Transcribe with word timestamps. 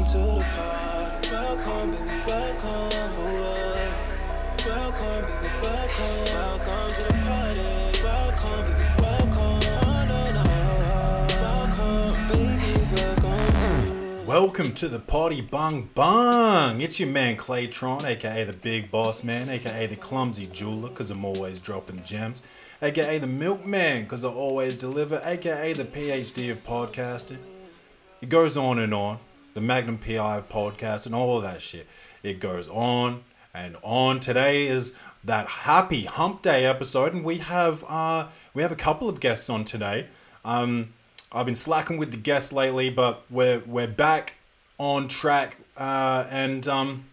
Welcome 0.00 0.14
to 0.14 0.18
the 0.18 0.40
party. 0.56 1.28
Welcome, 1.30 1.90
baby, 1.90 2.08
welcome. 2.26 2.88
Ooh, 3.20 3.36
Welcome, 4.66 5.24
baby, 5.26 5.48
welcome. 5.60 6.24
Welcome 6.32 6.88
to 6.94 7.02
the 7.04 7.12
party. 7.26 7.60
Welcome. 8.02 9.50
Oh, 14.32 14.48
to 14.74 14.88
the 14.88 15.00
party. 15.00 15.46
It's 16.82 16.98
your 16.98 17.08
man 17.10 17.36
Claytron, 17.36 18.04
aka 18.04 18.44
the 18.44 18.54
Big 18.54 18.90
Boss 18.90 19.22
Man, 19.22 19.50
aka 19.50 19.86
the 19.86 19.96
Clumsy 19.96 20.46
Jeweler, 20.46 20.88
cause 20.88 21.10
I'm 21.10 21.26
always 21.26 21.58
dropping 21.58 22.02
gems, 22.04 22.40
aka 22.80 23.18
the 23.18 23.26
Milkman, 23.26 24.06
cause 24.06 24.24
I 24.24 24.30
always 24.30 24.78
deliver, 24.78 25.20
aka 25.22 25.74
the 25.74 25.84
PhD 25.84 26.50
of 26.52 26.64
podcasting. 26.64 27.36
It 28.22 28.30
goes 28.30 28.56
on 28.56 28.78
and 28.78 28.94
on. 28.94 29.18
The 29.54 29.60
Magnum 29.60 29.98
PI 29.98 30.44
podcast 30.50 31.06
and 31.06 31.14
all 31.14 31.36
of 31.36 31.42
that 31.42 31.60
shit. 31.60 31.86
It 32.22 32.40
goes 32.40 32.68
on 32.68 33.24
and 33.52 33.76
on. 33.82 34.20
Today 34.20 34.66
is 34.66 34.98
that 35.24 35.46
happy 35.48 36.04
hump 36.04 36.42
day 36.42 36.64
episode, 36.66 37.12
and 37.14 37.24
we 37.24 37.38
have 37.38 37.84
uh 37.88 38.28
we 38.54 38.62
have 38.62 38.72
a 38.72 38.76
couple 38.76 39.08
of 39.08 39.20
guests 39.20 39.50
on 39.50 39.64
today. 39.64 40.08
Um 40.44 40.94
I've 41.32 41.46
been 41.46 41.54
slacking 41.54 41.96
with 41.96 42.10
the 42.10 42.16
guests 42.16 42.52
lately, 42.52 42.90
but 42.90 43.24
we're 43.30 43.60
we're 43.60 43.86
back 43.86 44.34
on 44.78 45.06
track. 45.06 45.56
Uh, 45.76 46.26
and 46.30 46.66
um, 46.66 47.04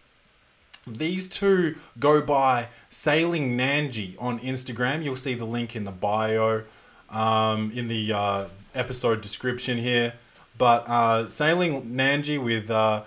these 0.86 1.28
two 1.28 1.76
go 1.98 2.20
by 2.20 2.68
Sailing 2.88 3.56
Nanji 3.56 4.16
on 4.18 4.40
Instagram. 4.40 5.04
You'll 5.04 5.16
see 5.16 5.34
the 5.34 5.44
link 5.44 5.76
in 5.76 5.84
the 5.84 5.92
bio, 5.92 6.64
um, 7.10 7.70
in 7.72 7.86
the 7.88 8.12
uh, 8.12 8.44
episode 8.74 9.20
description 9.20 9.78
here. 9.78 10.14
But 10.58 10.88
uh, 10.88 11.28
Sailing 11.28 11.94
Nanji 11.94 12.42
with 12.42 12.70
uh, 12.70 13.04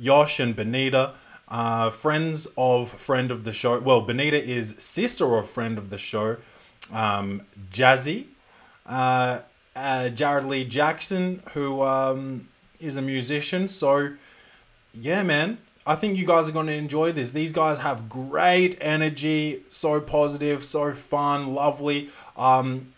Josh 0.00 0.40
and 0.40 0.56
Benita, 0.56 1.14
uh, 1.48 1.90
friends 1.90 2.48
of 2.56 2.88
friend 2.88 3.30
of 3.30 3.44
the 3.44 3.52
show. 3.52 3.78
Well, 3.78 4.00
Benita 4.00 4.42
is 4.42 4.74
sister 4.78 5.36
of 5.36 5.48
friend 5.48 5.78
of 5.78 5.90
the 5.90 5.98
show, 5.98 6.38
um, 6.90 7.42
Jazzy 7.70 8.26
uh, 8.86 9.40
uh, 9.76 10.08
Jared 10.10 10.44
Lee 10.44 10.64
Jackson, 10.64 11.42
who 11.52 11.82
um, 11.82 12.48
is 12.80 12.96
a 12.96 13.02
musician. 13.02 13.68
So, 13.68 14.14
yeah, 14.92 15.22
man, 15.22 15.58
I 15.86 15.94
think 15.94 16.16
you 16.16 16.26
guys 16.26 16.48
are 16.48 16.52
going 16.52 16.66
to 16.66 16.74
enjoy 16.74 17.12
this. 17.12 17.32
These 17.32 17.52
guys 17.52 17.78
have 17.78 18.08
great 18.08 18.76
energy, 18.80 19.62
so 19.68 20.00
positive, 20.00 20.64
so 20.64 20.92
fun, 20.92 21.54
lovely. 21.54 22.10
Um, 22.36 22.93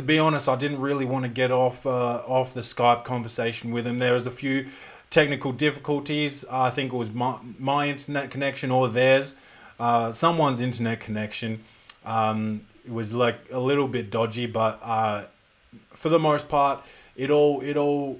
to 0.00 0.06
be 0.06 0.18
honest, 0.18 0.48
I 0.48 0.56
didn't 0.56 0.80
really 0.80 1.04
want 1.04 1.26
to 1.26 1.28
get 1.28 1.52
off 1.52 1.84
uh, 1.84 2.22
off 2.26 2.54
the 2.54 2.62
Skype 2.62 3.04
conversation 3.04 3.70
with 3.70 3.86
him. 3.86 3.98
There 3.98 4.14
was 4.14 4.26
a 4.26 4.30
few 4.30 4.68
technical 5.10 5.52
difficulties. 5.52 6.46
I 6.50 6.70
think 6.70 6.94
it 6.94 6.96
was 6.96 7.12
my, 7.12 7.38
my 7.58 7.88
internet 7.88 8.30
connection 8.30 8.70
or 8.70 8.88
theirs. 8.88 9.36
Uh, 9.78 10.10
someone's 10.10 10.62
internet 10.62 11.00
connection. 11.00 11.62
Um, 12.06 12.62
it 12.86 12.92
was 12.92 13.12
like 13.12 13.38
a 13.52 13.60
little 13.60 13.88
bit 13.88 14.10
dodgy, 14.10 14.46
but 14.46 14.80
uh, 14.82 15.26
for 15.90 16.08
the 16.08 16.18
most 16.18 16.48
part, 16.48 16.82
it 17.14 17.30
all 17.30 17.60
it 17.60 17.76
all 17.76 18.18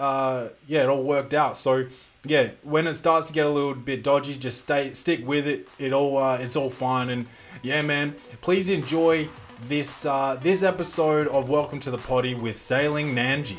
uh, 0.00 0.48
yeah, 0.66 0.82
it 0.82 0.88
all 0.88 1.04
worked 1.04 1.34
out. 1.34 1.56
So 1.56 1.86
yeah, 2.24 2.50
when 2.64 2.88
it 2.88 2.94
starts 2.94 3.28
to 3.28 3.32
get 3.32 3.46
a 3.46 3.50
little 3.50 3.74
bit 3.74 4.02
dodgy, 4.02 4.34
just 4.34 4.62
stay 4.62 4.92
stick 4.92 5.24
with 5.24 5.46
it. 5.46 5.68
It 5.78 5.92
all 5.92 6.18
uh, 6.18 6.38
it's 6.38 6.56
all 6.56 6.70
fine 6.70 7.10
and 7.10 7.28
yeah, 7.62 7.82
man. 7.82 8.16
Please 8.40 8.70
enjoy 8.70 9.28
this 9.62 10.04
uh, 10.06 10.36
this 10.40 10.62
episode 10.62 11.28
of 11.28 11.48
Welcome 11.48 11.78
to 11.80 11.90
the 11.90 11.98
Party 11.98 12.34
with 12.34 12.58
Sailing 12.58 13.14
Nanji. 13.14 13.58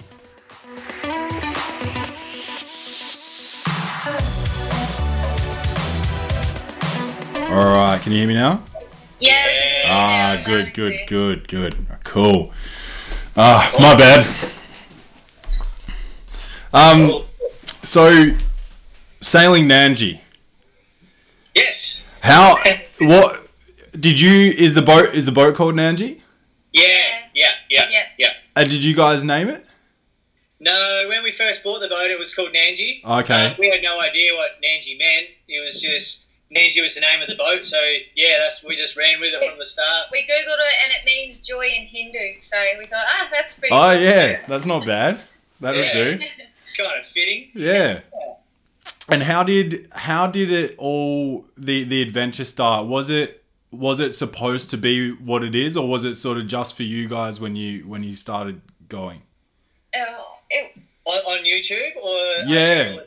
All 7.50 7.74
right, 7.74 8.02
can 8.02 8.12
you 8.12 8.20
hear 8.20 8.28
me 8.28 8.34
now? 8.34 8.64
Yeah. 9.20 9.84
Ah, 9.86 10.42
good, 10.46 10.74
good, 10.74 11.00
good, 11.08 11.48
good. 11.48 11.76
Cool. 12.04 12.52
Ah, 13.38 13.74
my 13.80 13.96
bad. 13.96 14.28
Um, 16.74 17.24
so 17.84 18.32
sailing 19.22 19.66
Nanji. 19.66 20.20
Yes. 21.56 22.08
How? 22.22 22.58
What? 23.00 23.43
Did 24.00 24.20
you? 24.20 24.52
Is 24.52 24.74
the 24.74 24.82
boat? 24.82 25.14
Is 25.14 25.26
the 25.26 25.32
boat 25.32 25.56
called 25.56 25.76
Nanji? 25.76 26.22
Yeah. 26.72 26.86
Yeah. 27.34 27.50
Yeah. 27.70 27.88
Yeah. 27.90 28.04
Yeah. 28.18 28.30
And 28.56 28.70
did 28.70 28.84
you 28.84 28.96
guys 28.96 29.24
name 29.24 29.50
it? 29.50 29.66
No, 30.60 31.06
when 31.10 31.24
we 31.24 31.32
first 31.32 31.64
bought 31.64 31.80
the 31.82 31.90
boat, 31.90 32.10
it 32.10 32.18
was 32.18 32.34
called 32.34 32.54
Nanji. 32.54 33.04
Okay. 33.04 33.48
Uh, 33.48 33.54
we 33.60 33.70
had 33.70 33.84
no 33.84 34.00
idea 34.00 34.34
what 34.34 34.52
Nanji 34.64 34.98
meant. 34.98 35.28
It 35.48 35.64
was 35.64 35.82
just 35.82 36.30
Nanji 36.56 36.82
was 36.82 36.96
the 36.96 37.02
name 37.02 37.22
of 37.22 37.28
the 37.28 37.36
boat. 37.36 37.66
So 37.66 37.78
yeah, 38.16 38.40
that's 38.40 38.64
we 38.64 38.76
just 38.76 38.96
ran 38.98 39.20
with 39.20 39.34
it 39.34 39.48
from 39.50 39.60
the 39.60 39.66
start. 39.66 40.08
We 40.12 40.22
googled 40.22 40.28
it 40.28 40.76
and 40.86 40.94
it 40.94 41.06
means 41.06 41.42
joy 41.42 41.66
in 41.66 41.86
Hindu. 41.86 42.40
So 42.40 42.58
we 42.80 42.86
thought, 42.86 43.04
ah, 43.06 43.30
that's 43.32 43.60
pretty. 43.60 43.76
Oh 43.76 43.94
cool. 43.94 44.02
yeah, 44.02 44.46
that's 44.48 44.66
not 44.66 44.86
bad. 44.86 45.20
That'll 45.60 45.82
Yeah. 45.82 45.94
do. 45.94 46.20
Kind 46.78 47.00
of 47.00 47.06
fitting. 47.06 47.50
Yeah. 47.54 48.00
And 49.10 49.22
how 49.22 49.44
did 49.44 49.88
how 49.92 50.28
did 50.28 50.50
it 50.52 50.76
all 50.78 51.46
the 51.58 51.84
the 51.84 52.02
adventure 52.02 52.46
start? 52.46 52.88
Was 52.88 53.10
it 53.10 53.43
was 53.74 54.00
it 54.00 54.14
supposed 54.16 54.70
to 54.70 54.78
be 54.78 55.12
what 55.12 55.44
it 55.44 55.56
is, 55.56 55.76
or 55.76 55.88
was 55.88 56.06
it 56.06 56.16
sort 56.16 56.38
of 56.38 56.48
just 56.48 56.76
for 56.76 56.84
you 56.84 57.08
guys 57.10 57.40
when 57.40 57.56
you 57.56 57.88
when 57.88 58.04
you 58.04 58.16
started 58.16 58.62
going? 58.88 59.24
Oh, 59.96 60.26
it, 60.50 60.78
On, 61.06 61.18
on 61.40 61.44
YouTube 61.46 61.96
or 61.98 62.48
Yeah. 62.48 62.98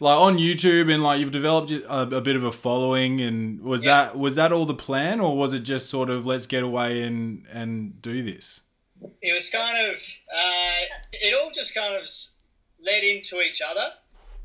Like 0.00 0.18
on 0.20 0.36
YouTube, 0.36 0.92
and 0.92 1.02
like 1.02 1.18
you've 1.18 1.32
developed 1.32 1.70
a, 1.72 2.02
a 2.16 2.20
bit 2.20 2.36
of 2.36 2.44
a 2.44 2.52
following, 2.52 3.20
and 3.22 3.62
was 3.62 3.84
Yeah. 3.84 4.04
that 4.04 4.18
was 4.18 4.34
that 4.36 4.52
all 4.52 4.66
the 4.66 4.74
plan, 4.74 5.18
or 5.20 5.36
was 5.36 5.54
it 5.54 5.60
just 5.60 5.88
sort 5.88 6.10
of 6.10 6.26
let's 6.26 6.46
get 6.46 6.62
away 6.62 7.02
and 7.02 7.46
and 7.50 8.00
do 8.02 8.22
this? 8.22 8.60
It 9.20 9.32
was 9.34 9.48
kind 9.50 9.88
of 9.88 9.94
uh, 9.96 10.94
it 11.12 11.34
all 11.42 11.50
just 11.52 11.74
kind 11.74 11.94
of 11.96 12.08
led 12.84 13.02
into 13.02 13.40
each 13.40 13.60
other. 13.66 13.86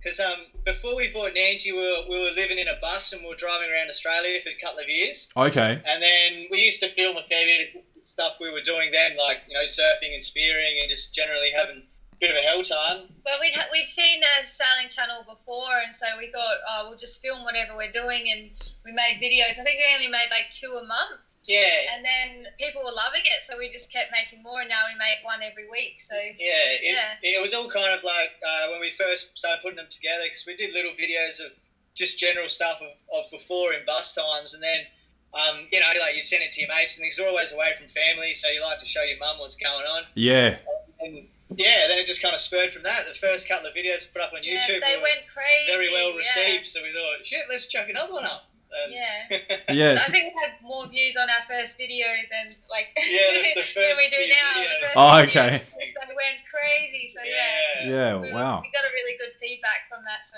Because 0.07 0.21
um, 0.21 0.39
before 0.63 0.95
we 0.95 1.09
bought 1.09 1.33
Nanji, 1.35 1.73
we 1.73 1.81
were, 1.81 2.07
we 2.07 2.17
were 2.17 2.31
living 2.31 2.59
in 2.59 2.69
a 2.69 2.79
bus 2.79 3.11
and 3.11 3.23
we 3.23 3.27
were 3.27 3.35
driving 3.35 3.69
around 3.69 3.89
Australia 3.89 4.39
for 4.41 4.47
a 4.47 4.55
couple 4.55 4.79
of 4.79 4.87
years. 4.87 5.27
Okay. 5.35 5.81
And 5.83 6.01
then 6.01 6.45
we 6.49 6.61
used 6.61 6.79
to 6.79 6.87
film 6.87 7.17
a 7.17 7.23
fair 7.23 7.45
bit 7.45 7.75
of 7.75 7.81
stuff 8.07 8.37
we 8.39 8.49
were 8.49 8.61
doing 8.61 8.91
then, 8.93 9.17
like 9.17 9.39
you 9.49 9.53
know 9.53 9.65
surfing 9.65 10.13
and 10.13 10.23
spearing 10.23 10.79
and 10.79 10.89
just 10.89 11.13
generally 11.13 11.51
having 11.51 11.83
a 12.13 12.15
bit 12.21 12.31
of 12.31 12.37
a 12.37 12.39
hell 12.39 12.61
time. 12.61 13.09
well, 13.25 13.37
we'd, 13.41 13.51
ha- 13.51 13.67
we'd 13.69 13.85
seen 13.85 14.21
a 14.39 14.45
sailing 14.45 14.87
channel 14.87 15.25
before, 15.27 15.77
and 15.85 15.93
so 15.93 16.05
we 16.17 16.31
thought, 16.31 16.55
oh, 16.69 16.85
we'll 16.87 16.97
just 16.97 17.21
film 17.21 17.43
whatever 17.43 17.75
we're 17.75 17.91
doing, 17.91 18.31
and 18.31 18.49
we 18.85 18.93
made 18.93 19.19
videos. 19.21 19.59
I 19.59 19.63
think 19.63 19.77
we 19.77 19.93
only 19.93 20.07
made 20.07 20.29
like 20.31 20.49
two 20.51 20.79
a 20.81 20.87
month, 20.87 21.19
Yeah, 21.47 21.95
and 21.95 22.03
then 22.03 22.45
people 22.59 22.83
were 22.83 22.91
loving 22.91 23.23
it, 23.23 23.41
so 23.41 23.57
we 23.57 23.69
just 23.69 23.91
kept 23.91 24.11
making 24.11 24.43
more, 24.43 24.59
and 24.59 24.69
now 24.69 24.83
we 24.91 24.99
make 24.99 25.23
one 25.23 25.39
every 25.41 25.67
week. 25.69 26.01
So 26.01 26.15
yeah. 26.15 26.75
It, 26.75 26.81
Yeah. 26.83 27.15
it 27.23 27.41
was 27.41 27.53
all 27.53 27.69
kind 27.69 27.97
of 27.97 28.03
like 28.03 28.35
uh, 28.45 28.71
when 28.71 28.81
we 28.81 28.91
first 28.91 29.37
started 29.37 29.61
putting 29.61 29.77
them 29.77 29.87
together 29.89 30.23
because 30.25 30.43
we 30.45 30.57
did 30.57 30.73
little 30.73 30.91
videos 30.91 31.39
of 31.39 31.51
just 31.95 32.19
general 32.19 32.49
stuff 32.49 32.81
of, 32.81 32.91
of 33.25 33.31
before 33.31 33.73
in 33.73 33.85
bus 33.85 34.13
times, 34.13 34.53
and 34.53 34.61
then. 34.61 34.85
Um, 35.33 35.67
you 35.73 35.81
know, 35.81 35.85
like 35.99 36.15
you 36.15 36.21
send 36.21 36.41
it 36.41 36.53
to 36.53 36.61
your 36.61 36.69
mates, 36.69 36.97
and 36.97 37.05
these 37.05 37.19
are 37.19 37.27
always 37.27 37.53
away 37.53 37.73
from 37.77 37.89
family, 37.89 38.33
so 38.33 38.47
you 38.47 38.61
like 38.61 38.79
to 38.79 38.85
show 38.85 39.03
your 39.03 39.19
mum 39.19 39.37
what's 39.39 39.57
going 39.57 39.85
on. 39.85 40.03
Yeah. 40.15 40.55
And 41.01 41.27
yeah, 41.53 41.87
then 41.87 41.99
it 41.99 42.07
just 42.07 42.21
kind 42.21 42.33
of 42.33 42.39
spurred 42.39 42.71
from 42.71 42.83
that. 42.83 43.05
The 43.05 43.13
first 43.13 43.47
couple 43.47 43.67
of 43.67 43.75
videos 43.75 44.11
put 44.11 44.21
up 44.21 44.31
on 44.33 44.39
YouTube 44.39 44.53
yeah, 44.53 44.61
YouTube 44.61 44.81
they 44.81 44.95
were 44.95 45.03
went 45.03 45.27
crazy. 45.31 45.67
very 45.67 45.91
well 45.91 46.11
yeah. 46.11 46.17
received, 46.17 46.65
so 46.65 46.81
we 46.81 46.93
thought, 46.93 47.25
shit, 47.25 47.43
let's 47.49 47.67
chuck 47.67 47.89
another 47.89 48.13
one 48.13 48.23
up. 48.23 48.47
And- 48.71 48.93
Yeah. 48.93 49.57
Yes. 49.69 50.07
I 50.07 50.11
think 50.11 50.33
we 50.35 50.41
had 50.41 50.61
more 50.61 50.87
views 50.87 51.15
on 51.17 51.29
our 51.29 51.43
first 51.47 51.77
video 51.77 52.07
than 52.31 52.51
like 52.69 52.91
Yeah, 52.97 53.31
the- 53.31 53.61
the 53.61 53.65
than 53.75 53.95
we 53.97 54.07
do 54.09 54.21
now. 54.27 54.51
videos. 54.59 54.81
The 54.81 54.99
Oh, 54.99 55.17
video, 55.25 55.43
okay. 55.43 55.63
So 55.93 55.99
we 56.07 56.15
went 56.15 56.39
crazy. 56.49 57.07
So 57.09 57.21
yeah. 57.23 57.33
yeah. 57.81 57.89
Yeah. 57.89 58.15
We, 58.17 58.31
Wow. 58.33 58.61
we 58.61 58.69
got 58.71 58.83
a 58.85 58.91
really 58.93 59.17
good 59.17 59.33
feedback 59.39 59.87
from 59.89 60.03
that. 60.05 60.25
So 60.27 60.37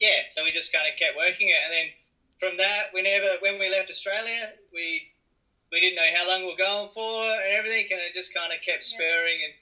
Yeah, 0.00 0.22
so 0.30 0.44
we 0.44 0.50
just 0.52 0.72
kind 0.72 0.86
of 0.90 0.96
kept 0.98 1.16
working 1.16 1.48
it, 1.48 1.58
and 1.66 1.72
then 1.74 1.86
from 2.38 2.56
that, 2.58 2.94
we 2.94 3.02
never, 3.02 3.34
when 3.40 3.58
we 3.58 3.68
left 3.68 3.90
Australia, 3.90 4.52
we 4.72 5.10
we 5.72 5.80
didn't 5.80 5.96
know 5.96 6.08
how 6.16 6.26
long 6.28 6.40
we 6.46 6.52
were 6.52 6.56
going 6.56 6.88
for 6.88 7.24
and 7.44 7.52
everything, 7.52 7.84
and 7.90 8.00
it 8.00 8.14
just 8.14 8.32
kind 8.32 8.52
of 8.54 8.60
kept 8.62 8.86
Yeah. 8.88 8.94
spurring 8.96 9.38
and 9.44 9.52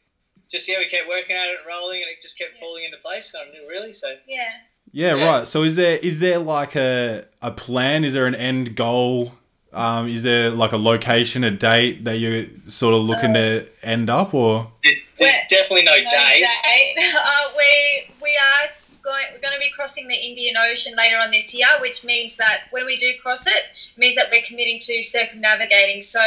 just 0.48 0.68
yeah, 0.68 0.78
we 0.78 0.86
kept 0.86 1.08
working 1.08 1.34
at 1.34 1.48
it, 1.48 1.58
and 1.58 1.66
rolling, 1.66 2.02
and 2.02 2.10
it 2.12 2.20
just 2.20 2.36
kept 2.38 2.54
Yeah. 2.54 2.60
falling 2.60 2.84
into 2.84 2.98
place, 2.98 3.32
kind 3.32 3.48
of 3.48 3.54
really. 3.68 3.92
So 3.94 4.14
yeah. 4.28 4.52
Yeah, 4.92 5.14
Yeah. 5.16 5.26
right. 5.38 5.46
So 5.46 5.62
is 5.62 5.76
there 5.76 5.98
is 5.98 6.20
there 6.20 6.38
like 6.38 6.74
a 6.76 7.24
a 7.42 7.50
plan? 7.50 8.04
Is 8.04 8.12
there 8.14 8.26
an 8.26 8.34
end 8.34 8.76
goal? 8.76 9.32
Um, 9.72 10.08
is 10.08 10.22
there 10.22 10.50
like 10.50 10.72
a 10.72 10.78
location, 10.78 11.44
a 11.44 11.50
date 11.50 12.04
that 12.04 12.18
you're 12.18 12.46
sort 12.66 12.94
of 12.94 13.02
looking 13.02 13.34
to 13.34 13.66
end 13.82 14.08
up, 14.08 14.32
or 14.32 14.72
there's 15.18 15.34
definitely 15.50 15.82
no, 15.84 15.92
No 15.96 16.10
date. 16.10 16.46
date. 16.64 16.96
Uh, 17.14 17.50
we 17.58 18.14
we 18.22 18.36
are 18.36 18.68
going. 19.02 19.24
We're 19.34 19.40
going 19.40 19.52
to 19.54 19.60
be 19.60 19.70
crossing 19.70 20.08
the 20.08 20.14
Indian 20.14 20.56
Ocean 20.56 20.94
later 20.96 21.18
on 21.18 21.30
this 21.30 21.54
year, 21.54 21.66
which 21.82 22.04
means 22.04 22.36
that 22.38 22.62
when 22.70 22.86
we 22.86 22.96
do 22.96 23.12
cross 23.22 23.46
it, 23.46 23.52
it 23.54 23.98
means 23.98 24.14
that 24.14 24.28
we're 24.32 24.42
committing 24.46 24.78
to 24.80 25.02
circumnavigating. 25.02 26.00
So 26.00 26.20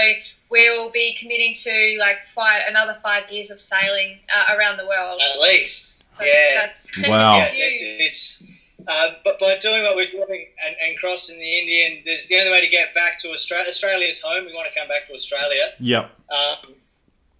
we'll 0.49 0.89
be 0.91 1.13
committing 1.13 1.55
to 1.55 1.97
like 1.99 2.19
five 2.35 2.61
another 2.67 2.97
five 3.01 3.31
years 3.31 3.49
of 3.49 3.59
sailing 3.59 4.19
uh, 4.35 4.55
around 4.55 4.77
the 4.77 4.85
world. 4.85 5.19
At 5.35 5.39
least. 5.41 5.98
So 6.19 6.25
Yeah. 6.25 6.53
That's 6.61 6.97
Wow. 7.07 7.37
Yeah, 7.37 7.49
it- 7.53 8.01
it's 8.01 8.43
uh, 8.87 9.09
but 9.23 9.39
by 9.39 9.57
doing 9.57 9.83
what 9.83 9.95
we're 9.95 10.07
doing 10.07 10.47
and, 10.65 10.75
and 10.83 10.97
crossing 10.97 11.37
the 11.37 11.59
Indian, 11.59 12.01
there's 12.05 12.27
the 12.27 12.37
only 12.37 12.49
way 12.51 12.61
to 12.61 12.67
get 12.69 12.95
back 12.95 13.19
to 13.19 13.29
Australia. 13.31 13.67
Australia's 13.67 14.21
home. 14.21 14.45
We 14.45 14.53
want 14.53 14.71
to 14.73 14.79
come 14.79 14.87
back 14.87 15.07
to 15.07 15.13
Australia, 15.13 15.73
Yep. 15.79 16.09
um, 16.31 16.73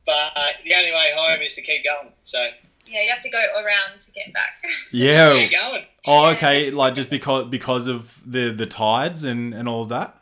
but 0.05 0.33
the 0.65 0.73
only 0.75 0.91
way 0.91 1.11
home 1.15 1.41
is 1.41 1.55
to 1.55 1.61
keep 1.61 1.83
going. 1.85 2.11
So 2.23 2.45
Yeah, 2.85 3.03
you 3.03 3.09
have 3.09 3.21
to 3.21 3.29
go 3.29 3.39
around 3.63 4.01
to 4.01 4.11
get 4.11 4.33
back. 4.33 4.61
Yeah. 4.91 5.33
keep 5.33 5.51
going. 5.51 5.85
Oh, 6.05 6.29
okay. 6.31 6.71
Like 6.71 6.93
just 6.95 7.09
because 7.09 7.45
because 7.49 7.87
of 7.87 8.19
the 8.25 8.51
the 8.51 8.65
tides 8.65 9.23
and 9.23 9.53
and 9.53 9.67
all 9.69 9.83
of 9.83 9.89
that. 9.89 10.15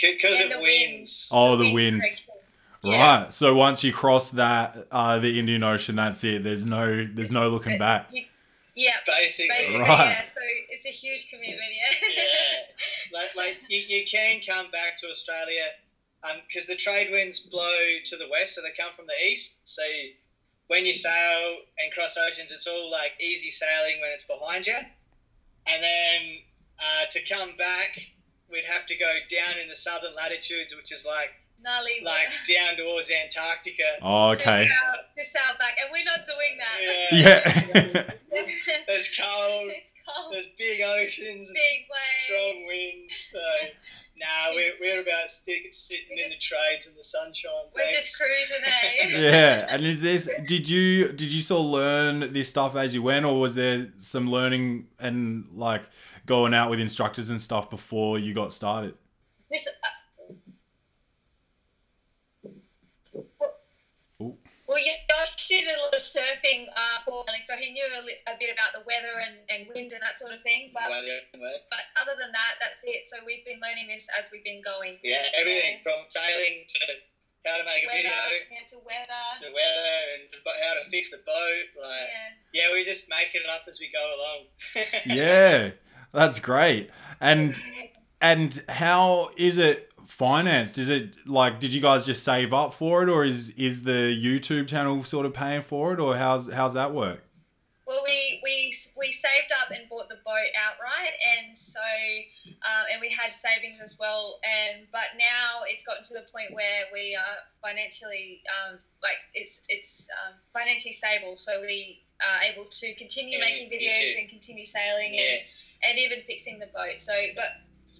Because 0.00 0.40
And 0.40 0.52
of 0.52 0.58
the 0.58 0.62
winds. 0.62 1.28
Oh, 1.32 1.56
the 1.56 1.72
Wind 1.72 2.00
winds. 2.00 2.26
Creates- 2.82 2.98
Yeah. 2.98 3.22
Right. 3.24 3.34
So 3.34 3.54
once 3.54 3.84
you 3.84 3.92
cross 3.92 4.30
that 4.30 4.86
uh, 4.90 5.18
the 5.18 5.38
Indian 5.38 5.62
Ocean, 5.62 5.96
that's 5.96 6.22
it. 6.24 6.42
There's 6.44 6.64
no 6.64 7.06
there's 7.12 7.30
no 7.30 7.48
looking 7.48 7.78
back. 7.78 8.08
You- 8.12 8.24
yeah, 8.76 8.92
Basically, 9.06 9.48
basically, 9.58 9.80
Right. 9.80 9.88
yeah. 10.10 10.24
So 10.24 10.40
it's 10.70 10.86
a 10.86 10.90
huge 10.90 11.28
commitment, 11.28 11.58
yeah. 11.60 12.08
yeah, 12.16 12.22
like, 13.18 13.34
like 13.36 13.56
you, 13.68 13.78
you 13.80 14.04
can 14.06 14.40
come 14.46 14.70
back 14.70 14.96
to 14.98 15.08
Australia 15.08 15.64
because 16.46 16.66
the 16.66 16.76
trade 16.76 17.10
winds 17.10 17.40
blow 17.40 17.76
to 18.04 18.16
the 18.16 18.28
west, 18.30 18.54
so 18.54 18.62
they 18.62 18.70
come 18.80 18.92
from 18.96 19.06
the 19.06 19.30
east. 19.30 19.68
So 19.68 19.82
when 20.68 20.86
you 20.86 20.94
sail 20.94 21.56
and 21.82 21.92
cross 21.92 22.16
oceans, 22.16 22.52
it's 22.52 22.66
all 22.68 22.90
like 22.90 23.12
easy 23.20 23.50
sailing 23.50 24.00
when 24.00 24.10
it's 24.12 24.24
behind 24.24 24.66
you. 24.66 24.76
And 25.66 25.82
then 25.82 26.20
uh, 26.78 27.06
to 27.10 27.20
come 27.28 27.56
back, 27.58 28.00
we'd 28.50 28.64
have 28.66 28.86
to 28.86 28.96
go 28.96 29.12
down 29.30 29.58
in 29.60 29.68
the 29.68 29.76
southern 29.76 30.14
latitudes, 30.14 30.74
which 30.76 30.92
is 30.92 31.04
like 31.04 31.30
Gnarly. 31.62 32.00
like 32.04 32.28
down 32.48 32.76
towards 32.76 33.10
Antarctica. 33.10 33.82
Oh, 34.02 34.34
To 34.34 34.40
okay. 34.40 34.68
sail, 34.68 34.94
to 35.18 35.24
sail 35.24 35.42
back, 35.58 35.76
and 35.82 35.90
we're 35.92 36.04
not 36.04 36.26
doing 36.26 36.58
that. 36.58 37.12
Yeah. 37.12 38.10
There's 38.86 39.10
cold. 39.20 39.70
it's 39.74 39.92
cold. 40.08 40.32
There's 40.34 40.48
big 40.58 40.80
oceans. 40.80 41.50
Big 41.52 41.86
waves. 41.90 42.24
strong 42.24 42.64
winds. 42.66 43.30
So, 43.32 43.38
nah, 44.16 44.54
we're, 44.54 44.72
we're 44.80 45.00
about 45.02 45.30
stick, 45.30 45.72
sitting 45.72 46.06
We're 46.10 46.24
in 46.24 46.30
the 46.30 46.36
trades 46.40 46.86
in 46.88 46.94
the 46.96 47.04
sunshine. 47.04 47.50
We're 47.74 47.82
thanks. 47.88 47.94
just 47.94 48.18
cruising, 48.20 48.64
eh? 48.64 49.20
yeah. 49.30 49.66
And 49.68 49.84
is 49.84 50.00
this 50.00 50.28
did 50.46 50.68
you 50.68 51.08
did 51.12 51.32
you 51.32 51.40
sort 51.40 51.60
of 51.60 51.66
learn 51.66 52.32
this 52.32 52.48
stuff 52.48 52.74
as 52.76 52.94
you 52.94 53.02
went, 53.02 53.24
or 53.24 53.38
was 53.40 53.54
there 53.54 53.92
some 53.98 54.30
learning 54.30 54.88
and 54.98 55.46
like 55.52 55.82
going 56.26 56.54
out 56.54 56.70
with 56.70 56.80
instructors 56.80 57.30
and 57.30 57.40
stuff 57.40 57.70
before 57.70 58.18
you 58.18 58.34
got 58.34 58.52
started? 58.52 58.94
This, 59.50 59.66
uh, 59.66 59.70
well, 64.70 64.78
yeah, 64.78 64.94
Josh 65.10 65.34
did 65.50 65.66
a 65.66 65.74
lot 65.82 65.90
of 65.90 65.98
surfing 65.98 66.70
uh, 66.70 67.02
for 67.02 67.26
so 67.44 67.58
he 67.58 67.74
knew 67.74 67.82
a, 67.90 68.06
li- 68.06 68.22
a 68.30 68.38
bit 68.38 68.54
about 68.54 68.70
the 68.70 68.86
weather 68.86 69.18
and, 69.18 69.34
and 69.50 69.66
wind 69.74 69.90
and 69.90 69.98
that 70.06 70.14
sort 70.14 70.30
of 70.30 70.38
thing. 70.46 70.70
But 70.70 70.86
Well, 70.86 71.02
yeah, 71.02 71.26
well, 71.34 71.58
but 71.68 71.82
other 71.98 72.14
than 72.14 72.30
that, 72.30 72.62
that's 72.62 72.80
it. 72.86 73.10
So 73.10 73.18
we've 73.26 73.42
been 73.42 73.58
learning 73.58 73.90
this 73.90 74.06
as 74.14 74.30
we've 74.30 74.46
been 74.46 74.62
going. 74.62 75.02
yeah, 75.02 75.26
everything 75.34 75.82
from 75.82 76.06
sailing 76.08 76.70
to 76.70 76.80
how 77.44 77.56
to 77.58 77.64
make 77.64 77.82
a 77.82 77.90
video 77.90 78.14
yeah, 78.14 78.62
to 78.70 78.78
weather. 78.86 79.24
to 79.42 79.48
weather 79.50 79.96
and 80.14 80.30
how 80.62 80.74
to 80.78 80.84
fix 80.90 81.10
the 81.10 81.18
boat. 81.26 81.66
Like, 81.82 82.06
Yeah. 82.54 82.62
yeah, 82.62 82.66
we're 82.70 82.84
just 82.84 83.08
making 83.10 83.42
it 83.42 83.50
up 83.50 83.66
as 83.66 83.80
we 83.80 83.90
go 83.90 84.04
along. 84.14 84.40
Yeah. 85.18 85.70
That's 86.12 86.38
great. 86.40 86.90
And 87.20 87.54
and 88.20 88.62
how 88.68 89.30
is 89.36 89.58
it 89.58 89.89
financed? 90.10 90.78
Is 90.78 90.90
it 90.90 91.26
like 91.26 91.60
did 91.60 91.72
you 91.72 91.80
guys 91.80 92.04
just 92.04 92.24
save 92.24 92.52
up 92.52 92.74
for 92.74 93.02
it 93.02 93.08
or 93.08 93.24
is 93.24 93.50
is 93.50 93.84
the 93.84 94.14
YouTube 94.14 94.68
channel 94.68 95.04
sort 95.04 95.26
of 95.26 95.34
paying 95.34 95.62
for 95.62 95.92
it 95.92 96.00
or 96.00 96.16
how's 96.16 96.50
how's 96.50 96.74
that 96.74 96.92
work? 96.92 97.24
Well, 97.86 98.02
we, 98.04 98.40
we 98.44 98.72
we 98.96 99.10
saved 99.10 99.50
up 99.60 99.72
and 99.72 99.88
bought 99.88 100.08
the 100.08 100.18
boat 100.24 100.50
outright, 100.54 101.10
and 101.34 101.58
so 101.58 101.80
um, 102.46 102.84
and 102.92 103.00
we 103.00 103.08
had 103.08 103.34
savings 103.34 103.80
as 103.80 103.98
well. 103.98 104.38
And 104.44 104.86
but 104.92 105.18
now 105.18 105.62
it's 105.66 105.84
gotten 105.84 106.04
to 106.04 106.14
the 106.14 106.26
point 106.32 106.54
where 106.54 106.84
we 106.92 107.16
are 107.16 107.38
financially 107.60 108.42
um, 108.46 108.78
like 109.02 109.18
it's 109.34 109.62
it's 109.68 110.08
um, 110.22 110.34
financially 110.52 110.92
stable, 110.92 111.36
so 111.36 111.60
we 111.62 112.04
are 112.22 112.42
able 112.52 112.66
to 112.70 112.94
continue 112.94 113.38
Yeah, 113.38 113.44
making 113.44 113.70
videos 113.70 114.20
and 114.20 114.28
continue 114.28 114.66
sailing 114.66 115.14
yeah, 115.14 115.22
and, 115.22 115.40
and 115.90 115.98
even 115.98 116.20
fixing 116.28 116.60
the 116.60 116.66
boat. 116.66 116.98
So, 116.98 117.12
but 117.34 117.50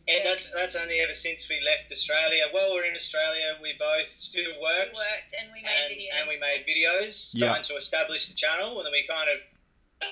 and 0.09 0.25
that's 0.25 0.51
that's 0.51 0.77
only 0.77 1.01
ever 1.01 1.15
since 1.15 1.49
we 1.49 1.61
left 1.61 1.91
Australia. 1.93 2.47
While 2.51 2.73
we're 2.73 2.85
in 2.85 2.95
Australia, 2.95 3.57
we 3.61 3.75
both 3.79 4.09
still 4.09 4.53
we 4.53 4.59
worked. 4.63 4.95
worked 4.95 5.35
and 5.39 5.51
we 5.53 5.63
made 5.63 5.71
and, 5.85 5.93
videos. 5.93 6.19
and 6.19 6.29
we 6.29 6.39
made 6.39 6.65
videos 6.67 7.31
Yeah. 7.35 7.49
trying 7.49 7.63
to 7.65 7.77
establish 7.77 8.29
the 8.29 8.35
channel 8.35 8.79
and 8.79 8.87
then 8.87 8.93
we 8.93 9.05
kind 9.09 9.29
of 9.31 9.39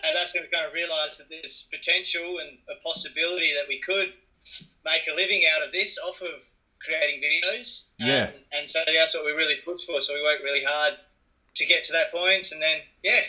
and 0.04 0.14
that's 0.14 0.34
when 0.34 0.42
we 0.42 0.48
kind 0.50 0.66
of 0.66 0.72
realized 0.72 1.18
that 1.18 1.28
there's 1.30 1.66
potential 1.72 2.38
and 2.38 2.58
a 2.68 2.74
possibility 2.82 3.54
that 3.54 3.66
we 3.68 3.80
could 3.80 4.12
make 4.84 5.06
a 5.08 5.14
living 5.14 5.44
out 5.46 5.62
of 5.62 5.72
this 5.72 5.98
off 5.98 6.20
of 6.20 6.42
creating 6.84 7.20
videos 7.22 7.88
Yeah. 7.98 8.26
and, 8.28 8.34
and 8.52 8.68
so 8.70 8.80
that's 8.86 9.14
what 9.14 9.24
we 9.24 9.32
really 9.32 9.56
pushed 9.64 9.86
for 9.86 10.00
so 10.00 10.14
we 10.14 10.22
worked 10.22 10.42
really 10.42 10.62
hard 10.62 10.94
to 11.54 11.66
get 11.66 11.84
to 11.84 11.92
that 11.92 12.12
point 12.12 12.52
and 12.52 12.60
then 12.62 12.78
yeah 13.02 13.20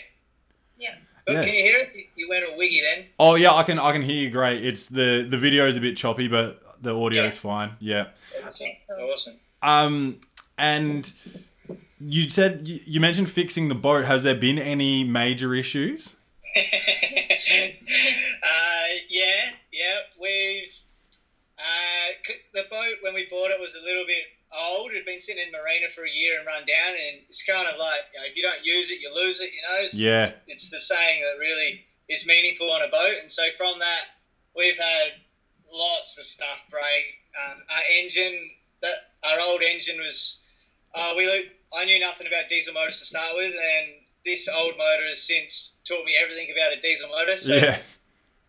Yeah. 0.78 0.94
But 1.30 1.36
Yeah. 1.36 1.44
can 1.44 1.54
you 1.54 1.62
hear 1.62 1.78
it 1.80 2.08
you, 2.16 2.28
went 2.28 2.44
all 2.48 2.56
wiggy 2.58 2.80
then 2.82 3.04
Oh 3.18 3.34
yeah, 3.36 3.52
I 3.54 3.62
can 3.62 3.78
I 3.78 3.92
can 3.92 4.02
hear 4.02 4.20
you 4.24 4.30
great. 4.30 4.64
It's 4.64 4.88
the 4.88 5.26
the 5.28 5.38
video 5.38 5.66
is 5.66 5.76
a 5.76 5.80
bit 5.80 5.96
choppy 5.96 6.28
but 6.28 6.62
the 6.82 6.94
audio 6.94 7.24
is 7.24 7.36
fine. 7.36 7.72
Yeah. 7.80 8.06
awesome 8.46 8.68
awesome 9.12 9.34
Um 9.62 10.20
and 10.58 11.12
you 12.00 12.28
said 12.30 12.66
you 12.68 12.80
you 12.86 13.00
mentioned 13.00 13.30
fixing 13.30 13.68
the 13.68 13.74
boat. 13.74 14.04
Has 14.06 14.22
there 14.22 14.34
been 14.34 14.58
any 14.58 15.04
major 15.04 15.54
issues? 15.54 16.16
uh, 16.56 16.60
yeah, 19.08 19.50
yeah. 19.72 19.98
We've 20.20 20.74
uh, 21.58 22.32
the 22.54 22.64
boat 22.70 22.94
when 23.02 23.14
we 23.14 23.26
bought 23.30 23.50
it 23.50 23.60
was 23.60 23.74
a 23.74 23.84
little 23.84 24.04
bit 24.06 24.24
old. 24.56 24.90
It 24.92 24.96
had 24.96 25.04
been 25.04 25.20
sitting 25.20 25.44
in 25.46 25.52
marina 25.52 25.88
for 25.94 26.04
a 26.04 26.10
year 26.10 26.38
and 26.38 26.46
run 26.46 26.66
down, 26.66 26.94
and 26.94 27.22
it's 27.28 27.42
kind 27.44 27.68
of 27.68 27.78
like 27.78 28.00
you 28.14 28.20
know, 28.20 28.26
if 28.26 28.36
you 28.36 28.42
don't 28.42 28.64
use 28.64 28.90
it, 28.90 29.00
you 29.00 29.12
lose 29.14 29.40
it. 29.40 29.52
You 29.52 29.62
know, 29.62 29.76
it's, 29.84 29.94
Yeah. 29.94 30.32
it's 30.46 30.70
the 30.70 30.80
saying 30.80 31.22
that 31.22 31.38
really 31.38 31.84
is 32.08 32.26
meaningful 32.26 32.70
on 32.70 32.82
a 32.82 32.88
boat. 32.88 33.16
And 33.20 33.30
so 33.30 33.50
from 33.56 33.78
that, 33.78 34.04
we've 34.56 34.76
had 34.78 35.12
lots 35.72 36.18
of 36.18 36.24
stuff 36.26 36.62
break. 36.70 37.04
Um, 37.46 37.58
our 37.70 37.82
engine, 37.98 38.50
that 38.82 39.12
our 39.22 39.38
old 39.40 39.62
engine 39.62 39.98
was, 40.00 40.42
uh, 40.94 41.14
we 41.16 41.50
I 41.76 41.84
knew 41.84 42.00
nothing 42.00 42.26
about 42.26 42.48
diesel 42.48 42.74
motors 42.74 42.98
to 42.98 43.04
start 43.04 43.36
with, 43.36 43.54
and 43.54 43.86
this 44.24 44.48
old 44.48 44.76
motor 44.76 45.06
has 45.06 45.22
since 45.22 45.78
taught 45.84 46.04
me 46.04 46.16
everything 46.20 46.48
about 46.50 46.72
a 46.72 46.80
diesel 46.80 47.08
motor. 47.08 47.36
So 47.36 47.54
Yeah. 47.54 47.78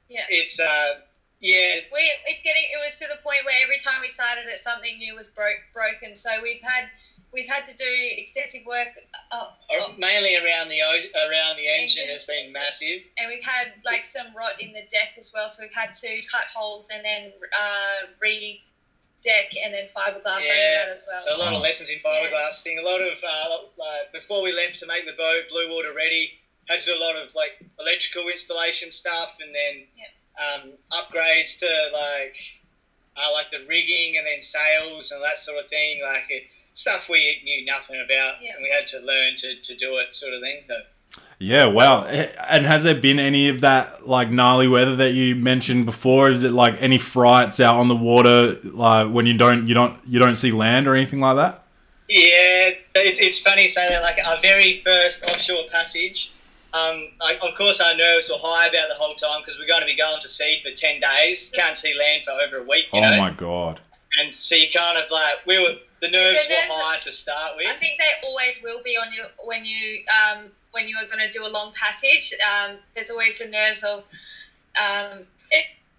yeah. 0.10 0.26
it's 0.30 0.60
uh, 0.60 0.96
yeah, 1.42 1.80
we 1.92 2.00
it's 2.28 2.42
getting 2.42 2.64
it 2.72 2.80
was 2.86 2.98
to 3.00 3.08
the 3.08 3.18
point 3.24 3.44
where 3.46 3.58
every 3.64 3.78
time 3.78 4.00
we 4.02 4.08
started 4.08 4.46
it 4.48 4.60
something 4.60 4.98
new 4.98 5.16
was 5.16 5.28
broke 5.28 5.58
broken 5.74 6.16
so 6.16 6.30
we've 6.42 6.62
had 6.62 6.86
we've 7.34 7.48
had 7.48 7.66
to 7.66 7.76
do 7.76 7.86
extensive 7.88 8.62
work 8.66 8.90
uh, 9.32 9.46
uh, 9.70 9.88
mainly 9.98 10.36
around 10.38 10.70
the 10.70 10.82
o- 10.82 11.28
around 11.28 11.56
the 11.58 11.68
engine 11.68 12.04
Engine. 12.04 12.10
has 12.10 12.24
been 12.26 12.52
massive. 12.54 13.00
and 13.18 13.28
we've 13.28 13.44
had 13.44 13.74
like 13.86 14.06
some 14.06 14.28
rot 14.36 14.62
in 14.62 14.72
the 14.74 14.82
deck 14.92 15.18
as 15.18 15.32
well 15.34 15.50
so 15.50 15.64
we've 15.64 15.74
had 15.74 15.94
to 15.96 16.10
cut 16.32 16.44
holes 16.54 16.88
and 16.94 17.04
then 17.04 17.32
uh, 17.60 18.08
re 18.22 18.62
deck 19.24 19.52
and 19.64 19.74
then 19.74 19.86
fiberglass 19.96 20.42
Yeah. 20.42 20.52
over 20.52 20.86
that 20.86 20.90
as 20.90 21.06
well 21.08 21.22
So 21.22 21.36
a 21.36 21.38
lot 21.38 21.54
Oh. 21.54 21.58
of 21.58 21.62
lessons 21.62 21.90
in 21.90 22.00
fiberglass 22.00 22.64
thing. 22.64 22.80
A 22.80 22.82
lot 22.82 23.02
of 23.02 23.18
uh, 23.24 23.58
like 23.78 24.12
before 24.12 24.42
we 24.42 24.52
left 24.52 24.80
to 24.80 24.86
make 24.88 25.06
the 25.06 25.14
boat 25.14 25.44
blue 25.50 25.70
water 25.70 25.94
ready, 25.94 26.40
had 26.68 26.80
to 26.80 26.86
do 26.86 26.98
a 26.98 27.00
lot 27.00 27.16
of 27.16 27.34
like 27.36 27.52
electrical 27.80 28.28
installation 28.30 28.90
stuff, 28.92 29.36
and 29.40 29.54
then 29.54 29.86
um, 30.42 30.72
upgrades 30.92 31.60
to 31.60 31.68
like 31.94 32.36
uh, 33.18 33.32
like 33.34 33.52
the 33.52 33.66
rigging 33.68 34.18
and 34.18 34.26
then 34.26 34.42
sails 34.42 35.12
and 35.12 35.22
that 35.24 35.38
sort 35.38 35.60
of 35.60 35.68
thing. 35.68 36.02
Like 36.04 36.26
it, 36.30 36.44
stuff 36.74 37.10
we 37.10 37.42
knew 37.44 37.66
nothing 37.66 38.02
about, 38.04 38.36
Yeah. 38.42 38.54
and 38.56 38.64
we 38.64 38.70
had 38.70 38.88
to 38.88 39.00
learn 39.06 39.36
to, 39.38 39.56
to 39.56 39.76
do 39.76 39.98
it, 39.98 40.16
sort 40.16 40.34
of 40.34 40.42
thing. 40.42 40.62
So, 40.70 40.76
Yeah, 41.38 41.66
wow. 41.66 42.06
And 42.06 42.66
has 42.66 42.86
there 42.86 42.96
been 42.96 43.20
any 43.20 43.50
of 43.50 43.60
that 43.62 44.08
like 44.08 44.32
gnarly 44.32 44.70
weather 44.70 44.96
that 44.96 45.12
you 45.12 45.36
mentioned 45.36 45.86
before? 45.86 46.32
Is 46.32 46.44
it 46.44 46.52
like 46.54 46.82
any 46.82 46.98
frights 46.98 47.60
out 47.60 47.76
on 47.76 47.90
the 47.90 47.96
water 47.96 48.58
like 48.64 49.12
when 49.12 49.26
you 49.26 49.38
don't 49.38 49.68
you 49.68 49.74
don't 49.76 50.00
you 50.08 50.18
don't 50.20 50.36
see 50.36 50.52
land 50.52 50.88
or 50.88 50.96
anything 50.96 51.20
like 51.20 51.36
that? 51.36 51.66
Yeah, 52.08 52.72
it's, 52.96 53.20
it's 53.20 53.40
funny 53.42 53.68
saying 53.68 53.90
that. 53.92 54.02
Like 54.02 54.20
our 54.26 54.40
very 54.42 54.76
first 54.76 55.24
offshore 55.26 55.64
passage, 55.72 56.32
um, 56.74 57.10
I, 57.22 57.38
of 57.42 57.56
course 57.56 57.82
our 57.82 57.96
nerves 57.96 58.30
were 58.30 58.40
high 58.40 58.68
about 58.68 58.88
the 58.90 58.96
whole 58.96 59.14
time 59.16 59.42
because 59.42 59.60
we're 59.60 59.68
going 59.68 59.82
to 59.82 59.86
be 59.88 59.96
going 59.96 60.22
to 60.22 60.28
sea 60.30 60.62
for 60.64 60.72
ten 60.72 61.00
days, 61.02 61.52
can't 61.56 61.76
see 61.76 61.94
land 61.98 62.24
for 62.26 62.32
over 62.32 62.58
a 62.58 62.64
week, 62.64 62.88
you 62.94 63.00
Oh 63.00 63.02
know. 63.02 63.18
my 63.18 63.32
god. 63.32 63.80
And 64.20 64.34
so 64.34 64.56
you 64.56 64.68
kind 64.74 64.98
of 64.98 65.10
like 65.12 65.46
we 65.46 65.60
were 65.60 65.76
the 66.02 66.10
nerves 66.10 66.48
The 66.48 66.54
were 66.54 66.60
nerves 66.62 66.72
are- 66.74 66.82
high 66.84 67.00
to 67.00 67.14
start 67.14 67.56
with. 67.58 67.68
I 67.68 67.74
think 67.74 68.00
they 68.00 68.28
always 68.28 68.62
will 68.64 68.82
be 68.84 68.98
on 68.98 69.12
you 69.14 69.24
when 69.44 69.64
you 69.66 70.04
um, 70.10 70.46
when 70.72 70.88
you 70.88 70.98
are 70.98 71.06
going 71.06 71.20
to 71.20 71.30
do 71.30 71.46
a 71.46 71.50
long 71.50 71.74
passage. 71.74 72.34
Um, 72.42 72.78
there's 72.96 73.10
always 73.10 73.38
the 73.40 73.48
nerves 73.48 73.84
of 73.84 74.04
um, 74.82 75.20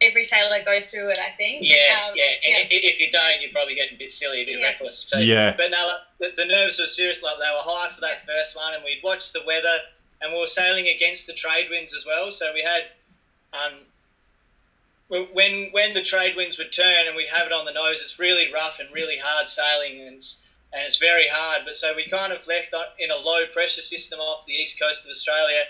every 0.01 0.25
sailor 0.25 0.65
goes 0.65 0.91
through 0.91 1.11
it. 1.11 1.19
I 1.19 1.31
think. 1.37 1.61
Yeah, 1.63 1.77
Um, 2.09 2.15
yeah. 2.17 2.25
And 2.47 2.57
i- 2.57 2.69
If 2.71 2.99
you 3.01 3.11
don't, 3.11 3.41
you're 3.41 3.53
probably 3.53 3.75
getting 3.77 3.95
a 3.95 3.99
bit 3.99 4.11
silly, 4.13 4.41
a 4.43 4.45
bit 4.47 4.59
Yeah. 4.59 4.67
reckless. 4.67 5.07
So, 5.09 5.19
Yeah. 5.19 5.55
But 5.57 5.71
no, 5.71 5.87
like, 6.19 6.35
the, 6.37 6.43
the 6.43 6.49
nerves 6.49 6.81
were 6.81 6.87
serious. 6.87 7.23
Like 7.23 7.37
they 7.37 7.45
were 7.55 7.61
high 7.63 7.91
for 7.95 8.01
that 8.01 8.27
first 8.27 8.57
one, 8.57 8.75
and 8.75 8.83
we'd 8.85 9.01
watched 9.05 9.33
the 9.33 9.43
weather, 9.47 9.79
and 10.23 10.33
we 10.33 10.39
were 10.39 10.47
sailing 10.47 10.89
against 10.89 11.27
the 11.27 11.33
trade 11.33 11.69
winds 11.69 11.95
as 11.95 12.07
well. 12.07 12.31
So 12.31 12.53
we 12.55 12.63
had 12.63 12.85
um, 13.53 13.73
when 15.33 15.71
when 15.73 15.93
the 15.95 16.03
trade 16.03 16.37
winds 16.37 16.57
would 16.59 16.73
turn 16.73 17.07
and 17.07 17.17
we'd 17.17 17.29
have 17.29 17.47
it 17.47 17.53
on 17.53 17.67
the 17.67 17.73
nose, 17.73 18.01
it's 18.01 18.19
really 18.19 18.53
rough 18.53 18.79
and 18.81 18.93
really 18.95 19.19
hard 19.19 19.49
sailing, 19.49 20.01
and 20.01 20.17
it's, 20.17 20.43
and 20.73 20.85
it's 20.85 20.97
very 20.97 21.27
hard. 21.31 21.63
But 21.67 21.77
so 21.77 21.95
we 21.95 22.09
kind 22.09 22.33
of 22.33 22.47
left 22.47 22.75
in 22.99 23.11
a 23.11 23.17
low 23.17 23.47
pressure 23.53 23.83
system 23.83 24.21
off 24.21 24.47
the 24.47 24.55
east 24.55 24.81
coast 24.81 25.05
of 25.05 25.11
Australia, 25.11 25.65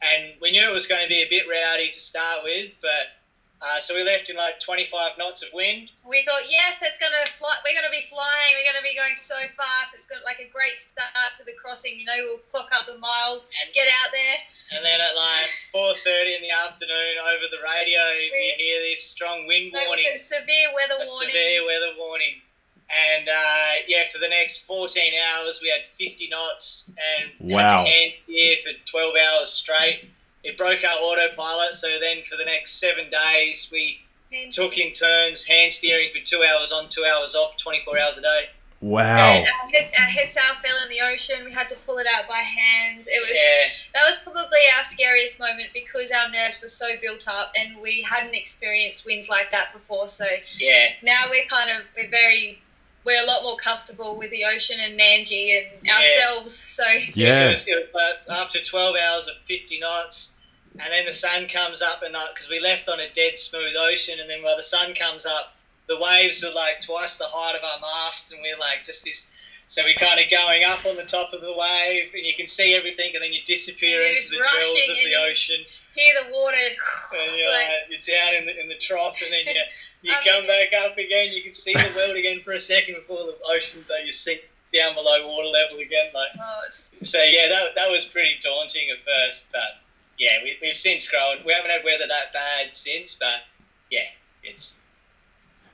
and 0.00 0.32
we 0.40 0.52
knew 0.52 0.62
it 0.62 0.72
was 0.72 0.86
going 0.86 1.02
to 1.02 1.08
be 1.08 1.22
a 1.22 1.28
bit 1.28 1.44
rowdy 1.48 1.90
to 1.90 2.00
start 2.00 2.44
with, 2.44 2.70
but 2.80 3.17
uh, 3.60 3.80
so 3.80 3.94
we 3.94 4.04
left 4.04 4.30
in 4.30 4.36
like 4.36 4.60
25 4.60 5.18
knots 5.18 5.42
of 5.42 5.48
wind. 5.52 5.90
We 6.06 6.22
thought, 6.22 6.42
yes, 6.48 6.78
that's 6.78 6.98
gonna 6.98 7.26
fly. 7.26 7.54
We're 7.66 7.74
gonna 7.74 7.90
be 7.90 8.06
flying. 8.06 8.54
We're 8.54 8.70
gonna 8.70 8.84
be 8.86 8.94
going 8.94 9.16
so 9.16 9.34
fast. 9.56 9.94
It's 9.94 10.06
got 10.06 10.22
like 10.24 10.38
a 10.38 10.48
great 10.52 10.76
start 10.76 11.10
to 11.38 11.44
the 11.44 11.52
crossing. 11.52 11.98
You 11.98 12.04
know, 12.06 12.16
we'll 12.22 12.42
clock 12.50 12.68
up 12.72 12.86
the 12.86 12.96
miles 12.98 13.46
and 13.64 13.74
get 13.74 13.88
out 14.04 14.10
there. 14.12 14.36
And 14.78 14.84
then 14.84 15.00
at 15.00 15.14
like 15.16 15.50
4:30 15.74 16.36
in 16.36 16.42
the 16.42 16.50
afternoon, 16.54 17.18
over 17.34 17.46
the 17.50 17.58
radio, 17.62 18.00
we 18.30 18.54
hear 18.58 18.78
this 18.80 19.02
strong 19.02 19.46
wind 19.46 19.72
No, 19.72 19.80
it 19.80 19.82
was 19.82 19.88
warning, 19.88 20.06
a 20.14 20.18
severe 20.18 20.68
weather 20.74 20.94
a 20.94 21.06
warning. 21.06 21.28
severe 21.30 21.66
weather 21.66 21.92
warning. 21.98 22.40
And 22.88 23.28
uh, 23.28 23.72
yeah, 23.86 24.04
for 24.10 24.18
the 24.18 24.28
next 24.28 24.64
14 24.64 25.12
hours, 25.34 25.60
we 25.60 25.68
had 25.68 25.82
50 25.98 26.28
knots 26.28 26.90
and 26.96 27.30
Wow. 27.38 27.84
had 27.84 27.84
to 27.84 27.90
hand 27.90 28.12
steer 28.24 28.56
for 28.64 28.72
12 28.86 29.14
hours 29.16 29.50
straight. 29.50 30.08
It 30.48 30.56
broke 30.56 30.82
our 30.82 30.98
autopilot, 31.00 31.74
so 31.74 31.98
then 32.00 32.22
for 32.22 32.36
the 32.36 32.44
next 32.46 32.80
seven 32.80 33.10
days, 33.10 33.68
we 33.70 34.00
And- 34.32 34.50
took 34.50 34.78
in 34.78 34.92
turns 34.92 35.44
hand 35.44 35.74
steering 35.74 36.10
for 36.10 36.20
two 36.20 36.42
hours 36.42 36.72
on, 36.72 36.88
two 36.88 37.04
hours 37.04 37.34
off, 37.34 37.58
24 37.58 37.98
hours 37.98 38.16
a 38.16 38.22
day. 38.22 38.48
Wow. 38.80 39.34
And 39.34 39.46
our, 39.46 39.68
head, 39.70 39.90
our 39.98 40.06
head 40.06 40.30
sail 40.32 40.54
fell 40.62 40.82
in 40.84 40.88
the 40.88 41.02
ocean. 41.02 41.44
We 41.44 41.52
had 41.52 41.68
to 41.68 41.74
pull 41.84 41.98
it 41.98 42.06
out 42.06 42.26
by 42.28 42.38
hand. 42.38 43.04
It 43.06 43.20
was 43.20 43.30
Yeah, 43.34 43.68
that 43.92 44.06
was 44.08 44.20
probably 44.20 44.60
our 44.78 44.84
scariest 44.84 45.38
moment 45.38 45.68
because 45.74 46.12
our 46.12 46.30
nerves 46.30 46.62
were 46.62 46.68
so 46.68 46.96
built 47.02 47.26
up 47.28 47.52
and 47.58 47.76
we 47.78 48.00
hadn't 48.02 48.34
experienced 48.34 49.04
winds 49.04 49.28
like 49.28 49.50
that 49.50 49.72
before. 49.74 50.08
So 50.08 50.26
yeah. 50.56 50.92
now 51.02 51.24
we're 51.28 51.44
kind 51.46 51.70
of 51.72 51.82
we're 51.94 52.08
very 52.08 52.62
we're 53.04 53.22
a 53.22 53.26
lot 53.26 53.42
more 53.42 53.56
comfortable 53.56 54.16
with 54.16 54.30
the 54.30 54.44
ocean 54.44 54.78
and 54.80 54.98
Nanji 54.98 55.58
and 55.58 55.66
Yeah. 55.82 55.96
ourselves. 55.96 56.54
So 56.68 56.84
Yeah. 57.14 57.46
It 57.46 57.50
was, 57.50 57.66
it 57.68 57.92
after 58.30 58.62
12 58.62 58.96
hours 58.96 59.28
of 59.28 59.34
50 59.48 59.80
knots, 59.80 60.36
and 60.80 60.92
then 60.92 61.06
the 61.06 61.12
sun 61.12 61.48
comes 61.48 61.82
up 61.82 62.02
and 62.02 62.14
uh, 62.14 62.20
because 62.32 62.48
we 62.48 62.60
left 62.60 62.88
on 62.88 63.00
a 63.00 63.08
dead 63.14 63.38
smooth 63.38 63.74
ocean, 63.76 64.20
and 64.20 64.28
then 64.28 64.42
while 64.42 64.56
the 64.56 64.62
sun 64.62 64.94
comes 64.94 65.26
up, 65.26 65.54
the 65.88 65.98
waves 65.98 66.44
are 66.44 66.54
like 66.54 66.80
twice 66.82 67.18
the 67.18 67.26
height 67.26 67.56
of 67.56 67.64
our 67.64 67.80
mast, 67.80 68.32
and 68.32 68.40
we're 68.42 68.58
like 68.58 68.84
just 68.84 69.04
this. 69.04 69.32
So 69.70 69.82
we're 69.84 69.94
kind 69.94 70.18
of 70.18 70.30
going 70.30 70.64
up 70.64 70.86
on 70.86 70.96
the 70.96 71.04
top 71.04 71.34
of 71.34 71.42
the 71.42 71.52
wave, 71.52 72.10
and 72.14 72.24
you 72.24 72.32
can 72.32 72.46
see 72.46 72.74
everything, 72.74 73.14
and 73.14 73.22
then 73.22 73.34
you 73.34 73.40
disappear 73.44 74.00
into 74.00 74.30
the 74.30 74.36
drills 74.36 74.88
of 74.88 74.96
the 75.04 75.14
ocean, 75.28 75.62
hear 75.94 76.14
the 76.24 76.32
water. 76.32 76.56
and 76.56 77.36
you're, 77.36 77.50
like, 77.50 77.68
like, 77.68 77.90
you're 77.90 78.16
down 78.16 78.34
in 78.34 78.46
the 78.46 78.60
in 78.60 78.68
the 78.68 78.76
trough, 78.76 79.20
and 79.22 79.30
then 79.30 79.54
you 79.54 79.62
you 80.02 80.14
come 80.24 80.46
back 80.46 80.72
up 80.72 80.96
again. 80.96 81.34
You 81.34 81.42
can 81.42 81.52
see 81.54 81.74
the 81.74 81.92
world 81.96 82.16
again 82.16 82.40
for 82.40 82.52
a 82.52 82.60
second 82.60 82.94
before 82.94 83.18
the 83.18 83.36
ocean, 83.52 83.84
though 83.88 83.98
you 83.98 84.12
sink 84.12 84.48
down 84.72 84.94
below 84.94 85.22
water 85.24 85.48
level 85.48 85.78
again, 85.78 86.10
like. 86.14 86.30
oh, 86.40 86.60
So 87.02 87.22
yeah, 87.22 87.48
that, 87.48 87.74
that 87.74 87.90
was 87.90 88.04
pretty 88.04 88.38
daunting 88.42 88.90
at 88.90 89.02
first, 89.02 89.52
but 89.52 89.80
yeah, 90.18 90.38
we, 90.42 90.56
we've 90.62 90.76
since 90.76 91.08
grown. 91.08 91.38
We 91.46 91.52
haven't 91.52 91.70
had 91.70 91.84
weather 91.84 92.06
that 92.08 92.32
bad 92.32 92.74
since, 92.74 93.16
but 93.16 93.42
yeah, 93.90 94.00
it's 94.42 94.78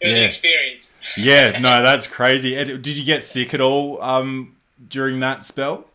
it 0.00 0.06
was 0.06 0.14
Yeah. 0.14 0.20
an 0.20 0.24
experience. 0.26 0.92
Yeah, 1.16 1.58
no, 1.60 1.82
that's 1.88 2.06
crazy. 2.06 2.54
Did 2.54 2.86
you 2.86 3.04
get 3.04 3.24
sick 3.24 3.54
at 3.54 3.60
all 3.60 4.02
um, 4.02 4.56
during 4.88 5.20
that 5.20 5.44
spell? 5.44 5.86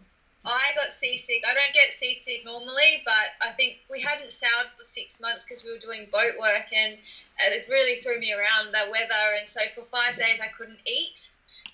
I 0.46 0.72
got 0.74 0.92
seasick. 0.94 1.44
I 1.48 1.54
don't 1.54 1.74
get 1.74 1.94
seasick 1.94 2.44
normally, 2.46 3.04
but 3.06 3.14
I 3.48 3.52
think 3.52 3.78
we 3.92 4.00
hadn't 4.02 4.32
sailed 4.32 4.68
for 4.78 4.84
six 4.86 5.20
months 5.20 5.46
because 5.46 5.64
we 5.64 5.72
were 5.72 5.78
doing 5.78 6.08
boat 6.12 6.40
work, 6.40 6.66
and 6.74 6.94
uh, 6.94 7.54
it 7.54 7.68
really 7.70 8.00
threw 8.02 8.18
me 8.20 8.32
around 8.34 8.72
the 8.72 8.90
weather. 8.90 9.36
And 9.38 9.48
so 9.48 9.60
for 9.76 9.84
five 9.92 10.16
days 10.16 10.40
I 10.42 10.48
couldn't 10.48 10.80
eat, 10.88 11.30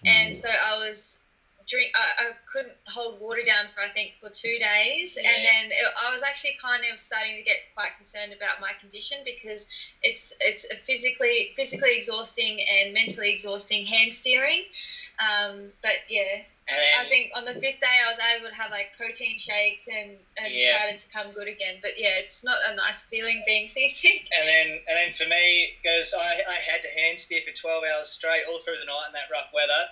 and 0.05 0.35
so 0.35 0.49
I 0.49 0.77
was 0.77 1.19
drink. 1.67 1.91
I, 1.95 2.25
I 2.27 2.31
couldn't 2.51 2.75
hold 2.87 3.19
water 3.19 3.43
down 3.43 3.65
for 3.73 3.81
I 3.81 3.89
think 3.89 4.13
for 4.19 4.29
two 4.29 4.57
days, 4.59 5.17
Yeah. 5.21 5.29
and 5.29 5.45
then 5.45 5.65
it, 5.71 5.93
I 6.01 6.11
was 6.11 6.23
actually 6.23 6.55
kind 6.61 6.83
of 6.91 6.99
starting 6.99 7.35
to 7.35 7.43
get 7.43 7.57
quite 7.75 7.95
concerned 7.97 8.33
about 8.33 8.59
my 8.59 8.73
condition 8.79 9.19
because 9.25 9.67
it's 10.01 10.33
it's 10.39 10.65
physically 10.85 11.51
physically 11.55 11.95
exhausting 11.95 12.59
and 12.71 12.93
mentally 12.93 13.29
exhausting 13.31 13.85
hand 13.85 14.13
steering. 14.13 14.63
Um, 15.19 15.71
but 15.81 15.95
yeah, 16.09 16.43
And 16.67 16.81
I 16.99 17.07
think 17.07 17.31
on 17.35 17.45
the 17.45 17.53
fifth 17.53 17.79
day 17.79 17.99
I 18.05 18.09
was 18.09 18.19
able 18.19 18.49
to 18.49 18.53
have 18.55 18.69
like 18.69 18.89
protein 18.97 19.37
shakes 19.37 19.87
and, 19.87 20.17
and 20.37 20.53
Yeah. 20.53 20.75
started 20.77 20.99
to 20.99 21.07
come 21.07 21.31
good 21.31 21.47
again. 21.47 21.75
But 21.81 21.97
yeah, 21.97 22.17
it's 22.17 22.43
not 22.43 22.57
a 22.67 22.75
nice 22.75 23.03
feeling 23.03 23.41
being 23.45 23.67
seasick. 23.75 24.27
and 24.37 24.47
then 24.47 24.67
and 24.87 24.97
then 24.97 25.11
for 25.13 25.25
me, 25.25 25.73
because 25.81 26.13
I, 26.17 26.41
I 26.47 26.55
had 26.55 26.81
to 26.83 26.89
hand 26.89 27.19
steer 27.19 27.41
for 27.45 27.51
twelve 27.51 27.83
hours 27.83 28.09
straight 28.09 28.43
all 28.45 28.59
through 28.59 28.77
the 28.79 28.85
night 28.85 29.05
in 29.07 29.13
that 29.13 29.29
rough 29.31 29.47
weather. 29.53 29.83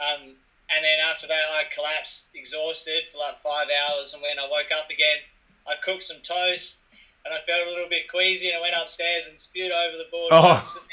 Um, 0.00 0.34
and 0.74 0.84
then 0.84 0.98
after 1.10 1.26
that, 1.26 1.44
I 1.52 1.64
collapsed, 1.74 2.30
exhausted 2.34 3.04
for 3.12 3.18
like 3.18 3.36
five 3.38 3.68
hours. 3.68 4.14
And 4.14 4.22
when 4.22 4.38
I 4.38 4.48
woke 4.50 4.70
up 4.76 4.90
again, 4.90 5.18
I 5.66 5.74
cooked 5.82 6.02
some 6.02 6.18
toast, 6.22 6.82
and 7.24 7.34
I 7.34 7.38
felt 7.46 7.66
a 7.66 7.70
little 7.70 7.88
bit 7.88 8.08
queasy. 8.08 8.48
And 8.48 8.58
I 8.58 8.60
went 8.60 8.74
upstairs 8.80 9.26
and 9.28 9.38
spewed 9.40 9.72
over 9.72 9.96
the 9.96 10.06
board. 10.10 10.28
Oh. 10.32 10.42
once, 10.42 10.74
and 10.76 10.84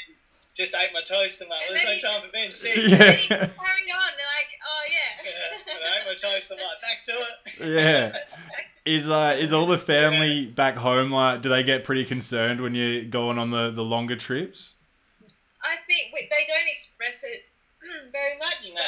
just 0.54 0.74
ate 0.74 0.92
my 0.92 1.00
toast 1.00 1.40
and 1.40 1.48
like, 1.48 1.60
And 1.68 1.76
there's 1.76 2.02
no 2.04 2.10
time 2.10 2.22
for 2.22 2.32
being 2.32 2.50
sick. 2.50 2.76
And 2.76 2.92
then 2.92 2.98
Yeah. 3.00 3.28
carry 3.28 3.88
on, 3.88 4.10
they're 4.16 4.32
like, 4.36 4.52
oh 4.68 4.82
yeah. 4.90 5.24
Yeah, 5.66 5.74
I 5.88 6.00
ate 6.00 6.06
my 6.06 6.14
toast. 6.14 6.52
I'm 6.52 6.58
like, 6.58 6.82
back 6.82 7.02
to 7.04 7.12
it. 7.12 7.80
Yeah. 7.80 8.18
Is 8.84 9.08
uh 9.08 9.36
is 9.38 9.52
all 9.52 9.66
the 9.66 9.78
family 9.78 10.44
back 10.44 10.76
home 10.76 11.12
like 11.12 11.40
do 11.40 11.48
they 11.48 11.62
get 11.62 11.84
pretty 11.84 12.04
concerned 12.04 12.60
when 12.60 12.74
you're 12.74 13.04
going 13.04 13.38
on 13.38 13.52
the, 13.52 13.70
the 13.70 13.84
longer 13.84 14.16
trips? 14.16 14.74
I 15.62 15.76
think 15.86 16.12
we, 16.12 16.28
they 16.28 16.44
don't 16.48 16.66
express 16.66 17.22
it 17.22 17.44
very 18.10 18.36
much. 18.38 18.72
No. 18.74 18.82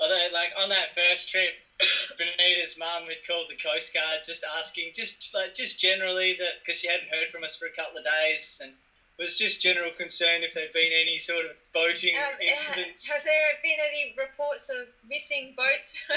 Although, 0.00 0.26
like 0.32 0.50
on 0.58 0.68
that 0.70 0.94
first 0.94 1.28
trip, 1.30 1.52
Benita's 2.18 2.76
mum 2.78 3.04
had 3.08 3.18
called 3.26 3.46
the 3.48 3.56
Coast 3.56 3.92
Guard 3.94 4.20
just 4.24 4.44
asking, 4.58 4.92
just 4.94 5.30
like 5.34 5.54
just 5.54 5.78
generally 5.78 6.34
that 6.38 6.54
because 6.62 6.78
she 6.78 6.88
hadn't 6.88 7.08
heard 7.08 7.28
from 7.28 7.44
us 7.44 7.56
for 7.56 7.66
a 7.66 7.70
couple 7.70 7.98
of 7.98 8.04
days 8.04 8.60
and 8.62 8.72
was 9.18 9.36
just 9.36 9.62
general 9.62 9.90
concern 9.90 10.42
if 10.42 10.52
there'd 10.52 10.72
been 10.72 10.92
any 10.92 11.18
sort 11.18 11.46
of 11.46 11.52
boating 11.72 12.14
Um, 12.16 12.34
uh, 12.34 12.44
incidents. 12.44 13.10
has 13.10 13.24
there 13.24 13.54
been 13.62 13.78
any 13.80 14.14
reports 14.16 14.68
of 14.68 14.86
missing 15.08 15.54
boats? 15.56 15.94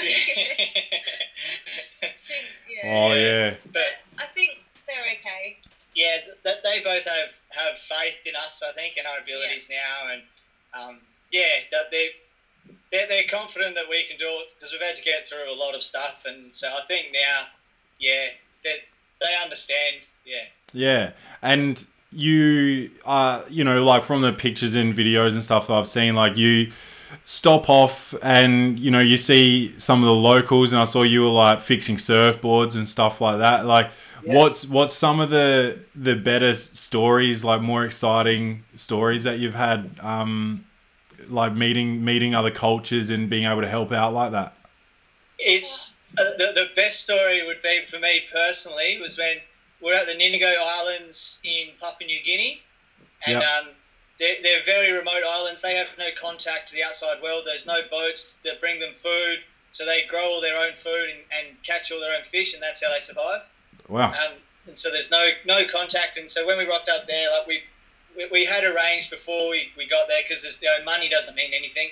She- 2.18 2.34
yeah. 2.68 2.80
Oh 2.84 3.14
yeah. 3.14 3.54
but 3.72 3.86
I 4.18 4.26
think 4.26 4.58
they're 4.86 5.02
okay. 5.18 5.56
yeah, 5.94 6.18
that 6.44 6.62
they 6.62 6.80
both 6.80 7.04
have 7.04 7.30
have 7.50 7.78
faith 7.78 8.26
in 8.26 8.36
us, 8.36 8.62
I 8.62 8.72
think, 8.72 8.96
in 8.96 9.06
our 9.06 9.18
abilities 9.18 9.68
now, 9.70 10.08
and 10.12 10.22
um, 10.74 11.00
yeah, 11.30 11.60
that 11.72 11.90
they. 11.90 12.10
They're, 12.92 13.06
they're 13.08 13.24
confident 13.30 13.76
that 13.76 13.84
we 13.88 14.02
can 14.04 14.16
do 14.16 14.26
it 14.26 14.48
because 14.54 14.72
we've 14.72 14.82
had 14.82 14.96
to 14.96 15.04
get 15.04 15.26
through 15.26 15.52
a 15.52 15.54
lot 15.54 15.74
of 15.74 15.82
stuff, 15.82 16.24
and 16.26 16.54
so 16.54 16.66
I 16.68 16.80
think 16.88 17.06
now, 17.12 17.46
yeah, 17.98 18.26
they 18.64 18.76
they 19.20 19.34
understand. 19.42 19.96
Yeah, 20.24 20.44
Yeah. 20.72 21.10
And 21.42 21.84
you 22.12 22.90
uh 23.04 23.42
you 23.48 23.62
know, 23.64 23.84
like 23.84 24.04
from 24.04 24.22
the 24.22 24.32
pictures 24.32 24.74
and 24.74 24.94
videos 24.94 25.32
and 25.32 25.42
stuff 25.44 25.68
that 25.68 25.74
I've 25.74 25.86
seen, 25.88 26.14
like 26.14 26.36
you 26.36 26.72
stop 27.24 27.68
off 27.70 28.14
and 28.22 28.78
you 28.78 28.90
know, 28.90 29.00
you 29.00 29.16
see 29.16 29.76
some 29.78 30.02
of 30.02 30.06
the 30.06 30.14
locals 30.14 30.72
and 30.72 30.80
I 30.80 30.84
saw 30.84 31.02
you 31.02 31.22
were 31.22 31.28
like 31.30 31.60
fixing 31.60 31.96
surfboards 31.96 32.76
and 32.76 32.86
stuff 32.88 33.20
like 33.20 33.38
that. 33.38 33.66
Like 33.66 33.90
Yeah. 34.24 34.34
what's 34.34 34.66
what's 34.66 34.92
some 34.94 35.20
of 35.20 35.30
the 35.30 35.78
the 35.94 36.14
better 36.16 36.54
stories, 36.54 37.44
like 37.44 37.60
more 37.62 37.84
exciting 37.84 38.64
stories 38.74 39.24
that 39.24 39.38
you've 39.38 39.54
had 39.54 39.90
um 40.02 40.64
like 41.28 41.54
meeting 41.54 42.04
meeting 42.04 42.34
other 42.34 42.50
cultures 42.50 43.10
and 43.10 43.28
being 43.28 43.44
able 43.44 43.60
to 43.60 43.68
help 43.68 43.92
out 43.92 44.12
like 44.12 44.32
that? 44.32 44.54
it's 45.42 45.98
uh, 46.18 46.24
the, 46.38 46.52
the 46.54 46.66
best 46.76 47.02
story 47.02 47.46
would 47.46 47.62
be 47.62 47.80
for 47.86 47.98
me 47.98 48.22
personally 48.32 48.98
was 49.00 49.16
when 49.18 49.36
we're 49.80 49.94
at 49.94 50.06
the 50.06 50.14
Ninigo 50.14 50.52
Islands 50.60 51.40
in 51.44 51.68
Papua 51.80 52.06
New 52.06 52.22
Guinea, 52.22 52.60
and 53.26 53.40
Yep. 53.40 53.42
um, 53.42 53.68
they're, 54.18 54.36
they're 54.42 54.62
very 54.64 54.92
remote 54.92 55.22
islands. 55.26 55.62
They 55.62 55.76
have 55.76 55.86
no 55.98 56.08
contact 56.20 56.68
to 56.68 56.74
the 56.74 56.82
outside 56.82 57.22
world. 57.22 57.44
There's 57.46 57.64
no 57.64 57.80
boats 57.90 58.38
that 58.44 58.60
bring 58.60 58.78
them 58.80 58.92
food, 58.92 59.38
so 59.70 59.86
they 59.86 60.04
grow 60.06 60.20
all 60.20 60.40
their 60.42 60.58
own 60.62 60.74
food 60.74 61.08
and, 61.08 61.20
and 61.48 61.62
catch 61.62 61.90
all 61.90 62.00
their 62.00 62.14
own 62.14 62.24
fish, 62.24 62.52
and 62.52 62.62
that's 62.62 62.84
how 62.84 62.92
they 62.92 63.00
survive. 63.00 63.40
Wow. 63.88 64.10
Um, 64.10 64.34
and 64.66 64.78
so 64.78 64.90
there's 64.90 65.10
no 65.10 65.26
no 65.46 65.64
contact, 65.64 66.18
and 66.18 66.30
so 66.30 66.46
when 66.46 66.58
we 66.58 66.66
rocked 66.66 66.90
up 66.90 67.06
there, 67.06 67.30
like 67.30 67.46
we 67.46 67.62
we, 68.16 68.26
we 68.30 68.44
had 68.44 68.64
arranged 68.64 69.10
before 69.10 69.50
we, 69.50 69.70
we 69.76 69.86
got 69.86 70.08
there 70.08 70.22
because 70.22 70.44
you 70.62 70.68
know, 70.68 70.84
money 70.84 71.08
doesn't 71.08 71.34
mean 71.34 71.52
anything, 71.54 71.90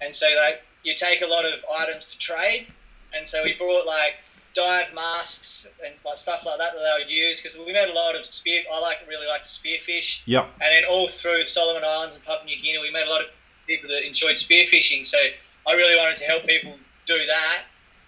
and 0.00 0.14
so 0.14 0.26
like 0.36 0.62
you 0.82 0.94
take 0.94 1.22
a 1.22 1.26
lot 1.26 1.44
of 1.44 1.64
items 1.72 2.06
to 2.12 2.18
trade, 2.18 2.66
and 3.14 3.26
so 3.28 3.42
we 3.42 3.54
brought 3.54 3.86
like 3.86 4.14
dive 4.52 4.92
masks 4.94 5.68
and 5.84 5.94
like 6.04 6.16
stuff 6.16 6.44
like 6.44 6.58
that 6.58 6.72
that 6.74 6.80
they 6.80 7.02
would 7.02 7.10
use 7.10 7.40
because 7.40 7.56
we 7.58 7.72
made 7.72 7.88
a 7.88 7.92
lot 7.92 8.16
of 8.16 8.26
spear. 8.26 8.62
I 8.72 8.80
like 8.80 8.98
really 9.08 9.26
like 9.26 9.42
to 9.42 9.48
spearfish, 9.48 10.22
Yep. 10.26 10.44
and 10.54 10.72
then 10.72 10.84
all 10.84 11.08
through 11.08 11.42
Solomon 11.44 11.84
Islands 11.86 12.16
and 12.16 12.24
Papua 12.24 12.46
New 12.46 12.60
Guinea, 12.60 12.78
we 12.80 12.90
met 12.90 13.06
a 13.06 13.10
lot 13.10 13.20
of 13.20 13.28
people 13.66 13.88
that 13.90 14.06
enjoyed 14.06 14.36
spearfishing. 14.36 15.06
So 15.06 15.18
I 15.66 15.74
really 15.74 15.96
wanted 15.96 16.16
to 16.18 16.24
help 16.24 16.46
people 16.46 16.76
do 17.06 17.26
that. 17.26 17.62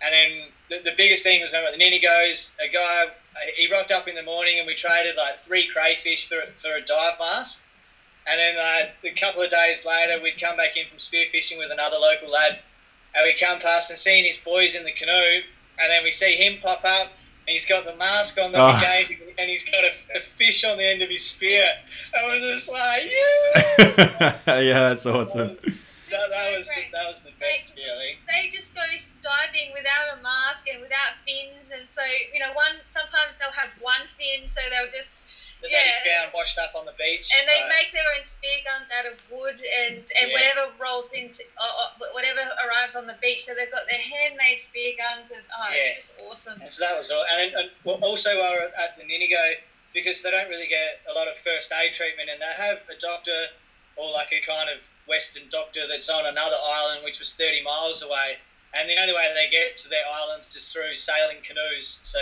And 0.05 0.13
then 0.13 0.49
the, 0.69 0.91
the 0.91 0.97
biggest 0.97 1.23
thing 1.23 1.41
was 1.41 1.53
remember 1.53 1.77
the 1.77 1.85
Ninigos 1.85 2.57
a 2.59 2.69
guy 2.69 3.07
he 3.57 3.71
rocked 3.71 3.91
up 3.91 4.09
in 4.09 4.15
the 4.15 4.23
morning 4.23 4.59
and 4.59 4.67
we 4.67 4.75
traded 4.75 5.17
like 5.17 5.39
three 5.39 5.69
crayfish 5.69 6.29
for 6.29 6.43
for 6.59 6.73
a 6.73 6.81
dive 6.85 7.19
mask, 7.19 7.69
and 8.27 8.39
then 8.39 8.57
uh, 8.57 9.09
a 9.09 9.13
couple 9.13 9.43
of 9.43 9.51
days 9.51 9.85
later 9.87 10.23
we'd 10.23 10.41
come 10.41 10.57
back 10.57 10.77
in 10.77 10.87
from 10.89 10.99
spearfishing 10.99 11.59
with 11.59 11.71
another 11.71 11.97
local 11.99 12.31
lad, 12.31 12.59
and 13.15 13.25
we 13.25 13.35
come 13.35 13.59
past 13.61 13.91
and 13.91 13.99
seeing 13.99 14.25
his 14.25 14.37
boys 14.39 14.75
in 14.75 14.85
the 14.85 14.93
canoe, 14.93 15.43
and 15.81 15.91
then 15.91 16.03
we 16.05 16.11
see 16.11 16.35
him 16.35 16.61
pop 16.63 16.85
up. 16.85 17.09
And 17.45 17.55
he's 17.55 17.67
got 17.67 17.85
the 17.85 17.97
mask 17.97 18.39
on 18.41 18.53
that 18.53 18.61
Oh. 18.61 18.73
we 18.77 18.81
gave 18.81 19.19
him, 19.19 19.35
and 19.37 19.51
he's 19.51 19.69
got 19.69 19.83
a, 19.83 19.91
a 20.17 20.21
fish 20.21 20.63
on 20.65 20.79
the 20.79 20.85
end 20.87 21.03
of 21.03 21.09
his 21.09 21.27
spear. 21.27 21.67
And 22.15 22.25
we're 22.29 22.55
just 22.55 22.71
like, 22.71 23.03
yeah! 24.47 24.61
yeah, 24.61 24.89
that's 24.89 25.05
awesome. 25.07 25.57
That, 26.13 26.31
that 26.31 26.59
was 26.59 26.69
the, 26.69 26.83
that 26.93 27.09
was 27.09 27.23
the 27.23 27.33
best 27.41 27.75
feeling. 27.75 28.15
they 28.29 28.49
just 28.49 28.75
go 28.75 28.83
diving 29.23 29.73
without 29.73 30.13
a 30.13 30.21
mask 30.23 30.69
and 30.69 30.81
without 30.81 31.17
fins, 31.27 31.71
and 31.73 31.89
so 31.89 32.03
you 32.33 32.39
know, 32.41 32.53
one 32.53 32.81
sometimes 32.85 33.37
they'll 33.41 33.51
have 33.51 33.71
one 33.81 34.07
fin, 34.09 34.47
so 34.49 34.61
they'll 34.71 34.91
just 34.93 35.19
That 35.63 35.71
Yeah. 35.71 35.79
they 36.05 36.11
found 36.11 36.33
washed 36.35 36.59
up 36.59 36.75
on 36.75 36.85
the 36.87 36.93
beach. 36.99 37.29
and 37.39 37.47
they 37.49 37.63
make 37.69 37.93
their 37.93 38.07
own 38.19 38.25
spear 38.25 38.59
guns 38.67 38.89
out 38.99 39.07
of 39.07 39.15
wood 39.31 39.59
and 39.63 40.03
and 40.21 40.31
Yeah. 40.31 40.35
whatever 40.35 40.73
rolls 40.79 41.11
into 41.13 41.43
uh, 41.57 41.89
whatever 42.13 42.43
arrives 42.67 42.95
on 42.97 43.07
the 43.07 43.15
beach. 43.23 43.45
So 43.45 43.55
they've 43.55 43.71
got 43.71 43.87
their 43.89 44.01
handmade 44.01 44.59
spear 44.59 44.93
guns, 44.99 45.31
and 45.31 45.45
oh, 45.57 45.69
Yeah. 45.71 45.77
it's 45.87 45.97
just 45.97 46.13
awesome. 46.19 46.61
And 46.61 46.73
so 46.73 46.85
that 46.85 46.97
was 46.97 47.11
all. 47.11 47.25
And, 47.25 47.53
and 47.55 47.71
also 48.03 48.39
while 48.41 48.53
we're 48.53 48.71
at 48.77 48.97
the 48.97 49.05
Ninigo, 49.05 49.55
because 49.95 50.21
they 50.23 50.31
don't 50.31 50.49
really 50.49 50.67
get 50.69 51.01
a 51.09 51.13
lot 51.13 51.29
of 51.29 51.39
first 51.39 51.73
aid 51.73 51.95
treatment, 51.95 52.29
and 52.31 52.41
they 52.43 52.53
have 52.57 52.79
a 52.91 52.97
doctor 52.97 53.47
or 53.97 54.11
like 54.11 54.33
a 54.33 54.41
kind 54.41 54.69
of 54.71 54.83
Western 55.07 55.49
doctor 55.51 55.87
that's 55.87 56.09
on 56.09 56.27
another 56.27 56.57
island, 56.65 57.05
which 57.05 57.19
was 57.19 57.35
30 57.35 57.63
miles 57.63 58.03
away. 58.03 58.39
And 58.75 58.89
the 58.89 58.99
only 59.01 59.13
way 59.13 59.31
they 59.35 59.51
get 59.51 59.77
to 59.79 59.89
their 59.89 60.05
islands 60.07 60.55
is 60.57 60.73
through 60.73 60.97
sailing 60.97 61.39
canoes. 61.43 62.01
So 62.05 62.19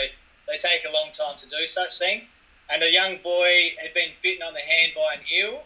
they 0.48 0.58
take 0.58 0.84
a 0.84 0.90
long 0.90 1.12
time 1.12 1.36
to 1.38 1.48
do 1.48 1.66
such 1.66 1.98
thing. 1.98 2.26
And 2.68 2.82
a 2.82 2.90
young 2.90 3.18
boy 3.18 3.74
had 3.78 3.94
been 3.94 4.10
bitten 4.22 4.42
on 4.42 4.54
the 4.54 4.60
hand 4.60 4.92
by 4.94 5.14
an 5.14 5.20
eel, 5.32 5.62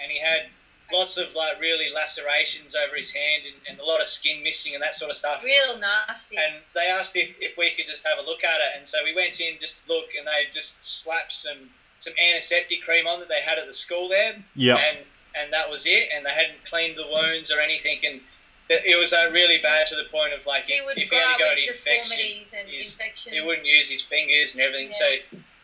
and 0.00 0.10
he 0.10 0.18
had 0.18 0.46
lots 0.92 1.16
of 1.16 1.34
like 1.34 1.60
really 1.60 1.90
lacerations 1.92 2.74
over 2.76 2.94
his 2.96 3.10
hand 3.12 3.42
and, 3.44 3.54
and 3.68 3.80
a 3.80 3.84
lot 3.84 4.00
of 4.00 4.06
skin 4.06 4.42
missing 4.42 4.72
and 4.74 4.82
that 4.82 4.94
sort 4.94 5.10
of 5.10 5.16
stuff. 5.16 5.42
Real 5.42 5.78
nasty. 5.78 6.36
And 6.36 6.62
they 6.74 6.86
asked 6.88 7.16
if, 7.16 7.36
if 7.40 7.56
we 7.58 7.70
could 7.70 7.86
just 7.86 8.06
have 8.06 8.18
a 8.18 8.22
look 8.22 8.44
at 8.44 8.60
it, 8.60 8.78
and 8.78 8.86
so 8.86 8.98
we 9.04 9.14
went 9.14 9.40
in 9.40 9.58
just 9.58 9.84
to 9.86 9.92
look, 9.92 10.10
and 10.16 10.26
they 10.26 10.48
just 10.50 10.84
slapped 10.84 11.32
some 11.32 11.70
some 11.98 12.12
antiseptic 12.30 12.82
cream 12.82 13.06
on 13.06 13.20
that 13.20 13.28
they 13.30 13.40
had 13.40 13.58
at 13.58 13.66
the 13.66 13.72
school 13.72 14.06
there, 14.08 14.36
Yep. 14.54 14.78
and 14.78 14.98
and 15.36 15.52
that 15.52 15.68
was 15.70 15.86
it, 15.86 16.08
and 16.14 16.24
they 16.24 16.30
hadn't 16.30 16.64
cleaned 16.64 16.96
the 16.96 17.06
wounds 17.06 17.50
or 17.50 17.60
anything, 17.60 17.98
and 18.04 18.20
it 18.68 18.98
was 18.98 19.12
uh, 19.12 19.28
really 19.30 19.58
bad 19.58 19.86
to 19.86 19.94
the 19.94 20.04
point 20.04 20.32
of 20.32 20.44
like 20.44 20.64
he 20.64 20.74
if, 20.74 20.96
if 20.96 21.10
he 21.10 21.16
had 21.16 21.36
to 21.36 21.38
go 21.42 21.54
to 21.54 21.68
infection, 21.68 22.02
deformities 22.02 22.52
and 22.52 22.68
infections. 22.68 23.34
he 23.34 23.40
wouldn't 23.40 23.66
use 23.66 23.88
his 23.88 24.00
fingers 24.02 24.54
and 24.54 24.62
everything. 24.62 24.90
So 24.92 25.14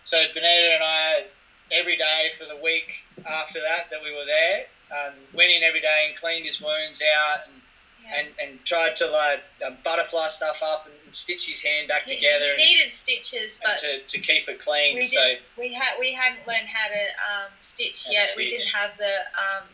so 0.04 0.24
Benita 0.32 0.74
and 0.74 0.82
I 0.82 1.24
every 1.70 1.96
day 1.96 2.30
for 2.36 2.44
the 2.46 2.56
week 2.56 3.04
after 3.26 3.60
that 3.60 3.90
that 3.90 4.02
we 4.02 4.12
were 4.14 4.24
there, 4.24 4.66
um, 4.90 5.14
went 5.32 5.50
in 5.50 5.62
every 5.62 5.80
day 5.80 6.04
and 6.06 6.14
cleaned 6.16 6.46
his 6.46 6.60
wounds 6.60 7.02
out 7.02 7.40
and 7.46 7.60
Yeah. 8.04 8.18
and, 8.18 8.28
and 8.40 8.64
tried 8.64 8.94
to 8.96 9.06
like 9.08 9.42
uh, 9.64 9.70
butterfly 9.82 10.28
stuff 10.28 10.62
up 10.62 10.86
and 10.86 10.94
stitch 11.14 11.46
his 11.48 11.62
hand 11.62 11.88
back 11.88 12.08
He- 12.08 12.14
together 12.16 12.46
He 12.46 12.50
and, 12.50 12.58
needed 12.58 12.92
stitches, 12.92 13.60
and 13.64 13.72
but 13.72 13.78
to, 13.78 14.00
to 14.00 14.18
keep 14.20 14.48
it 14.48 14.58
clean. 14.58 14.96
we 14.96 15.04
so. 15.04 15.34
We 15.58 15.72
had 15.72 15.98
we 16.00 16.12
hadn't 16.12 16.46
learned 16.46 16.68
how 16.68 16.88
to 16.88 17.02
um, 17.44 17.50
stitch 17.60 18.04
How 18.06 18.10
to 18.10 18.14
yet. 18.16 18.34
We 18.36 18.50
didn't 18.50 18.68
have 18.72 18.90
the 18.98 19.14
um, 19.36 19.64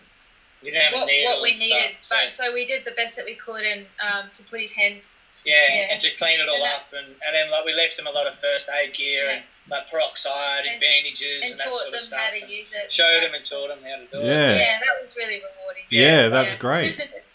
you 0.63 0.73
didn't 0.73 0.85
have 0.85 0.95
what, 0.95 1.03
a 1.05 1.07
needle 1.07 1.33
what 1.35 1.43
we 1.43 1.51
and 1.53 1.61
needed, 1.61 1.97
stuff. 2.01 2.19
but 2.25 2.31
so 2.31 2.53
we 2.53 2.65
did 2.65 2.85
the 2.85 2.91
best 2.93 3.17
that 3.17 3.25
we 3.25 3.35
could, 3.35 3.65
and 3.65 3.87
um, 4.03 4.27
to 4.35 4.43
put 4.45 4.61
his 4.61 4.73
hand. 4.75 5.01
yeah, 5.45 5.55
yeah. 5.71 5.87
and 5.93 6.01
to 6.01 6.11
clean 6.17 6.41
it 6.41 6.49
all 6.49 6.57
And 6.57 6.65
that- 6.65 6.75
up, 6.75 6.93
and, 6.97 7.07
and 7.07 7.33
then 7.33 7.51
like 7.51 7.65
we 7.65 7.73
left 7.75 7.99
him 7.99 8.07
a 8.07 8.11
lot 8.11 8.27
of 8.27 8.35
first 8.37 8.69
aid 8.83 8.93
gear 8.95 9.25
Yeah. 9.25 9.31
and 9.37 9.43
like 9.71 9.89
peroxide 9.91 10.65
and, 10.65 10.73
And- 10.75 10.81
bandages 10.81 11.43
and, 11.45 11.51
and 11.53 11.61
that 11.61 11.71
sort 11.73 11.85
them 11.87 11.95
of 11.95 12.01
stuff. 12.01 12.19
how 12.21 12.31
to 12.39 12.53
use 12.53 12.73
it. 12.73 12.91
showed 12.91 13.23
him 13.23 13.35
and 13.35 13.45
taught 13.45 13.71
him 13.71 13.79
how 13.85 13.97
to 13.97 14.07
do 14.11 14.19
Yeah. 14.27 14.53
it. 14.53 14.59
Yeah, 14.59 14.79
that 14.81 15.03
was 15.03 15.15
really 15.17 15.37
rewarding. 15.37 15.85
Yeah, 15.91 16.23
Yeah. 16.23 16.29
that's 16.29 16.55
great. 16.55 16.99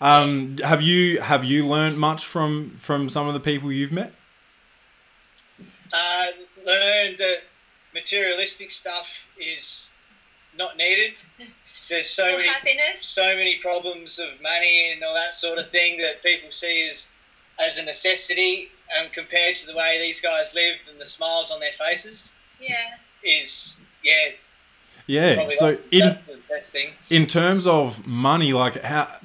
Um, 0.00 0.58
have 0.58 0.82
you 0.82 1.20
have 1.20 1.44
you 1.44 1.66
learned 1.66 1.98
much 1.98 2.24
from 2.26 2.70
from 2.76 3.08
some 3.08 3.26
of 3.28 3.34
the 3.34 3.40
people 3.40 3.72
you've 3.72 3.92
met? 3.92 4.12
Uh, 5.92 6.26
learned 6.64 7.18
that 7.18 7.38
materialistic 7.94 8.70
stuff 8.70 9.26
is 9.38 9.92
not 10.56 10.76
needed. 10.76 11.14
There's 11.88 12.10
so 12.10 12.36
many 12.36 12.48
happiness. 12.48 13.00
so 13.02 13.22
many 13.36 13.56
problems 13.58 14.18
of 14.18 14.28
money 14.42 14.92
and 14.92 15.02
all 15.04 15.14
that 15.14 15.32
sort 15.32 15.58
of 15.58 15.70
thing 15.70 15.98
that 15.98 16.22
people 16.22 16.50
see 16.50 16.86
as 16.86 17.12
as 17.58 17.78
a 17.78 17.84
necessity 17.84 18.68
um, 19.00 19.06
compared 19.12 19.54
to 19.56 19.66
the 19.66 19.74
way 19.74 19.98
these 20.00 20.20
guys 20.20 20.54
live 20.54 20.76
and 20.90 21.00
the 21.00 21.06
smiles 21.06 21.50
on 21.50 21.58
their 21.60 21.72
faces 21.72 22.34
Yeah. 22.60 22.76
is 23.22 23.80
yeah 24.04 24.30
Yeah. 25.06 25.34
probably 25.36 25.54
So 25.56 25.78
in 25.90 26.18
the 26.26 26.38
best 26.50 26.70
thing 26.72 26.90
in 27.08 27.26
terms 27.26 27.66
of 27.66 28.06
money, 28.06 28.52
like 28.52 28.82
how 28.82 29.20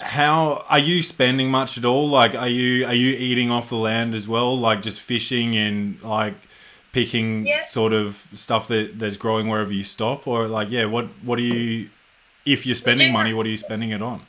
how 0.00 0.64
are 0.68 0.78
you 0.78 1.02
spending 1.02 1.50
much 1.50 1.76
at 1.78 1.84
all? 1.84 2.08
Like, 2.08 2.34
are 2.34 2.48
you 2.48 2.86
are 2.86 2.94
you 2.94 3.10
eating 3.16 3.50
off 3.50 3.68
the 3.68 3.76
land 3.76 4.14
as 4.14 4.26
well? 4.28 4.56
Like 4.58 4.82
just 4.82 5.00
fishing 5.00 5.56
and 5.56 6.00
like 6.02 6.34
picking 6.92 7.46
Yeah. 7.46 7.64
sort 7.64 7.92
of 7.92 8.26
stuff 8.34 8.68
that 8.68 8.98
that's 8.98 9.16
growing 9.16 9.48
wherever 9.48 9.72
you 9.72 9.84
stop, 9.84 10.26
or 10.26 10.48
like 10.48 10.70
yeah, 10.70 10.84
what 10.86 11.06
what 11.22 11.38
are 11.38 11.42
you 11.42 11.90
if 12.46 12.64
you're 12.66 12.76
spending 12.76 13.12
money, 13.12 13.34
what 13.34 13.44
are 13.46 13.50
you 13.50 13.56
spending 13.58 13.90
it 13.90 14.00
on? 14.02 14.22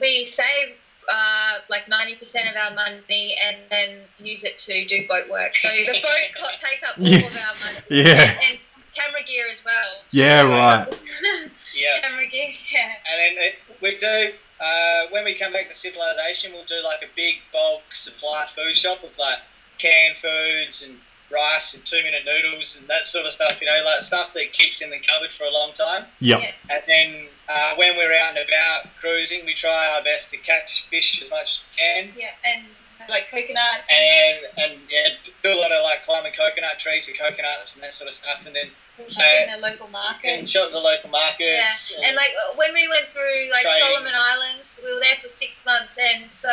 We 0.00 0.24
save 0.26 0.74
uh, 1.12 1.58
like 1.70 1.88
ninety 1.88 2.16
percent 2.16 2.48
of 2.48 2.56
our 2.56 2.74
money 2.74 3.36
and 3.46 3.56
then 3.70 3.98
use 4.18 4.44
it 4.44 4.58
to 4.60 4.84
do 4.86 5.06
boat 5.06 5.28
work. 5.30 5.54
So 5.54 5.68
the 5.68 5.84
boat 6.02 6.28
co- 6.40 6.56
takes 6.58 6.82
up 6.82 6.98
all 6.98 7.06
Yeah. 7.06 7.18
of 7.26 7.36
our 7.36 7.54
money. 7.64 7.78
Yeah. 7.90 8.38
And 8.48 8.58
camera 8.94 9.22
gear 9.24 9.44
as 9.50 9.62
well. 9.64 9.90
Yeah, 10.10 10.42
right. 10.42 10.88
yeah 11.74 12.00
camera 12.00 12.26
gear. 12.26 12.48
Yeah. 12.72 12.92
and 13.12 13.36
then 13.36 13.44
it, 13.44 13.54
we 13.82 13.98
do 13.98 14.32
uh, 14.60 15.06
when 15.10 15.24
we 15.24 15.34
come 15.34 15.52
back 15.52 15.68
to 15.68 15.74
civilization 15.74 16.52
we'll 16.52 16.64
do 16.64 16.80
like 16.84 17.02
a 17.02 17.10
big 17.14 17.36
bulk 17.52 17.82
supply 17.92 18.46
food 18.54 18.76
shop 18.76 19.02
with 19.02 19.18
like 19.18 19.38
canned 19.78 20.16
foods 20.16 20.82
and 20.82 20.98
rice 21.30 21.74
and 21.74 21.84
two 21.84 22.02
minute 22.04 22.22
noodles 22.24 22.78
and 22.78 22.88
that 22.88 23.04
sort 23.04 23.26
of 23.26 23.32
stuff 23.32 23.60
you 23.60 23.66
know 23.66 23.82
like 23.84 24.00
stuff 24.00 24.32
that 24.32 24.52
keeps 24.52 24.80
in 24.80 24.90
the 24.90 24.98
cupboard 25.00 25.32
for 25.32 25.44
a 25.44 25.50
long 25.50 25.72
time 25.72 26.04
Yep. 26.20 26.40
Yeah. 26.40 26.52
And 26.70 26.82
then 26.86 27.26
uh, 27.48 27.74
when 27.76 27.96
we're 27.96 28.12
out 28.12 28.36
and 28.36 28.38
about 28.38 28.92
cruising, 29.00 29.44
we 29.44 29.54
try 29.54 29.94
our 29.94 30.02
best 30.02 30.30
to 30.32 30.36
catch 30.38 30.86
fish 30.86 31.22
as 31.22 31.30
much 31.30 31.42
as 31.42 31.64
we 31.70 31.76
can. 31.78 32.12
Yeah, 32.16 32.30
and 32.44 32.64
like 33.08 33.28
coconuts. 33.30 33.88
And 33.90 34.38
and 34.58 34.80
yeah, 34.90 35.08
do 35.42 35.50
a 35.50 35.58
lot 35.60 35.70
of 35.70 35.84
like 35.84 36.04
climbing 36.04 36.32
coconut 36.32 36.78
trees 36.78 37.06
with 37.06 37.18
coconuts 37.18 37.76
and 37.76 37.84
that 37.84 37.92
sort 37.92 38.08
of 38.08 38.14
stuff. 38.14 38.46
And 38.46 38.56
then 38.56 38.66
and 38.98 39.10
shop 39.10 39.24
in 39.42 39.60
the 39.60 39.68
local 39.68 39.88
market. 39.88 40.28
and 40.28 40.46
the 40.46 40.80
local 40.80 41.10
markets. 41.10 41.40
Yeah, 41.40 41.60
markets. 41.60 42.00
and 42.02 42.16
like 42.16 42.30
uh, 42.30 42.56
when 42.56 42.72
we 42.72 42.88
went 42.88 43.12
through 43.12 43.50
like 43.52 43.62
Trading. 43.62 43.88
Solomon 43.88 44.12
Islands, 44.14 44.80
we 44.84 44.92
were 44.92 45.00
there 45.00 45.16
for 45.22 45.28
six 45.28 45.64
months, 45.64 45.98
and 45.98 46.30
so 46.30 46.50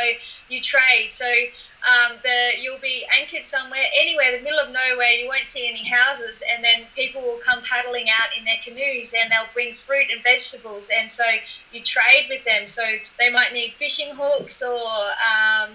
you 0.50 0.62
trade. 0.62 1.10
So 1.10 1.26
um, 1.26 2.18
the 2.24 2.52
you'll 2.60 2.80
be 2.80 3.06
anchored 3.20 3.46
somewhere, 3.46 3.84
anywhere, 4.00 4.38
the 4.38 4.44
middle 4.44 4.60
of 4.60 4.70
nowhere. 4.70 5.12
You 5.12 5.28
won't 5.28 5.48
see 5.48 5.68
any 5.68 5.84
houses, 5.84 6.44
and 6.54 6.64
then 6.64 6.88
people 6.96 7.22
will 7.22 7.40
come 7.40 7.62
paddling 7.64 8.10
out 8.10 8.30
in 8.38 8.46
their 8.46 8.60
canoes, 8.64 9.14
and 9.14 9.32
they'll 9.32 9.52
bring 9.54 9.76
fruit 9.76 10.08
and 10.12 10.22
vegetables, 10.24 10.90
and 10.96 11.12
so 11.12 11.24
you 11.72 11.82
trade 11.82 12.28
with 12.30 12.44
them. 12.46 12.68
So 12.68 12.84
they 13.20 13.30
might 13.30 13.54
need 13.54 13.74
fishing 13.78 14.14
hooks 14.16 14.62
or. 14.62 14.82
Um, 14.82 15.72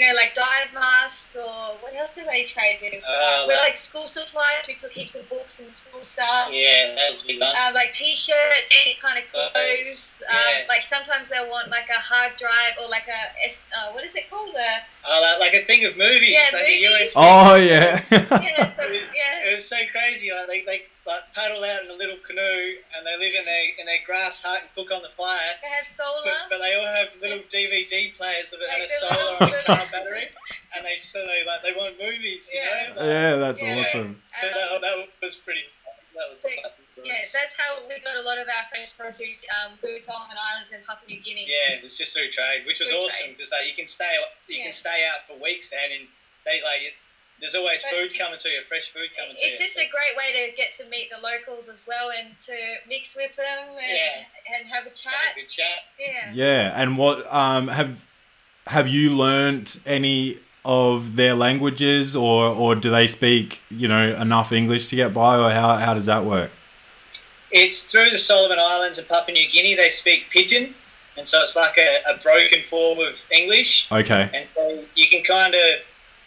you 0.00 0.06
know, 0.08 0.14
like 0.14 0.34
dive 0.34 0.72
masks, 0.72 1.36
or 1.36 1.76
what 1.82 1.94
else 1.94 2.14
do 2.14 2.24
they 2.24 2.44
trade 2.44 2.78
with? 2.80 2.94
Uh, 3.06 3.44
we're 3.46 3.54
like- 3.54 3.60
like 3.70 3.76
school 3.76 4.08
supplies. 4.08 4.64
We 4.66 4.74
took 4.74 4.92
heaps 4.92 5.14
of 5.14 5.28
books 5.28 5.60
and 5.60 5.70
school 5.70 6.02
stuff 6.02 6.48
yeah, 6.50 6.94
that 6.96 7.08
was 7.10 7.22
a 7.22 7.26
big 7.26 7.40
one. 7.40 7.54
uh, 7.54 7.70
like 7.74 7.92
t-shirts, 7.92 8.68
any 8.84 8.94
kind 9.00 9.18
of 9.18 9.24
Clothes, 9.30 9.52
clothes. 9.52 10.22
Um, 10.28 10.36
yeah. 10.36 10.64
Like 10.68 10.82
sometimes 10.82 11.28
they'll 11.28 11.50
want 11.50 11.68
like 11.68 11.88
a 11.90 12.00
hard 12.00 12.32
drive 12.38 12.74
or 12.82 12.88
like 12.88 13.06
a 13.08 13.20
uh, 13.78 13.92
what 13.92 14.04
is 14.04 14.14
it 14.16 14.30
called? 14.30 14.54
A 14.56 14.80
Oh, 15.06 15.36
like, 15.40 15.52
like 15.52 15.62
a 15.62 15.66
thing 15.66 15.84
of 15.84 15.96
movies, 15.96 16.30
Yeah, 16.30 16.44
like 16.52 16.62
movies. 16.62 16.84
a 16.84 16.90
USB. 16.90 17.12
Oh 17.16 17.54
yeah. 17.56 18.02
yeah, 18.10 18.76
so- 18.76 18.84
yeah. 19.14 19.19
It 19.50 19.54
was 19.56 19.66
so 19.68 19.76
crazy. 19.90 20.30
Like 20.30 20.46
they, 20.46 20.60
they 20.62 20.82
like 21.06 21.26
paddle 21.34 21.64
out 21.64 21.82
in 21.84 21.90
a 21.90 21.94
little 21.98 22.16
canoe 22.22 22.76
and 22.96 23.02
they 23.06 23.16
live 23.18 23.34
in 23.34 23.44
their 23.44 23.64
in 23.80 23.86
their 23.86 23.98
grass 24.06 24.42
hut 24.46 24.62
and 24.62 24.70
cook 24.78 24.94
on 24.94 25.02
the 25.02 25.10
fire. 25.10 25.58
They 25.62 25.68
have 25.74 25.86
solar. 25.86 26.22
But, 26.24 26.46
but 26.50 26.58
they 26.62 26.74
all 26.78 26.86
have 26.86 27.08
little 27.20 27.42
DVD 27.50 28.14
players 28.14 28.52
of 28.52 28.60
it 28.62 28.68
and 28.72 28.82
a 28.82 28.88
solar 28.88 29.32
little- 29.42 29.46
and 29.46 29.54
a 29.54 29.62
car 29.66 29.86
battery, 29.92 30.28
and 30.76 30.86
they 30.86 31.00
so 31.02 31.26
they 31.26 31.42
like 31.44 31.62
they 31.66 31.72
want 31.74 31.98
movies, 31.98 32.48
you 32.54 32.60
Yeah. 32.62 32.94
know. 32.94 33.00
Like, 33.00 33.10
yeah, 33.10 33.36
that's 33.36 33.62
Yeah. 33.62 33.80
awesome. 33.82 34.22
So 34.40 34.46
that, 34.46 34.80
that 34.82 34.96
was 35.22 35.34
pretty. 35.36 35.64
That 36.14 36.28
was 36.30 36.40
So, 36.42 36.50
awesome. 36.64 36.84
Yeah, 37.02 37.16
that's 37.16 37.56
how 37.56 37.80
we 37.88 37.98
got 38.04 38.16
a 38.16 38.20
lot 38.22 38.36
of 38.38 38.46
our 38.46 38.64
fresh 38.68 38.92
produce 38.98 39.40
um, 39.56 39.78
through 39.78 40.00
Solomon 40.02 40.36
Islands 40.36 40.70
and 40.74 40.84
Papua 40.84 41.08
New 41.08 41.22
Guinea. 41.22 41.46
Yeah, 41.48 41.80
it's 41.80 41.96
just 41.96 42.12
through 42.14 42.28
trade, 42.28 42.66
which 42.66 42.78
was 42.80 42.90
Through 42.90 42.98
awesome 43.08 43.26
trade. 43.32 43.36
because 43.38 43.50
like 43.52 43.66
you 43.66 43.74
can 43.74 43.86
stay 43.86 44.10
you 44.46 44.58
Yeah. 44.58 44.64
can 44.68 44.72
stay 44.74 45.08
out 45.10 45.24
for 45.26 45.40
weeks 45.42 45.70
then, 45.70 45.90
and 45.96 46.04
they 46.44 46.60
like 46.62 46.92
there's 47.40 47.54
always 47.54 47.82
But- 47.82 47.90
food 47.92 48.18
coming 48.18 48.38
to 48.38 48.48
you, 48.48 48.60
fresh 48.68 48.88
food 48.88 49.08
coming 49.16 49.36
to 49.36 49.42
you. 49.42 49.48
It's 49.50 49.58
just 49.60 49.76
a 49.78 49.88
great 49.88 50.16
way 50.16 50.46
to 50.50 50.56
get 50.56 50.72
to 50.74 50.84
meet 50.86 51.10
the 51.10 51.20
locals 51.20 51.68
as 51.68 51.84
well 51.86 52.10
and 52.10 52.38
to 52.46 52.76
mix 52.88 53.16
with 53.16 53.34
them 53.36 53.68
and, 53.70 53.80
Yeah. 53.96 54.56
and 54.58 54.68
have 54.68 54.84
a 54.86 54.90
Have 54.90 54.96
chat. 54.96 55.12
a 55.36 55.40
good 55.40 55.48
chat. 55.48 55.84
Yeah. 55.98 56.30
Yeah, 56.34 56.72
and 56.82 56.96
what 56.98 57.26
um 57.32 57.68
have 57.68 58.04
have 58.66 58.88
you 58.88 59.16
learnt 59.16 59.78
any 59.86 60.38
of 60.64 61.16
their 61.16 61.34
languages, 61.34 62.14
or 62.14 62.44
or 62.46 62.74
do 62.74 62.90
they 62.90 63.06
speak 63.06 63.62
you 63.70 63.88
know 63.88 64.14
enough 64.14 64.52
English 64.52 64.88
to 64.88 64.96
get 64.96 65.14
by, 65.14 65.36
or 65.38 65.50
how 65.50 65.76
how 65.76 65.94
does 65.94 66.06
that 66.06 66.24
work? 66.24 66.50
It's 67.50 67.90
through 67.90 68.10
the 68.10 68.18
Solomon 68.18 68.58
Islands 68.60 68.98
and 68.98 69.08
Papua 69.08 69.32
New 69.34 69.48
Guinea. 69.48 69.74
They 69.74 69.88
speak 69.88 70.30
Pidgin, 70.30 70.74
and 71.16 71.26
so 71.26 71.40
it's 71.42 71.56
like 71.56 71.76
a, 71.78 72.02
a 72.08 72.16
broken 72.18 72.62
form 72.62 72.98
of 73.00 73.20
English. 73.32 73.90
Okay. 73.90 74.28
And 74.32 74.46
so 74.54 74.84
you 74.94 75.08
can 75.08 75.22
kind 75.24 75.54
of 75.54 75.62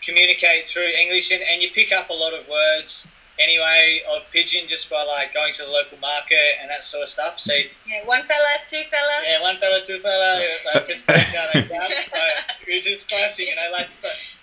communicate 0.05 0.67
through 0.67 0.87
English, 0.87 1.31
and, 1.31 1.41
and 1.51 1.61
you 1.61 1.69
pick 1.71 1.91
up 1.91 2.09
a 2.09 2.13
lot 2.13 2.33
of 2.33 2.47
words 2.47 3.07
anyway 3.39 4.01
of 4.11 4.21
Pidgin 4.31 4.67
just 4.67 4.89
by 4.91 5.03
like 5.03 5.33
going 5.33 5.53
to 5.55 5.63
the 5.63 5.69
local 5.69 5.97
market 5.97 6.53
and 6.61 6.69
that 6.69 6.83
sort 6.83 7.01
of 7.03 7.09
stuff. 7.09 7.39
So 7.39 7.53
Yeah, 7.87 8.05
one 8.05 8.23
fella, 8.27 8.45
two 8.69 8.83
fella. 8.91 9.21
yeah, 9.25 9.41
one 9.41 9.57
fella, 9.57 9.83
two 9.83 9.97
fella, 9.99 10.45
like 10.75 10.85
just 10.85 11.07
like 11.07 11.31
down 11.33 11.47
like 11.55 11.67
that, 11.69 11.89
like, 11.89 12.67
which 12.67 12.87
is 12.87 13.03
classic, 13.03 13.47
you 13.47 13.55
know, 13.55 13.69
like 13.71 13.87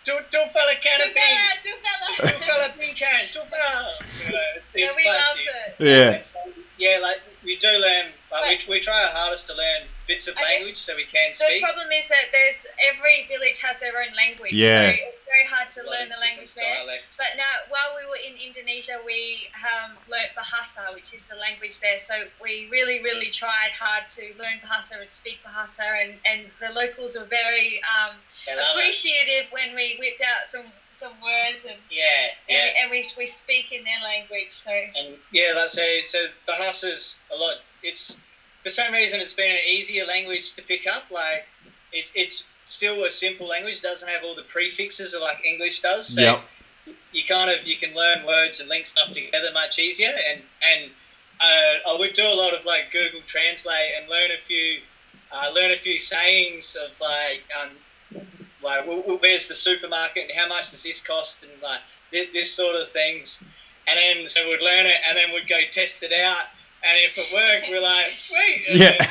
two 0.05 0.18
two 0.31 0.42
fella 0.53 0.73
can 0.81 0.99
Two 0.99 1.07
of 1.09 1.14
bean, 1.14 1.23
fella, 1.23 1.51
two 1.62 1.70
two 1.70 2.27
fella. 2.27 2.40
fella 2.40 2.75
bean 2.81 2.94
can, 2.94 3.25
two 3.33 3.40
fella. 3.40 3.94
You 4.27 4.33
know, 4.33 4.38
it's, 4.57 4.75
yeah, 4.75 4.87
it's 4.87 4.96
we 4.96 5.05
love 5.07 5.38
it. 5.38 5.75
Yeah. 5.79 6.23
So, 6.23 6.38
yeah, 6.79 6.99
like 7.01 7.20
we 7.44 7.57
do 7.57 7.68
learn. 7.68 8.07
Like, 8.33 8.66
we, 8.66 8.75
we 8.75 8.81
try 8.81 9.03
our 9.03 9.11
hardest 9.11 9.49
to 9.49 9.55
learn 9.55 9.83
bits 10.07 10.29
of 10.29 10.37
I 10.38 10.42
language 10.42 10.77
so 10.79 10.94
we 10.96 11.05
can 11.05 11.31
The 11.31 11.35
speak. 11.35 11.61
The 11.61 11.66
problem 11.66 11.88
is 11.92 12.09
that 12.09 12.27
there's 12.33 12.66
every 12.94 13.27
village 13.29 13.61
has 13.61 13.79
their 13.79 13.92
own 14.01 14.14
language. 14.16 14.53
Yeah. 14.53 14.92
So 14.92 14.99
it's 14.99 15.20
very 15.31 15.47
hard 15.47 15.71
to 15.71 15.81
learn 15.87 16.09
the 16.11 16.19
language 16.19 16.53
there. 16.55 16.75
dialects. 16.75 17.16
But 17.16 17.38
now, 17.38 17.55
while 17.71 17.95
we 17.95 18.03
were 18.11 18.19
in 18.19 18.35
Indonesia, 18.37 18.99
we 19.07 19.47
um, 19.62 19.95
learnt 20.11 20.35
Bahasa, 20.35 20.93
which 20.95 21.14
is 21.14 21.25
the 21.25 21.37
language 21.37 21.79
there. 21.81 21.99
So 21.99 22.27
we 22.43 22.66
really, 22.71 23.01
really 23.03 23.31
tried 23.31 23.71
hard 23.79 24.09
to 24.19 24.23
learn 24.38 24.59
Bahasa 24.64 25.01
and 25.01 25.11
speak 25.11 25.38
Bahasa, 25.47 25.87
and, 26.03 26.19
and 26.27 26.51
the 26.59 26.71
locals 26.75 27.16
were 27.16 27.25
very 27.31 27.81
um, 27.87 28.16
love 28.49 28.59
it. 28.59 28.71
appreciative 28.75 29.47
when 29.53 29.75
we 29.75 29.97
whipped 29.99 30.21
out 30.21 30.51
some, 30.51 30.66
some 30.90 31.12
words 31.23 31.64
and, 31.64 31.79
Yeah, 31.90 32.05
and, 32.49 32.59
yeah. 32.75 32.83
and 32.83 32.90
we, 32.90 33.05
we 33.16 33.27
speak 33.27 33.73
in 33.73 33.85
their 33.85 34.01
language. 34.03 34.51
So 34.51 34.71
And 34.71 35.16
yeah, 35.33 35.53
that's 35.55 35.75
so 35.75 35.87
so 36.07 36.27
Bahasa's 36.49 37.21
a 37.31 37.37
lot. 37.37 37.57
It's 37.83 38.21
for 38.62 38.71
some 38.71 38.93
reason 38.93 39.21
it's 39.21 39.33
been 39.33 39.51
an 39.51 39.62
easier 39.66 40.05
language 40.05 40.55
to 40.55 40.62
pick 40.62 40.87
up. 40.87 41.05
Like 41.11 41.47
it's 41.93 42.12
it's 42.14 42.47
still 42.71 43.05
a 43.05 43.11
simple 43.11 43.47
language. 43.47 43.83
Doesn't 43.83 44.09
have 44.09 44.25
all 44.25 44.35
the 44.35 44.43
prefixes 44.45 45.15
of 45.15 45.21
like 45.23 45.45
English 45.45 45.81
does. 45.83 46.15
So 46.15 46.21
Yep. 46.21 46.41
you 47.13 47.25
kind 47.25 47.51
of 47.51 47.67
you 47.67 47.77
can 47.77 47.95
learn 47.95 48.25
words 48.27 48.61
and 48.61 48.69
link 48.69 48.87
stuff 48.87 49.13
together 49.13 49.51
much 49.53 49.79
easier. 49.79 50.15
And 50.31 50.41
and 50.73 50.91
uh, 51.41 51.91
I 51.95 51.97
would 51.99 52.13
do 52.15 52.25
a 52.27 52.35
lot 52.35 52.55
of 52.55 52.65
like 52.65 52.91
Google 52.93 53.21
Translate 53.27 53.93
and 53.99 54.09
learn 54.09 54.31
a 54.31 54.39
few 54.39 54.81
uh, 55.33 55.51
learn 55.55 55.71
a 55.71 55.77
few 55.77 55.99
sayings 55.99 56.77
of 56.77 56.99
like 57.01 57.43
um, 57.63 58.21
like 58.63 58.85
wh- 58.85 59.05
wh- 59.07 59.23
where's 59.23 59.49
the 59.49 59.55
supermarket 59.55 60.29
and 60.31 60.39
how 60.39 60.49
much 60.49 60.71
does 60.71 60.83
this 60.83 61.03
cost 61.07 61.43
and 61.45 61.53
like 61.63 61.81
thi- 62.11 62.31
this 62.33 62.53
sort 62.53 62.77
of 62.77 62.89
things. 62.89 63.43
And 63.89 63.99
then 63.99 64.29
so 64.29 64.49
we'd 64.49 64.63
learn 64.63 64.87
it 64.87 64.97
and 65.09 65.17
then 65.17 65.33
we'd 65.33 65.49
go 65.49 65.59
test 65.73 66.03
it 66.03 66.13
out. 66.13 66.45
And 66.83 66.97
if 67.05 67.19
it 67.19 67.27
worked, 67.33 67.69
we're 67.71 67.81
like, 67.83 68.17
sweet. 68.17 68.65
Yeah. 68.73 69.07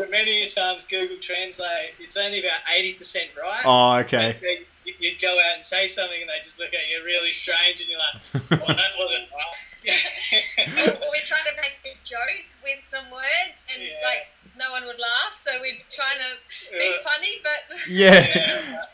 Then- 0.00 0.10
but 0.10 0.10
many 0.10 0.46
times 0.48 0.86
Google 0.86 1.16
Translate, 1.18 1.94
it's 1.98 2.16
only 2.16 2.40
about 2.40 2.60
80% 2.72 3.16
right. 3.40 3.62
Oh, 3.64 3.96
okay. 4.04 4.38
You- 4.84 4.94
You'd 4.98 5.20
go 5.20 5.28
out 5.28 5.56
and 5.56 5.64
say 5.64 5.86
something 5.88 6.20
and 6.20 6.28
they 6.28 6.38
just 6.42 6.58
look 6.58 6.72
at 6.74 6.80
you 6.90 7.04
really 7.04 7.30
strange 7.32 7.80
and 7.80 7.88
you're 7.90 7.98
like, 8.00 8.50
well, 8.50 8.60
oh, 8.62 8.72
that 8.80 8.90
wasn't 8.98 9.28
or, 9.30 9.38
right. 9.38 11.02
or 11.02 11.08
we 11.12 11.20
tried 11.20 11.44
to 11.44 11.54
make 11.60 11.78
a 11.84 11.94
joke 12.04 12.44
with 12.64 12.78
some 12.88 13.04
words, 13.10 13.66
and 13.72 13.82
Yeah. 13.84 13.92
like 14.02 14.26
no 14.60 14.70
one 14.72 14.84
would 14.84 14.98
laugh. 14.98 15.34
So 15.34 15.50
we're 15.60 15.72
trying 15.90 16.18
to 16.18 16.78
be 16.78 16.92
funny, 17.02 17.34
but 17.42 17.78
Yeah. 17.88 18.26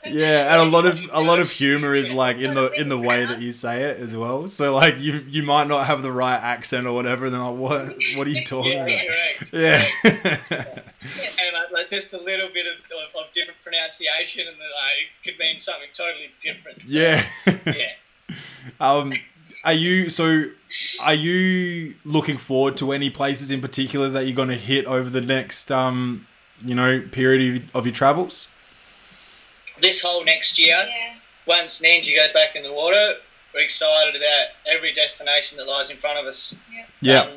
Yeah, 0.06 0.52
and 0.52 0.68
a 0.68 0.70
lot 0.70 0.86
of 0.86 1.00
a 1.12 1.20
lot 1.20 1.40
of 1.40 1.50
humor 1.50 1.94
is 1.94 2.12
like 2.12 2.38
in 2.38 2.54
the 2.54 2.70
in 2.72 2.88
the 2.88 2.98
way 2.98 3.24
that 3.26 3.40
you 3.46 3.52
say 3.52 3.82
it 3.82 3.98
as 3.98 4.16
well. 4.16 4.48
So 4.48 4.74
like 4.74 4.98
you 4.98 5.24
you 5.28 5.42
might 5.42 5.66
not 5.66 5.86
have 5.86 6.02
the 6.02 6.12
right 6.12 6.40
accent 6.40 6.86
or 6.86 6.92
whatever, 6.94 7.26
and 7.26 7.34
they're 7.34 7.42
like, 7.42 7.56
what 7.58 7.96
what 8.16 8.26
are 8.26 8.30
you 8.30 8.44
talking 8.44 8.72
yeah, 8.72 8.86
about? 8.86 9.06
correct. 9.06 9.52
Yeah. 9.52 9.84
And 11.38 11.52
like, 11.54 11.70
like 11.72 11.90
just 11.90 12.12
a 12.14 12.18
little 12.20 12.48
bit 12.52 12.66
of, 12.66 12.74
of, 12.90 13.26
of 13.26 13.32
different 13.32 13.58
pronunciation 13.62 14.46
and 14.48 14.56
like, 14.56 15.06
it 15.22 15.30
could 15.30 15.38
mean 15.38 15.60
something 15.60 15.88
totally 15.92 16.30
different. 16.42 16.88
So, 16.88 16.96
yeah. 16.96 17.24
Yeah. 17.66 18.34
um, 18.80 19.12
are 19.64 19.72
you 19.72 20.10
so? 20.10 20.46
Are 21.00 21.14
you 21.14 21.94
looking 22.04 22.38
forward 22.38 22.76
to 22.78 22.92
any 22.92 23.10
places 23.10 23.50
in 23.50 23.60
particular 23.60 24.08
that 24.10 24.24
you're 24.26 24.36
going 24.36 24.48
to 24.48 24.54
hit 24.54 24.86
over 24.86 25.08
the 25.08 25.20
next 25.20 25.70
um, 25.70 26.26
you 26.64 26.74
know, 26.74 27.00
period 27.12 27.62
of, 27.74 27.76
of 27.76 27.86
your 27.86 27.94
travels? 27.94 28.48
This 29.80 30.02
whole 30.02 30.24
next 30.24 30.58
year, 30.58 30.76
yeah, 30.88 31.14
once 31.46 31.80
Nanji 31.82 32.16
goes 32.16 32.32
back 32.32 32.56
in 32.56 32.62
the 32.62 32.72
water, 32.72 33.14
we're 33.54 33.60
excited 33.60 34.16
about 34.16 34.46
every 34.66 34.92
destination 34.92 35.58
that 35.58 35.66
lies 35.66 35.90
in 35.90 35.96
front 35.96 36.18
of 36.18 36.26
us. 36.26 36.58
Yeah. 37.00 37.20
Um, 37.20 37.32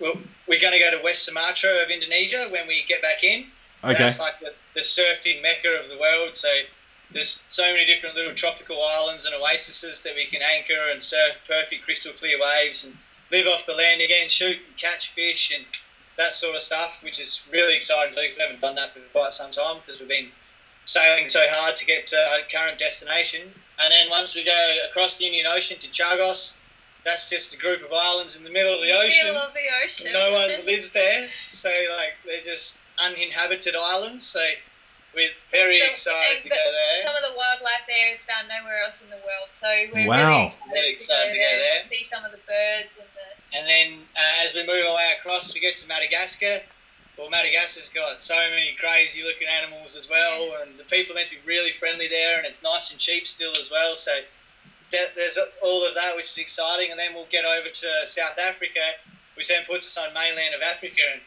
well, 0.00 0.14
we're 0.48 0.60
going 0.60 0.72
to 0.72 0.78
go 0.78 0.96
to 0.96 1.02
West 1.02 1.24
Sumatra 1.24 1.82
of 1.82 1.90
Indonesia 1.90 2.48
when 2.50 2.66
we 2.66 2.84
get 2.88 3.02
back 3.02 3.22
in. 3.22 3.46
Okay. 3.84 3.94
That's 3.94 4.18
like 4.18 4.40
the, 4.40 4.52
the 4.74 4.80
surfing 4.80 5.42
mecca 5.42 5.78
of 5.80 5.88
the 5.88 5.98
world. 5.98 6.36
So 6.36 6.48
there's 7.10 7.42
so 7.48 7.62
many 7.72 7.86
different 7.86 8.14
little 8.14 8.34
tropical 8.34 8.82
islands 8.82 9.24
and 9.24 9.34
oases 9.34 10.02
that 10.02 10.14
we 10.14 10.26
can 10.26 10.42
anchor 10.42 10.90
and 10.90 11.02
surf 11.02 11.40
perfect 11.46 11.84
crystal 11.84 12.12
clear 12.12 12.38
waves 12.38 12.84
and 12.84 12.96
live 13.30 13.46
off 13.46 13.66
the 13.66 13.74
land 13.74 14.00
again, 14.00 14.28
shoot 14.28 14.58
and 14.66 14.76
catch 14.76 15.08
fish 15.10 15.52
and 15.54 15.64
that 16.16 16.32
sort 16.32 16.56
of 16.56 16.62
stuff, 16.62 17.02
which 17.02 17.20
is 17.20 17.42
really 17.52 17.74
exciting 17.74 18.14
because 18.14 18.36
we 18.36 18.42
haven't 18.42 18.60
done 18.60 18.74
that 18.74 18.92
for 18.92 19.00
quite 19.12 19.32
some 19.32 19.50
time 19.50 19.78
because 19.78 20.00
we've 20.00 20.08
been 20.08 20.28
sailing 20.84 21.28
so 21.28 21.44
hard 21.48 21.76
to 21.76 21.84
get 21.84 22.06
to 22.08 22.16
our 22.16 22.40
current 22.50 22.78
destination. 22.78 23.42
And 23.78 23.92
then 23.92 24.10
once 24.10 24.34
we 24.34 24.44
go 24.44 24.76
across 24.88 25.18
the 25.18 25.26
Indian 25.26 25.46
Ocean 25.46 25.78
to 25.78 25.88
Chagos, 25.88 26.56
that's 27.04 27.30
just 27.30 27.54
a 27.54 27.58
group 27.58 27.82
of 27.84 27.92
islands 27.92 28.36
in 28.36 28.44
the 28.44 28.50
middle 28.50 28.74
of 28.74 28.80
the 28.80 28.92
ocean 28.92 29.28
middle 29.28 29.40
of 29.40 29.54
the 29.54 29.68
ocean. 29.84 30.12
no 30.12 30.32
one 30.32 30.50
lives 30.66 30.92
there, 30.92 31.28
so 31.46 31.68
like 31.68 32.14
they're 32.26 32.42
just 32.42 32.80
uninhabited 32.98 33.76
islands. 33.76 34.26
So 34.26 34.44
we're 35.18 35.34
very 35.50 35.80
So- 35.80 35.90
excited 35.90 36.36
and 36.36 36.42
to 36.44 36.48
go 36.50 36.54
there. 36.72 37.02
Some 37.02 37.16
of 37.18 37.22
the 37.26 37.34
wildlife 37.36 37.82
there 37.88 38.12
is 38.12 38.24
found 38.24 38.46
nowhere 38.48 38.80
else 38.86 39.02
in 39.02 39.10
the 39.10 39.16
world, 39.18 39.50
so 39.50 39.66
we're 39.92 40.06
Wow. 40.06 40.14
really 40.14 40.44
excited, 40.46 40.72
Really 40.72 40.88
excited 40.94 41.28
to 41.28 41.34
to 41.34 41.38
go 41.38 41.42
go 41.44 41.58
there, 41.58 41.58
there. 41.74 41.82
to 41.82 41.88
see 41.88 42.04
some 42.04 42.24
of 42.24 42.30
the 42.30 42.38
birds 42.46 42.96
and 42.96 43.08
the. 43.18 43.58
And 43.58 43.66
then 43.68 44.08
uh, 44.14 44.44
as 44.44 44.54
we 44.54 44.62
move 44.64 44.86
our 44.86 44.94
way 44.94 45.12
across, 45.18 45.52
we 45.54 45.60
get 45.60 45.76
to 45.78 45.86
Madagascar. 45.88 46.62
Well, 47.16 47.30
Madagascar's 47.30 47.88
got 47.88 48.22
so 48.22 48.36
many 48.50 48.76
crazy 48.78 49.24
looking 49.24 49.48
animals 49.48 49.96
as 49.96 50.08
well, 50.08 50.62
and 50.62 50.78
the 50.78 50.84
people 50.84 51.16
meant 51.16 51.30
to 51.30 51.34
be 51.36 51.42
really 51.46 51.72
friendly 51.72 52.06
there, 52.06 52.38
and 52.38 52.46
it's 52.46 52.62
nice 52.62 52.92
and 52.92 53.00
cheap 53.00 53.26
still 53.26 53.52
as 53.58 53.70
well. 53.72 53.96
So 53.96 54.22
there- 54.92 55.10
there's 55.16 55.36
all 55.62 55.84
of 55.84 55.94
that, 55.94 56.14
which 56.14 56.26
is 56.26 56.38
exciting. 56.38 56.90
And 56.92 57.00
then 57.00 57.14
we'll 57.14 57.24
get 57.26 57.44
over 57.44 57.68
to 57.68 58.06
South 58.06 58.38
Africa, 58.38 58.94
which 59.34 59.48
then 59.48 59.64
puts 59.64 59.86
us 59.88 59.96
on 59.96 60.12
mainland 60.14 60.54
of 60.54 60.62
Africa, 60.62 61.02
and 61.12 61.20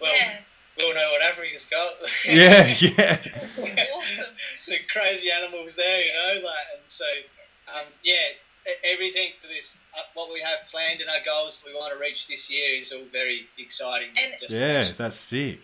well, 0.00 0.14
yeah, 0.14 0.38
we 0.78 0.84
all 0.84 0.94
know 0.94 1.10
what 1.12 1.22
Africa's 1.22 1.66
got. 1.66 1.90
Yeah, 2.26 2.74
yeah. 2.80 3.18
awesome. 3.94 4.24
the 4.68 4.76
crazy 4.92 5.30
animals 5.30 5.76
there, 5.76 6.00
you 6.04 6.12
know, 6.12 6.46
like, 6.46 6.54
and 6.74 6.82
so, 6.86 7.04
um, 7.76 7.84
yeah, 8.04 8.14
everything 8.84 9.30
for 9.40 9.48
this, 9.48 9.80
uh, 9.96 10.02
what 10.14 10.32
we 10.32 10.40
have 10.40 10.68
planned 10.70 11.00
and 11.00 11.08
our 11.10 11.24
goals 11.24 11.62
we 11.66 11.74
want 11.74 11.92
to 11.92 11.98
reach 12.00 12.28
this 12.28 12.50
year 12.52 12.76
is 12.78 12.92
all 12.92 13.04
very 13.12 13.46
exciting. 13.58 14.08
And- 14.22 14.34
Yeah, 14.50 14.84
that's 14.96 15.16
sick. 15.16 15.60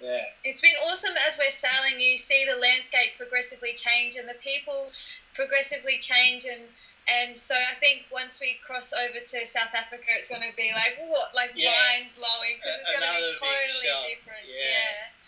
yeah, 0.00 0.20
It's 0.44 0.60
been 0.62 0.76
awesome 0.88 1.14
as 1.28 1.38
we're 1.38 1.50
sailing. 1.50 2.00
You 2.00 2.18
see 2.18 2.46
the 2.50 2.58
landscape 2.60 3.12
progressively 3.18 3.74
change 3.74 4.16
and 4.16 4.28
the 4.28 4.34
people 4.34 4.90
progressively 5.34 5.98
change, 5.98 6.44
and 6.44 6.62
and 7.08 7.38
so 7.38 7.54
I 7.54 7.74
think 7.78 8.06
once 8.12 8.40
we 8.40 8.58
cross 8.66 8.92
over 8.92 9.18
to 9.20 9.46
South 9.46 9.72
Africa, 9.74 10.04
it's 10.18 10.28
going 10.28 10.42
to 10.42 10.56
be 10.56 10.70
like 10.74 10.98
what, 11.08 11.34
like 11.34 11.52
Yeah. 11.54 11.70
mind 11.70 12.10
blowing 12.16 12.58
because 12.58 12.80
it's 12.80 12.90
going 12.90 13.02
to 13.06 13.14
be 13.14 13.32
totally 13.38 14.14
different. 14.14 14.44
Yeah. 14.48 14.56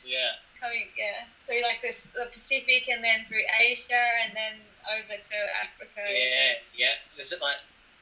Yeah. 0.05 0.19
yeah, 0.19 0.31
coming 0.61 0.87
yeah 0.99 1.27
through 1.47 1.63
like 1.63 1.81
this 1.83 2.11
the 2.11 2.27
Pacific 2.33 2.89
and 2.89 3.03
then 3.05 3.25
through 3.27 3.47
Asia 3.61 4.05
and 4.25 4.35
then 4.35 4.55
over 4.99 5.15
to 5.23 5.37
Africa. 5.63 6.01
yeah, 6.11 6.55
yeah. 6.77 6.87
There's 7.17 7.35
like, 7.43 7.57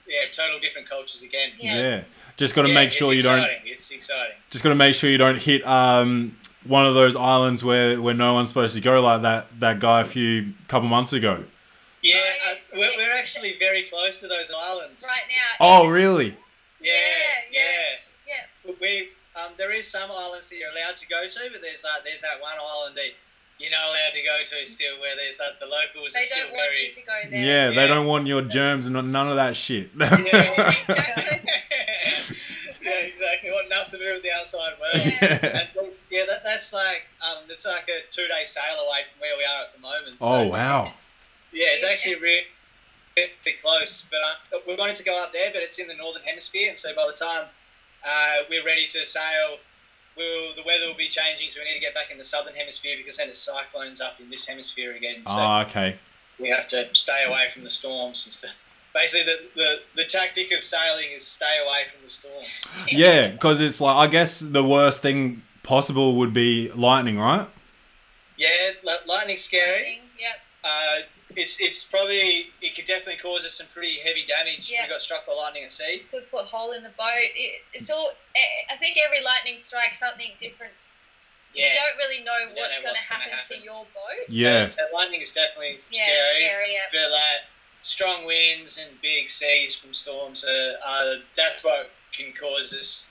yeah, 0.08 0.20
total 0.32 0.60
different 0.60 0.88
cultures 0.88 1.22
again. 1.22 1.50
Yeah. 1.58 1.74
Yeah. 1.76 2.00
Just 2.36 2.54
got 2.54 2.62
to 2.62 2.68
Yeah, 2.68 2.74
make 2.74 2.92
sure 2.92 3.12
you 3.12 3.22
don't. 3.22 3.44
It's 3.64 3.90
exciting. 3.90 4.36
just 4.50 4.62
got 4.62 4.70
to 4.70 4.76
make 4.76 4.94
sure 4.94 5.10
you 5.10 5.18
don't 5.18 5.38
hit 5.38 5.66
um 5.66 6.36
one 6.64 6.84
of 6.86 6.94
those 6.94 7.14
islands 7.16 7.62
where 7.64 8.00
where 8.00 8.14
no 8.14 8.34
one's 8.34 8.48
supposed 8.48 8.74
to 8.74 8.80
go 8.80 9.00
like 9.00 9.22
that 9.22 9.46
that 9.60 9.80
guy 9.80 10.00
a 10.00 10.04
few 10.04 10.52
couple 10.68 10.88
months 10.88 11.12
ago. 11.12 11.44
Yeah, 12.06 12.16
Oh, 12.18 12.50
uh, 12.52 12.54
yeah. 12.72 12.78
we're, 12.78 12.96
we're 12.96 13.16
actually 13.18 13.56
very 13.58 13.82
close 13.82 14.20
to 14.20 14.28
those 14.28 14.52
islands. 14.54 15.04
Right 15.04 15.26
now. 15.28 15.56
Oh, 15.60 15.88
really? 15.88 16.36
Yeah, 16.80 16.92
Yeah, 17.50 17.58
yeah, 18.26 18.34
yeah. 18.66 18.72
We 18.80 19.08
um, 19.36 19.52
there 19.58 19.72
is 19.72 19.90
some 19.90 20.10
islands 20.10 20.48
that 20.48 20.56
you're 20.56 20.70
allowed 20.70 20.96
to 20.96 21.08
go 21.08 21.26
to, 21.28 21.40
but 21.52 21.60
there's 21.62 21.84
like 21.84 22.04
there's 22.04 22.22
that 22.22 22.40
one 22.40 22.52
island 22.58 22.96
that 22.96 23.10
you're 23.58 23.70
not 23.70 23.88
allowed 23.88 24.12
to 24.14 24.22
go 24.22 24.38
to 24.44 24.66
still, 24.66 25.00
where 25.00 25.16
there's 25.16 25.38
like 25.40 25.58
the 25.60 25.66
locals 25.66 26.12
They 26.12 26.20
are 26.20 26.22
still 26.22 26.44
don't 26.44 26.52
want 26.52 26.70
very. 26.70 26.86
you 26.86 26.92
to 26.92 27.00
go 27.00 27.30
there. 27.30 27.40
Yeah, 27.40 27.70
they 27.70 27.86
don't 27.88 28.06
want 28.06 28.26
your 28.26 28.42
germs 28.42 28.86
and 28.86 29.12
none 29.12 29.28
of 29.28 29.36
that 29.36 29.56
shit. 29.56 29.90
Yeah. 29.98 30.06
Exactly. 30.76 31.50
yeah, 32.82 32.98
exactly. 33.00 33.50
Want 33.50 33.68
nothing 33.68 33.98
to 33.98 34.06
do 34.06 34.12
with 34.14 34.22
the 34.22 34.32
outside 34.32 34.72
world. 34.80 34.94
Yeah. 35.04 35.66
And, 35.80 35.90
yeah, 36.10 36.24
that, 36.28 36.44
that's 36.44 36.72
like 36.72 37.06
um, 37.20 37.44
it's 37.48 37.66
like 37.66 37.88
a 37.88 38.00
two 38.10 38.26
day 38.28 38.44
sail 38.44 38.62
away 38.86 39.00
from 39.10 39.20
where 39.20 39.36
we 39.36 39.44
are 39.44 39.62
at 39.64 39.74
the 39.74 39.80
moment. 39.80 40.16
oh 40.20 40.44
so, 40.44 40.48
wow. 40.48 40.92
Yeah, 41.52 41.66
it's 41.70 41.84
actually 41.84 42.16
really, 42.16 42.42
really 43.16 43.30
close. 43.62 44.08
But 44.10 44.20
uh, 44.56 44.60
we 44.66 44.74
wanted 44.76 44.96
to 44.96 45.04
go 45.04 45.20
up 45.22 45.32
there, 45.32 45.50
but 45.52 45.62
it's 45.62 45.78
in 45.78 45.88
the 45.88 45.94
northern 45.94 46.22
hemisphere, 46.22 46.68
and 46.68 46.78
so 46.78 46.94
by 46.94 47.06
the 47.06 47.12
time 47.16 47.46
uh, 48.04 48.36
we're 48.50 48.64
ready 48.64 48.86
to 48.88 49.06
sail, 49.06 49.58
we'll, 50.16 50.54
the 50.54 50.62
weather 50.66 50.86
will 50.88 50.96
be 50.96 51.08
changing, 51.08 51.50
so 51.50 51.60
we 51.60 51.68
need 51.68 51.74
to 51.74 51.80
get 51.80 51.94
back 51.94 52.10
in 52.10 52.18
the 52.18 52.24
southern 52.24 52.54
hemisphere 52.54 52.96
because 52.96 53.16
then 53.16 53.28
it's 53.28 53.38
cyclones 53.40 54.00
up 54.00 54.20
in 54.20 54.28
this 54.30 54.46
hemisphere 54.46 54.94
again. 54.96 55.22
So 55.26 55.34
Oh, 55.38 55.60
okay. 55.66 55.96
we 56.38 56.50
have 56.50 56.68
to 56.68 56.88
stay 56.94 57.24
away 57.26 57.48
from 57.52 57.62
the 57.62 57.70
storms. 57.70 58.26
It's 58.26 58.40
the, 58.40 58.48
basically, 58.94 59.32
the, 59.32 59.38
the, 59.62 59.76
the 60.02 60.04
tactic 60.04 60.52
of 60.52 60.62
sailing 60.64 61.10
is 61.14 61.26
stay 61.26 61.58
away 61.64 61.84
from 61.92 62.02
the 62.02 62.08
storms. 62.10 62.48
Yeah, 62.88 63.28
because 63.28 63.60
it's 63.60 63.80
like 63.80 63.96
I 63.96 64.06
guess 64.10 64.40
the 64.40 64.64
worst 64.64 65.00
thing 65.02 65.42
possible 65.62 66.16
would 66.16 66.32
be 66.32 66.70
lightning, 66.72 67.18
right? 67.18 67.48
Yeah, 68.36 68.48
li- 68.84 68.92
lightning's 69.08 69.42
scary. 69.42 70.00
Yep. 70.18 70.36
Uh, 70.62 70.96
it's 71.36 71.60
it's 71.60 71.84
probably 71.84 72.50
it 72.62 72.74
could 72.74 72.86
definitely 72.86 73.16
cause 73.20 73.44
us 73.44 73.54
some 73.54 73.66
pretty 73.68 73.98
heavy 74.00 74.24
damage 74.26 74.70
Yeah. 74.70 74.82
if 74.82 74.88
we 74.88 74.92
got 74.94 75.00
struck 75.00 75.26
by 75.26 75.32
lightning 75.34 75.64
at 75.64 75.72
sea. 75.72 76.02
Could 76.10 76.30
put 76.30 76.42
a 76.42 76.44
hole 76.44 76.72
in 76.72 76.82
the 76.82 76.88
boat. 76.90 77.12
It, 77.34 77.60
it's 77.74 77.90
all. 77.90 78.10
I 78.72 78.76
think 78.76 78.96
every 79.04 79.22
lightning 79.22 79.58
strike 79.58 79.94
something 79.94 80.32
different. 80.40 80.72
Yeah, 81.54 81.68
You 81.72 81.78
don't 81.78 81.96
really 81.98 82.24
know 82.24 82.38
don't 82.46 82.56
what's 82.56 82.80
going 82.80 82.82
to 82.82 82.88
what's 82.90 83.06
gonna 83.06 83.22
happen, 83.22 83.36
happen. 83.38 83.56
to 83.58 83.64
your 83.64 83.84
boat. 83.94 84.28
Yeah. 84.28 84.68
So, 84.68 84.82
so 84.90 84.94
lightning 84.96 85.20
is 85.22 85.32
definitely 85.32 85.80
Yeah, 85.90 86.02
scary. 86.04 86.44
scary. 86.44 86.72
Yeah. 86.74 86.80
But 86.92 87.10
like 87.12 87.40
strong 87.82 88.26
winds 88.26 88.78
and 88.78 88.90
big 89.00 89.30
seas 89.30 89.74
from 89.74 89.94
storms 89.94 90.44
are, 90.44 90.72
are 90.86 91.14
that's 91.36 91.62
what 91.64 91.90
can 92.12 92.32
cause 92.32 92.74
us 92.74 93.08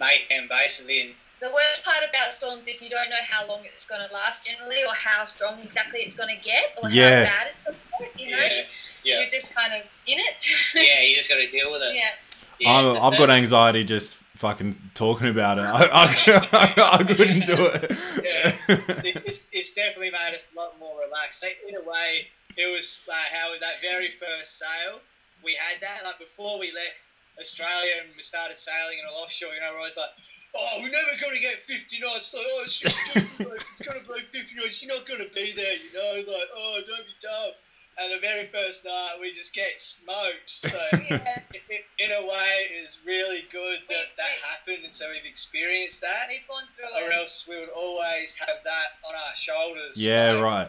mayhem 0.00 0.48
basically. 0.48 1.00
And 1.02 1.14
The 1.40 1.50
worst 1.50 1.84
part 1.84 1.98
about 2.08 2.32
storms 2.34 2.66
is 2.66 2.82
you 2.82 2.90
don't 2.90 3.08
know 3.10 3.16
how 3.28 3.46
long 3.46 3.60
it's 3.64 3.86
going 3.86 4.06
to 4.06 4.12
last 4.12 4.46
generally, 4.46 4.82
or 4.84 4.94
how 4.94 5.24
strong 5.24 5.60
exactly 5.62 6.00
it's 6.00 6.16
going 6.16 6.36
to 6.36 6.42
get, 6.44 6.76
or 6.82 6.90
Yeah. 6.90 7.24
how 7.26 7.32
bad 7.32 7.46
it's 7.54 7.62
going 7.64 7.76
to 7.76 7.98
get. 8.16 8.20
You 8.20 8.30
know, 8.36 8.42
yeah, 8.42 8.62
yeah, 9.04 9.20
you're 9.20 9.28
just 9.28 9.54
kind 9.54 9.72
of 9.72 9.80
in 10.06 10.18
it. 10.18 10.46
yeah, 10.74 11.00
you 11.02 11.14
just 11.16 11.28
got 11.28 11.36
to 11.36 11.48
deal 11.50 11.70
with 11.70 11.82
it. 11.82 11.94
yeah. 11.94 12.10
Yeah, 12.58 12.72
I'm, 12.76 12.94
that- 12.94 13.02
I've 13.02 13.18
got 13.18 13.30
anxiety 13.30 13.84
just 13.84 14.16
fucking 14.34 14.76
talking 14.94 15.28
about 15.28 15.58
it. 15.58 15.62
I, 15.64 16.42
I, 16.52 16.98
I 16.98 17.04
couldn't 17.04 17.46
do 17.46 17.54
it. 17.66 17.90
Yeah. 18.24 18.56
it's, 19.26 19.48
it's 19.52 19.74
definitely 19.74 20.10
made 20.10 20.34
us 20.34 20.48
a 20.52 20.58
lot 20.58 20.78
more 20.80 20.98
relaxed. 21.00 21.44
In 21.68 21.76
a 21.76 21.80
way, 21.82 22.26
it 22.56 22.66
was 22.66 23.04
like 23.06 23.30
how 23.32 23.52
that 23.60 23.74
very 23.80 24.10
first 24.10 24.58
sail, 24.58 24.98
we 25.44 25.54
had 25.54 25.80
that. 25.82 26.00
Like 26.04 26.18
before 26.18 26.58
we 26.58 26.72
left 26.72 27.06
Australia 27.40 27.92
and 28.02 28.10
we 28.16 28.22
started 28.22 28.58
sailing 28.58 28.98
in 28.98 29.04
an 29.06 29.12
offshore, 29.14 29.54
you 29.54 29.60
know, 29.60 29.70
we're 29.72 29.78
always 29.78 29.96
like, 29.96 30.10
oh, 30.58 30.78
we're 30.82 30.90
never 30.90 31.20
going 31.20 31.34
to 31.34 31.40
get 31.40 31.56
50 31.58 32.00
knots. 32.00 32.34
Like, 32.34 32.44
oh, 32.46 32.62
it's, 32.64 32.82
going 32.82 33.98
to 34.00 34.06
blow 34.06 34.16
50 34.32 34.54
knots. 34.56 34.82
You're 34.82 34.94
not 34.96 35.06
going 35.06 35.20
to 35.20 35.32
be 35.34 35.52
there, 35.54 35.74
you 35.74 35.92
know? 35.94 36.14
Like, 36.32 36.48
oh, 36.54 36.80
don't 36.86 37.06
be 37.06 37.14
dumb. 37.22 37.52
And 38.00 38.12
the 38.12 38.20
very 38.20 38.46
first 38.46 38.84
night, 38.84 39.16
we 39.20 39.32
just 39.32 39.52
get 39.54 39.80
smoked. 39.80 40.46
So, 40.46 40.68
Yeah. 41.10 41.40
in, 41.52 41.82
in 41.98 42.10
a 42.12 42.22
way, 42.26 42.70
it's 42.80 43.00
really 43.04 43.42
good 43.50 43.80
that 43.88 44.06
We- 44.06 44.16
that 44.18 44.28
we- 44.38 44.48
happened. 44.48 44.84
And 44.84 44.94
so 44.94 45.10
we've 45.10 45.24
experienced 45.28 46.00
that 46.02 46.28
We've 46.28 46.46
gone 46.46 46.62
through 46.76 46.94
or 47.06 47.10
it. 47.10 47.16
else 47.16 47.46
we 47.48 47.58
would 47.58 47.70
always 47.70 48.36
have 48.36 48.62
that 48.64 48.86
on 49.06 49.14
our 49.14 49.34
shoulders. 49.34 49.96
yeah, 50.00 50.32
like, 50.32 50.44
right. 50.44 50.68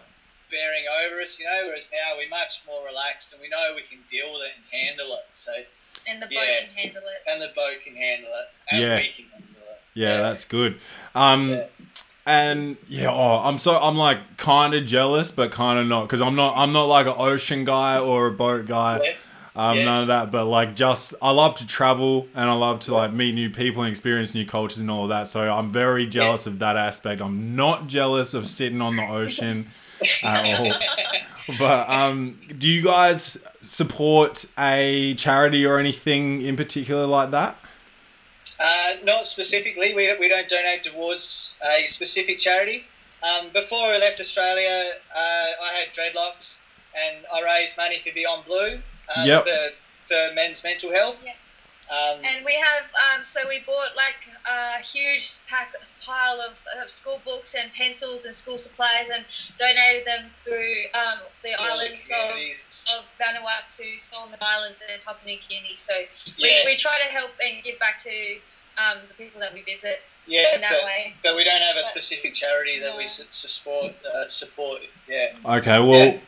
Bearing 0.50 0.86
over 1.06 1.22
us, 1.22 1.40
you 1.40 1.46
know, 1.46 1.66
whereas 1.68 1.92
now 1.94 2.18
we're 2.18 2.30
much 2.30 2.64
more 2.66 2.84
relaxed 2.88 3.34
and 3.34 3.42
we 3.44 3.50
know 3.50 3.74
we 3.76 3.84
can 3.84 4.00
deal 4.10 4.34
with 4.34 4.42
it 4.50 4.54
and 4.58 4.66
handle 4.82 5.14
it. 5.14 5.26
So, 5.36 5.54
and 6.08 6.20
the 6.20 6.26
boat 6.26 6.34
Yeah. 6.34 6.66
can 6.66 6.74
handle 6.74 7.04
it. 7.06 7.22
and 7.30 7.40
the 7.42 7.52
boat 7.54 7.78
can 7.86 7.96
handle 7.96 8.32
it, 8.34 8.48
and 8.72 8.82
Yeah. 8.82 8.98
we 8.98 9.10
can 9.10 9.26
handle 9.30 9.49
it. 9.49 9.49
Yeah, 10.00 10.22
that's 10.22 10.46
good. 10.46 10.78
Um, 11.14 11.50
Yeah. 11.50 11.66
and 12.26 12.78
yeah, 12.88 13.12
oh, 13.12 13.42
I'm 13.44 13.58
so 13.58 13.76
I'm 13.78 13.98
like 13.98 14.38
kind 14.38 14.74
of 14.74 14.86
jealous, 14.86 15.32
but 15.32 15.52
kind 15.52 15.78
of 15.80 15.88
not 15.88 16.04
because 16.04 16.22
I'm 16.22 16.36
not 16.36 16.54
I'm 16.56 16.72
not 16.72 16.86
like 16.86 17.06
an 17.08 17.16
ocean 17.18 17.66
guy 17.66 18.00
or 18.00 18.28
a 18.28 18.32
boat 18.32 18.66
guy. 18.68 19.02
Yes. 19.04 19.26
Um, 19.56 19.78
none 19.84 19.98
of 20.00 20.08
that. 20.08 20.32
But 20.32 20.46
like, 20.46 20.74
just 20.76 21.16
I 21.22 21.32
love 21.32 21.56
to 21.58 21.68
travel 21.68 22.28
and 22.34 22.50
I 22.50 22.54
love 22.54 22.80
to 22.82 22.94
like 22.94 23.12
meet 23.12 23.36
new 23.36 23.50
people 23.50 23.82
and 23.84 23.92
experience 23.92 24.34
new 24.34 24.46
cultures 24.46 24.78
and 24.78 24.90
all 24.90 25.04
of 25.04 25.10
that. 25.10 25.28
So 25.28 25.52
I'm 25.52 25.70
very 25.70 26.08
jealous 26.08 26.48
of 26.48 26.60
that 26.60 26.78
aspect. 26.78 27.22
I'm 27.22 27.58
not 27.58 27.88
jealous 27.88 28.34
of 28.34 28.48
sitting 28.48 28.82
on 28.82 28.96
the 28.96 29.04
ocean 29.06 29.68
at 30.24 30.60
all. 30.62 30.74
But 31.58 31.90
um, 31.90 32.40
do 32.58 32.70
you 32.70 32.84
guys 32.84 33.46
support 33.60 34.46
a 34.58 35.16
charity 35.16 35.66
or 35.66 35.78
anything 35.78 36.42
in 36.42 36.56
particular 36.56 37.06
like 37.06 37.32
that? 37.32 37.58
Uh, 38.60 38.94
not 39.04 39.26
specifically. 39.26 39.94
We 39.94 40.08
don't, 40.08 40.20
we 40.20 40.28
don't 40.28 40.50
donate 40.50 40.84
towards 40.84 41.58
a 41.64 41.88
specific 41.88 42.40
charity. 42.40 42.84
Um, 43.24 43.50
before 43.54 43.86
I 43.86 43.98
left 43.98 44.20
Australia, 44.20 44.94
uh, 45.16 45.18
I 45.20 45.74
had 45.80 45.94
dreadlocks, 45.94 46.60
and 46.96 47.18
I 47.34 47.42
raised 47.42 47.78
money 47.78 48.00
for 48.00 48.12
Beyond 48.14 48.46
Blue 48.46 48.80
um, 49.16 49.28
Yep. 49.28 49.44
for, 49.46 49.70
for 50.08 50.34
men's 50.34 50.64
mental 50.64 50.92
health. 50.92 51.24
Yeah. 51.26 51.34
Um, 51.90 52.20
And 52.24 52.46
we 52.46 52.54
have, 52.54 52.84
um, 53.18 53.26
so 53.26 53.42
we 53.50 53.60
bought 53.66 53.96
like 53.96 54.22
a 54.46 54.80
huge 54.84 55.40
pack, 55.50 55.74
pile 56.06 56.40
of, 56.40 56.58
of 56.84 56.90
school 56.92 57.20
books 57.26 57.56
and 57.56 57.74
pencils 57.74 58.26
and 58.26 58.36
school 58.36 58.58
supplies 58.60 59.10
and 59.10 59.26
donated 59.58 60.06
them 60.06 60.30
through 60.44 60.74
um, 60.94 61.20
the 61.44 61.56
all 61.60 61.66
islands 61.66 62.02
of, 62.04 62.30
communities. 62.30 62.86
of 62.96 63.04
Vanuatu, 63.20 64.00
Solomon 64.00 64.38
Islands, 64.40 64.82
and 64.92 65.02
Papua 65.04 65.26
New 65.34 65.40
Guinea. 65.50 65.76
So 65.78 65.94
Yeah. 66.38 66.62
we, 66.66 66.72
we 66.74 66.76
try 66.78 66.98
to 67.00 67.12
help 67.12 67.32
and 67.44 67.64
give 67.64 67.80
back 67.80 67.98
to 68.04 68.38
um, 68.78 68.98
the 69.08 69.14
people 69.16 69.40
that 69.42 69.52
we 69.54 69.62
visit 69.64 70.02
Yeah, 70.28 70.54
in 70.56 70.62
that 70.62 70.70
but, 70.72 70.84
way. 70.86 71.14
but 71.24 71.36
we 71.36 71.44
don't 71.44 71.62
have 71.62 71.76
a 71.76 71.80
But- 71.80 71.86
specific 71.86 72.36
charity 72.36 72.78
that 72.80 72.96
we 72.96 73.04
No. 73.04 73.08
su- 73.08 73.24
support. 73.32 73.94
Uh, 74.06 74.28
support. 74.30 74.82
Yeah. 75.08 75.34
Okay, 75.44 75.80
well, 75.80 76.20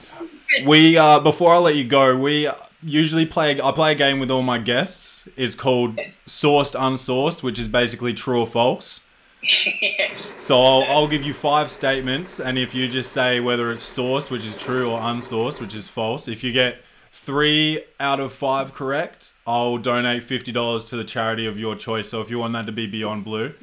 we 0.66 0.98
uh, 0.98 1.20
before 1.20 1.54
I 1.54 1.58
let 1.60 1.76
you 1.76 1.84
go, 1.86 2.16
we 2.18 2.50
usually 2.84 3.26
play. 3.26 3.60
I 3.62 3.72
play 3.72 3.92
a 3.94 3.96
game 3.96 4.20
with 4.20 4.32
all 4.32 4.42
my 4.44 4.58
guests. 4.58 5.28
It's 5.36 5.56
called 5.56 5.98
Sourced 6.28 6.76
Unsourced, 6.80 7.44
which 7.44 7.60
is 7.60 7.68
basically 7.68 8.14
true 8.14 8.40
or 8.42 8.48
false. 8.48 9.06
yes. 9.44 10.20
So 10.22 10.62
I'll, 10.62 10.84
I'll 10.84 11.08
give 11.08 11.24
you 11.24 11.34
five 11.34 11.72
statements, 11.72 12.40
and 12.40 12.58
if 12.60 12.76
you 12.76 12.88
just 12.88 13.12
say 13.12 13.40
whether 13.40 13.72
it's 13.72 13.84
sourced, 13.84 14.30
which 14.30 14.46
is 14.46 14.56
true, 14.56 14.90
or 14.92 15.00
unsourced, 15.00 15.60
which 15.60 15.74
is 15.74 15.88
false, 15.88 16.28
if 16.28 16.44
you 16.44 16.52
get 16.52 16.78
three 17.12 17.84
out 18.00 18.20
of 18.20 18.32
five 18.34 18.74
correct, 18.74 19.34
I'll 19.48 19.78
donate 19.80 20.24
fifty 20.24 20.52
dollars 20.52 20.86
to 20.86 20.96
the 20.96 21.04
charity 21.04 21.46
of 21.48 21.58
your 21.58 21.76
choice. 21.76 22.10
So 22.10 22.22
if 22.22 22.30
you 22.30 22.38
want 22.40 22.54
that 22.54 22.66
to 22.68 22.72
be 22.72 22.86
Beyond 22.88 23.24
Blue, 23.26 23.54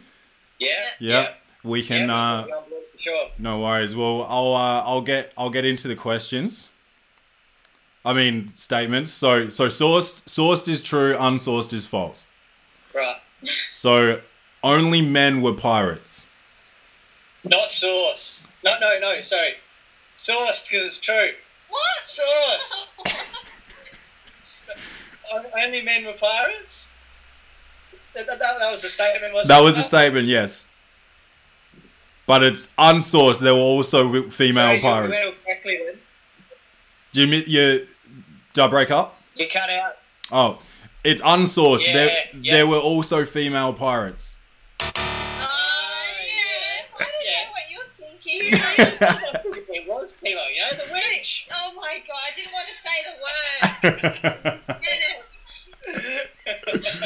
Yeah. 0.59 0.72
yeah, 0.98 1.28
we 1.62 1.81
Yeah. 1.81 1.87
can. 1.87 2.11
Uh, 2.11 2.46
yeah, 2.48 2.54
sure. 2.96 3.28
no 3.38 3.61
worries. 3.61 3.94
Well, 3.94 4.26
I'll 4.28 4.54
uh, 4.54 4.83
I'll 4.85 5.00
get 5.02 5.33
I'll 5.38 5.50
get 5.50 5.64
into 5.64 5.87
the 5.87 5.96
questions. 5.96 6.70
I 8.04 8.12
mean 8.12 8.54
statements. 8.56 9.11
So 9.11 9.48
so 9.48 9.66
sourced 9.68 10.24
sourced 10.26 10.68
is 10.68 10.82
true, 10.82 11.14
unsourced 11.16 11.72
is 11.72 11.87
false. 11.87 12.26
Right. 12.94 13.16
So 13.68 14.20
only 14.62 15.02
men 15.02 15.42
were 15.42 15.52
pirates. 15.54 16.28
Not 17.44 17.70
source. 17.70 18.48
No, 18.64 18.76
no, 18.80 18.98
no. 19.00 19.20
Sorry. 19.20 19.54
Sourced 20.16 20.68
because 20.68 20.84
it's 20.87 21.00
true. 21.00 21.30
What? 21.68 22.04
Source. 22.04 22.92
O- 25.30 25.44
Only 25.62 25.82
men 25.82 26.06
were 26.06 26.14
pirates. 26.14 26.94
That, 28.14 28.26
that, 28.26 28.38
that 28.38 28.58
that 28.58 28.70
was 28.70 28.80
the 28.80 28.88
statement. 28.88 29.34
Wasn't 29.34 29.48
That 29.48 29.61
it? 29.61 29.64
was 29.64 29.76
a 29.76 29.82
statement, 29.82 30.26
yes. 30.26 30.72
But 32.26 32.42
it's 32.42 32.68
unsourced. 32.78 33.40
There 33.40 33.54
were 33.54 33.61
also 33.61 34.30
female 34.30 34.54
Sorry, 34.54 34.70
you- 34.70 34.74
You 34.76 34.80
pirates. 34.82 35.11
went 35.12 35.24
all 35.26 35.32
correctly 35.44 35.80
then. 35.84 35.98
Do 37.12 37.20
you, 37.22 37.26
mi- 37.26 37.44
you 37.46 37.86
did 38.54 38.64
I 38.64 38.68
break 38.68 38.90
up? 38.90 39.20
You 39.36 39.48
cut 39.48 39.70
out. 39.70 39.96
Oh, 40.30 40.58
it's 41.04 41.22
unsourced. 41.22 41.86
Yeah, 41.86 41.92
there 41.92 42.16
yeah. 42.40 42.52
there 42.54 42.66
were 42.66 42.78
also 42.78 43.24
female 43.24 43.72
pirates. 43.72 44.38
Oh, 44.80 44.86
yeah. 46.20 46.84
I 46.98 47.04
don't 47.04 47.10
know 47.24 47.46
what 47.52 47.70
you're 47.70 47.88
thinking. 47.96 48.52
it 49.74 49.88
was 49.88 50.12
female. 50.14 50.50
You 50.50 50.60
know 50.60 50.76
the 50.84 50.92
witch. 50.92 51.48
oh 51.54 51.72
my 51.76 52.02
god, 52.06 52.22
I 52.26 52.32
didn't 52.36 52.52
want 52.52 52.68
to 52.68 52.74
say 52.74 53.04
the 53.04 53.14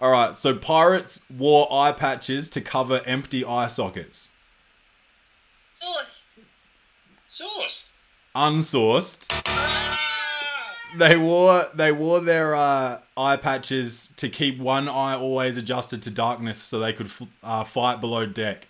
all 0.00 0.10
right. 0.10 0.36
So 0.36 0.56
pirates 0.56 1.24
wore 1.30 1.72
eye 1.72 1.92
patches 1.92 2.50
to 2.50 2.60
cover 2.60 3.02
empty 3.06 3.44
eye 3.44 3.68
sockets. 3.68 4.32
Source. 5.74 6.26
Sourced. 7.28 7.89
Unsourced. 8.34 9.28
They 10.96 11.16
wore 11.16 11.64
they 11.74 11.92
wore 11.92 12.20
their 12.20 12.54
uh, 12.54 13.00
eye 13.16 13.36
patches 13.36 14.12
to 14.16 14.28
keep 14.28 14.58
one 14.58 14.88
eye 14.88 15.14
always 15.14 15.56
adjusted 15.56 16.02
to 16.04 16.10
darkness, 16.10 16.60
so 16.60 16.80
they 16.80 16.92
could 16.92 17.06
f- 17.06 17.22
uh, 17.44 17.64
fight 17.64 18.00
below 18.00 18.26
deck. 18.26 18.66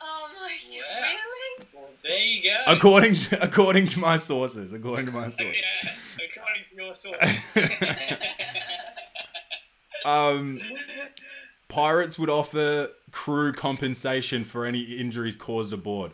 Oh 0.00 0.28
my 0.38 0.48
Wow. 0.48 0.82
god, 1.00 1.16
really? 1.16 1.66
Well, 1.74 1.90
there 2.02 2.24
you 2.24 2.42
go. 2.42 2.56
According 2.66 3.14
to, 3.16 3.42
according 3.42 3.86
to 3.88 3.98
my 3.98 4.16
sources. 4.16 4.72
According 4.72 5.06
to 5.06 5.12
my 5.12 5.28
sources. 5.28 5.58
Yeah, 5.84 5.90
according 6.36 6.62
to 6.70 6.84
your 6.84 6.94
source. 6.94 7.18
Um, 10.04 10.60
pirates 11.68 12.16
would 12.16 12.30
offer 12.30 12.90
crew 13.10 13.52
compensation 13.52 14.44
for 14.44 14.64
any 14.64 14.82
injuries 14.82 15.34
caused 15.34 15.72
aboard. 15.72 16.12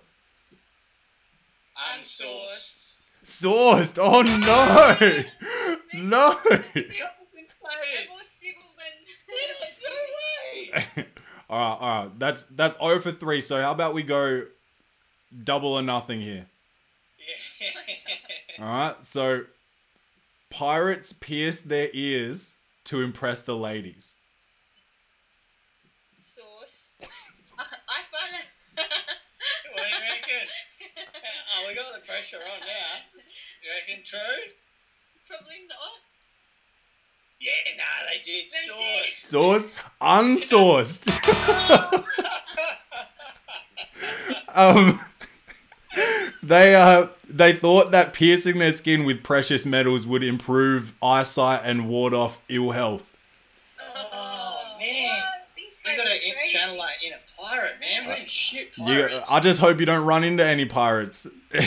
Unsourced. 2.03 2.95
Sourced. 3.25 3.95
Sourced. 3.95 3.99
Oh 4.01 4.23
no, 4.23 5.25
no. 5.95 6.38
They're 6.75 8.09
more 8.09 8.21
civil 8.25 8.62
than. 8.77 8.93
all 11.49 11.59
right, 11.59 11.79
all 11.81 12.05
right. 12.05 12.19
That's 12.19 12.45
that's 12.45 12.77
zero 12.79 13.01
for 13.01 13.12
three. 13.12 13.41
So 13.41 13.61
how 13.62 13.73
about 13.73 13.95
we 13.95 14.03
go 14.03 14.45
double 15.45 15.75
or 15.75 15.83
nothing 15.83 16.21
here? 16.21 16.47
Yeah. 18.59 18.65
All 18.65 18.67
right. 18.67 19.05
So 19.05 19.45
pirates 20.51 21.12
pierce 21.12 21.61
their 21.61 21.88
ears 21.93 22.57
to 22.85 23.01
impress 23.01 23.43
the 23.43 23.57
ladies. 23.57 24.17
Sauce. 26.21 26.93
I, 27.59 27.62
I 27.62 28.03
find 28.11 28.35
it. 28.43 28.47
what 29.73 29.85
do 29.85 29.88
you 29.88 30.01
reckon? 30.03 30.49
Oh, 31.57 31.69
we 31.69 31.75
got 31.75 31.93
the 31.95 32.01
pressure 32.22 32.44
on 32.44 32.61
now. 32.61 33.22
You 33.62 33.70
reckon 33.74 34.04
true? 34.04 34.18
Probably 35.28 35.66
not. 35.68 35.78
Yeah, 37.40 37.50
nah, 37.76 37.82
they 38.08 38.18
did. 38.22 38.44
They 38.50 38.66
did. 38.76 39.12
Source. 39.12 39.72
Sourced, 40.00 41.04
unsourced. 41.04 42.04
um, 44.54 45.00
they 46.42 46.74
uh 46.74 47.08
they 47.28 47.52
thought 47.52 47.90
that 47.92 48.12
piercing 48.14 48.58
their 48.58 48.72
skin 48.72 49.04
with 49.04 49.22
precious 49.24 49.66
metals 49.66 50.06
would 50.06 50.22
improve 50.22 50.92
eyesight 51.02 51.62
and 51.64 51.88
ward 51.88 52.14
off 52.14 52.38
ill 52.48 52.70
health. 52.70 53.11
Oh, 53.80 54.61
man. 54.78 55.16
What? 55.16 55.24
These 55.56 55.80
We 55.85 55.90
guys 55.92 55.98
gotta 55.98 56.11
are 56.11 56.14
in- 56.14 56.35
crazy. 56.35 56.52
channel 56.52 56.76
that 56.76 56.76
in 56.76 56.78
a 56.78 56.78
pirate, 56.78 56.91
man. 57.83 58.09
We 58.09 58.27
shit 58.27 58.71
You. 58.79 59.21
I 59.31 59.40
just 59.40 59.61
hope 59.61 59.79
you 59.81 59.87
don't 59.87 60.07
run 60.07 60.25
into 60.25 60.45
any 60.45 60.64
pirates. 60.64 61.27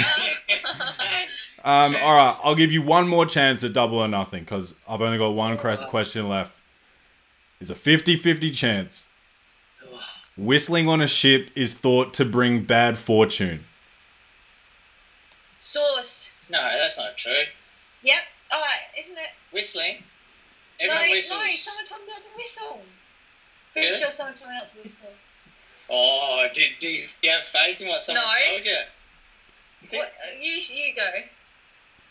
Um, 1.63 1.95
all 1.95 2.15
right, 2.15 2.37
I'll 2.43 2.53
give 2.53 2.71
you 2.71 2.83
one 2.83 3.07
more 3.07 3.25
chance 3.25 3.63
at 3.63 3.73
double 3.73 3.97
or 3.97 4.07
nothing 4.07 4.43
because 4.43 4.75
I've 4.87 5.01
only 5.01 5.17
got 5.17 5.29
one 5.29 5.57
cre- 5.57 5.73
question 5.89 6.29
left. 6.29 6.53
It's 7.59 7.71
a 7.71 7.75
50 7.75 8.17
50 8.17 8.51
chance. 8.51 9.09
Whistling 10.37 10.87
on 10.87 11.01
a 11.01 11.07
ship 11.07 11.49
is 11.55 11.73
thought 11.73 12.13
to 12.15 12.25
bring 12.25 12.65
bad 12.65 12.99
fortune. 12.99 13.65
Source. 15.59 16.31
no, 16.51 16.59
that's 16.77 16.99
not 16.99 17.17
true. 17.17 17.33
Yep. 18.03 18.15
Alright, 18.53 18.69
isn't 18.99 19.17
it? 19.17 19.29
Whistling. 19.51 20.03
No, 20.79 20.85
Everyone 20.85 21.05
no, 21.07 21.11
whistles. 21.15 21.59
someone 21.61 21.85
told 21.87 22.01
me 22.01 22.07
not 22.13 22.21
to 22.21 22.27
whistle. 22.37 22.81
Pretty 23.73 23.87
Yeah? 23.87 23.95
sure 23.95 24.11
someone 24.11 24.35
told 24.35 24.51
me 24.51 24.57
not 24.57 24.69
to 24.69 24.77
whistle. 24.83 25.09
Oh, 25.89 26.47
did, 26.53 26.71
do 26.79 26.89
you, 26.89 27.07
you 27.21 27.29
have 27.31 27.43
faith 27.43 27.79
in 27.81 27.87
what 27.87 28.01
someone's 28.01 28.27
No. 28.27 28.51
told 28.51 28.65
you? 28.65 28.77
You 29.91 29.99
What? 29.99 30.13
You, 30.41 30.51
you 30.51 30.95
go. 30.95 31.09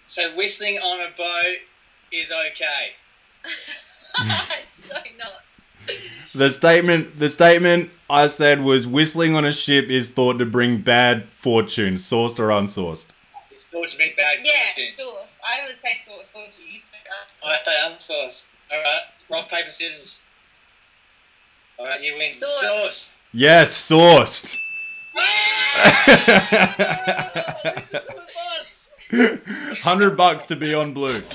So 0.06 0.36
whistling 0.36 0.78
on 0.78 1.00
a 1.00 1.10
boat 1.16 1.56
is 2.12 2.30
okay. 2.30 2.92
it's 4.68 4.84
so 4.86 4.94
not. 5.18 5.42
The 6.34 6.50
statement 6.50 7.18
the 7.18 7.28
statement 7.30 7.90
I 8.08 8.26
said 8.28 8.62
was 8.62 8.86
whistling 8.86 9.34
on 9.34 9.44
a 9.44 9.52
ship 9.52 9.88
is 9.88 10.08
thought 10.08 10.38
to 10.38 10.46
bring 10.46 10.78
bad 10.82 11.28
fortune, 11.30 11.94
sourced 11.94 12.38
or 12.38 12.48
unsourced. 12.48 13.10
It's 13.50 13.64
thought 13.64 13.90
to 13.90 13.98
be 13.98 14.14
bad 14.16 14.38
Yeah, 14.42 14.52
fortunes. 14.74 14.94
sauce. 14.96 15.40
I 15.46 15.66
would 15.66 15.80
say 15.80 15.98
sauce. 16.06 16.30
What 16.32 16.46
would 16.46 16.54
you 16.72 16.78
say? 16.80 16.96
Uh, 17.44 17.48
I 17.48 17.58
say 17.64 17.76
I'm. 17.82 17.92
Alright, 18.78 19.00
rock, 19.30 19.48
paper, 19.50 19.70
scissors. 19.70 20.22
Alright, 21.78 22.02
you 22.02 22.14
win. 22.16 22.28
Sauce. 22.28 22.60
Sauce. 22.60 23.18
Yes, 23.36 23.72
sourced. 23.90 24.56
Hundred 29.82 30.16
bucks 30.16 30.44
to 30.44 30.54
be 30.54 30.72
on 30.72 30.94
blue. 30.94 31.20
That's 31.20 31.28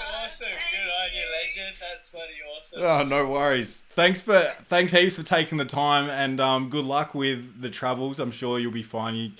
awesome. 0.00 0.46
Good 0.70 0.86
on 0.86 1.08
you, 1.12 1.24
legend. 1.42 1.76
That's 1.80 2.10
bloody 2.10 2.34
awesome. 2.56 2.80
Oh, 2.80 3.02
no 3.04 3.28
worries. 3.28 3.86
Thanks 3.90 4.20
for 4.20 4.38
thanks 4.68 4.92
heaps 4.92 5.16
for 5.16 5.24
taking 5.24 5.58
the 5.58 5.64
time 5.64 6.08
and 6.08 6.40
um, 6.40 6.70
good 6.70 6.84
luck 6.84 7.12
with 7.12 7.60
the 7.60 7.68
travels. 7.68 8.20
I'm 8.20 8.30
sure 8.30 8.60
you'll 8.60 8.70
be 8.70 8.84
fine. 8.84 9.16
You 9.16 9.30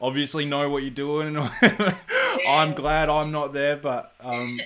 obviously 0.00 0.44
know 0.44 0.68
what 0.70 0.82
you're 0.82 0.90
doing. 0.90 1.38
I'm 2.48 2.72
glad 2.74 3.08
I'm 3.08 3.32
not 3.32 3.52
there, 3.52 3.76
but 3.76 4.12
um, 4.20 4.60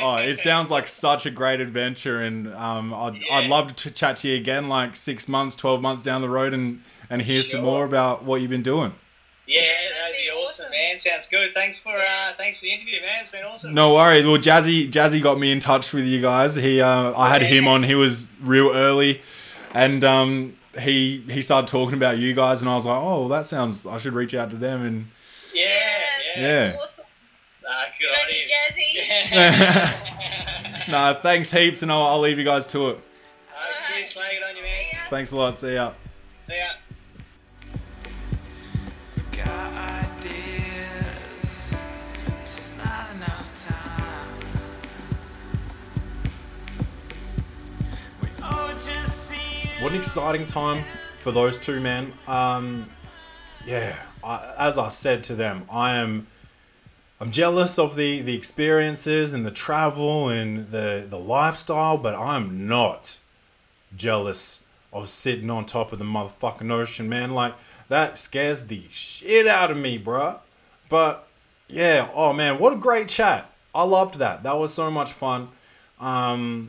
oh, 0.00 0.16
it 0.16 0.38
sounds 0.38 0.70
like 0.70 0.88
such 0.88 1.26
a 1.26 1.30
great 1.30 1.60
adventure, 1.60 2.20
and 2.20 2.52
um, 2.54 2.92
I'd, 2.92 3.20
I'd 3.30 3.48
love 3.48 3.76
to 3.76 3.90
chat 3.90 4.16
to 4.18 4.28
you 4.28 4.36
again, 4.36 4.68
like 4.68 4.96
six 4.96 5.28
months, 5.28 5.54
twelve 5.54 5.80
months 5.80 6.02
down 6.02 6.22
the 6.22 6.28
road, 6.28 6.54
and 6.54 6.82
and 7.10 7.22
hear 7.22 7.42
some 7.42 7.62
more 7.62 7.84
about 7.84 8.24
what 8.24 8.40
you've 8.40 8.50
been 8.50 8.62
doing. 8.62 8.92
Yeah, 9.46 9.62
that'd 10.02 10.16
be 10.16 10.30
awesome. 10.30 10.70
man. 10.70 10.98
Sounds 10.98 11.26
good. 11.28 11.54
Thanks 11.54 11.78
for 11.78 11.92
uh, 11.92 12.32
thanks 12.36 12.58
for 12.58 12.66
the 12.66 12.72
interview, 12.72 13.00
man. 13.00 13.20
It's 13.20 13.30
been 13.30 13.44
awesome. 13.44 13.72
No 13.72 13.94
worries. 13.94 14.26
Well, 14.26 14.36
Jazzy 14.36 14.90
Jazzy 14.90 15.22
got 15.22 15.38
me 15.38 15.50
in 15.52 15.60
touch 15.60 15.92
with 15.92 16.04
you 16.04 16.20
guys. 16.20 16.54
He 16.56 16.80
uh, 16.82 17.18
I 17.18 17.30
had 17.30 17.42
him 17.42 17.66
on. 17.66 17.82
He 17.82 17.94
was 17.94 18.30
real 18.42 18.70
early, 18.70 19.22
and 19.72 20.04
um, 20.04 20.54
he 20.80 21.18
he 21.30 21.42
started 21.42 21.68
talking 21.68 21.94
about 21.94 22.18
you 22.18 22.34
guys, 22.34 22.60
and 22.60 22.70
I 22.70 22.74
was 22.74 22.86
like, 22.86 23.00
oh, 23.00 23.28
that 23.28 23.46
sounds. 23.46 23.86
I 23.86 23.98
should 23.98 24.14
reach 24.14 24.34
out 24.34 24.50
to 24.50 24.56
them. 24.56 24.84
And 24.84 25.06
Yeah, 25.54 25.64
yeah. 26.36 26.42
Yeah. 26.42 26.78
Awesome. 26.82 27.04
Ah, 27.68 27.84
good 27.98 28.06
Good 28.06 28.14
on 28.14 28.26
on 28.26 28.34
you, 28.34 28.40
you. 28.40 29.02
Jazzy. 29.02 29.32
Yeah. 29.32 30.84
nah, 30.88 31.14
thanks 31.14 31.52
heaps, 31.52 31.82
and 31.82 31.92
I'll, 31.92 32.02
I'll 32.02 32.20
leave 32.20 32.38
you 32.38 32.44
guys 32.44 32.66
to 32.68 32.90
it. 32.90 33.00
Alright, 33.52 33.82
cheers, 33.88 34.16
mate. 34.16 34.38
Good 34.38 34.48
on 34.48 34.56
you, 34.56 34.62
man. 34.62 34.84
Thanks 35.10 35.32
a 35.32 35.36
lot. 35.36 35.54
See 35.54 35.74
ya. 35.74 35.92
What 49.88 49.94
an 49.94 50.00
exciting 50.00 50.44
time 50.44 50.84
for 51.16 51.32
those 51.32 51.58
two 51.58 51.80
men. 51.80 52.12
Um, 52.26 52.90
yeah, 53.64 53.96
I, 54.22 54.52
as 54.58 54.76
I 54.76 54.90
said 54.90 55.22
to 55.24 55.34
them, 55.34 55.64
I 55.70 55.96
am. 55.96 56.26
I'm 57.22 57.30
jealous 57.30 57.78
of 57.78 57.96
the 57.96 58.20
the 58.20 58.36
experiences 58.36 59.32
and 59.32 59.46
the 59.46 59.50
travel 59.50 60.28
and 60.28 60.68
the 60.68 61.06
the 61.08 61.18
lifestyle, 61.18 61.96
but 61.96 62.14
I'm 62.14 62.66
not 62.66 63.18
jealous 63.96 64.66
of 64.92 65.08
sitting 65.08 65.48
on 65.48 65.64
top 65.64 65.90
of 65.90 65.98
the 65.98 66.04
motherfucking 66.04 66.70
ocean, 66.70 67.08
man. 67.08 67.30
Like 67.30 67.54
that 67.88 68.18
scares 68.18 68.66
the 68.66 68.82
shit 68.90 69.46
out 69.46 69.70
of 69.70 69.78
me, 69.78 69.98
bruh. 69.98 70.38
But 70.90 71.26
yeah, 71.66 72.10
oh 72.12 72.34
man, 72.34 72.58
what 72.58 72.74
a 72.74 72.76
great 72.76 73.08
chat. 73.08 73.50
I 73.74 73.84
loved 73.84 74.16
that. 74.18 74.42
That 74.42 74.58
was 74.58 74.74
so 74.74 74.90
much 74.90 75.14
fun. 75.14 75.48
Um, 75.98 76.68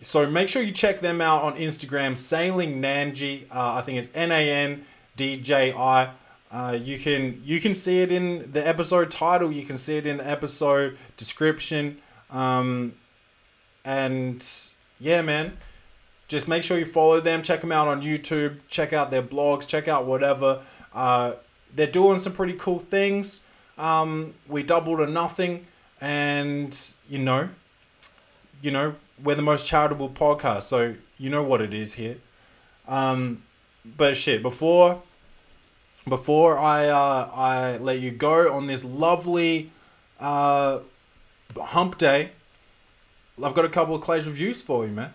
so 0.00 0.28
make 0.28 0.48
sure 0.48 0.62
you 0.62 0.72
check 0.72 1.00
them 1.00 1.20
out 1.20 1.42
on 1.42 1.56
Instagram, 1.56 2.16
Sailing 2.16 2.82
Nanji. 2.82 3.44
Uh, 3.50 3.74
I 3.74 3.82
think 3.82 3.98
it's 3.98 4.08
N 4.14 4.30
A 4.32 4.50
N 4.50 4.84
D 5.16 5.36
J 5.36 5.72
I. 5.72 6.10
Uh, 6.50 6.78
you 6.80 6.98
can 6.98 7.40
you 7.44 7.60
can 7.60 7.74
see 7.74 8.00
it 8.00 8.12
in 8.12 8.50
the 8.52 8.66
episode 8.66 9.10
title. 9.10 9.50
You 9.50 9.64
can 9.64 9.76
see 9.76 9.96
it 9.96 10.06
in 10.06 10.18
the 10.18 10.28
episode 10.28 10.96
description. 11.16 11.98
Um, 12.30 12.94
and 13.84 14.46
yeah, 15.00 15.22
man, 15.22 15.56
just 16.28 16.48
make 16.48 16.62
sure 16.62 16.78
you 16.78 16.84
follow 16.84 17.20
them. 17.20 17.42
Check 17.42 17.60
them 17.60 17.72
out 17.72 17.88
on 17.88 18.02
YouTube. 18.02 18.58
Check 18.68 18.92
out 18.92 19.10
their 19.10 19.22
blogs. 19.22 19.66
Check 19.66 19.88
out 19.88 20.06
whatever. 20.06 20.62
Uh, 20.94 21.34
they're 21.74 21.86
doing 21.86 22.18
some 22.18 22.32
pretty 22.32 22.54
cool 22.54 22.78
things. 22.78 23.44
Um, 23.78 24.34
we 24.48 24.62
doubled 24.62 25.00
or 25.00 25.06
nothing, 25.06 25.66
and 26.00 26.78
you 27.08 27.18
know, 27.18 27.48
you 28.62 28.70
know, 28.70 28.94
we're 29.22 29.36
the 29.36 29.42
most 29.42 29.66
charitable 29.66 30.10
podcast, 30.10 30.62
so 30.62 30.94
you 31.18 31.30
know 31.30 31.42
what 31.42 31.60
it 31.60 31.72
is 31.72 31.94
here. 31.94 32.18
Um, 32.86 33.42
but 33.84 34.16
shit, 34.16 34.42
before 34.42 35.02
before 36.08 36.58
I 36.58 36.88
uh, 36.88 37.30
I 37.34 37.78
let 37.78 38.00
you 38.00 38.10
go 38.10 38.52
on 38.52 38.66
this 38.66 38.84
lovely 38.84 39.72
uh, 40.20 40.80
hump 41.56 41.98
day, 41.98 42.32
I've 43.42 43.54
got 43.54 43.64
a 43.64 43.68
couple 43.68 43.94
of 43.94 44.02
Clay's 44.02 44.26
reviews 44.26 44.62
for 44.62 44.86
you, 44.86 44.92
man. 44.92 45.12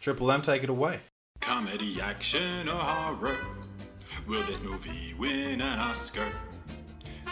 Triple 0.00 0.30
M, 0.30 0.42
take 0.42 0.62
it 0.62 0.70
away. 0.70 1.00
Comedy, 1.40 2.00
action, 2.00 2.68
or 2.68 2.76
horror? 2.76 3.36
Will 4.26 4.42
this 4.44 4.62
movie 4.62 5.14
win 5.18 5.60
an 5.60 5.78
Oscar? 5.78 6.30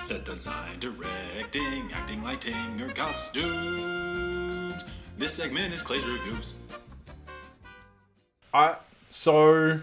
Set 0.00 0.24
design, 0.24 0.78
directing, 0.78 1.90
acting, 1.92 2.22
lighting, 2.22 2.80
or 2.80 2.90
costumes? 2.90 4.28
This 5.18 5.34
segment 5.34 5.74
is 5.74 5.82
Clay's 5.82 6.06
Reviews. 6.06 6.54
I 8.54 8.76
so 9.08 9.80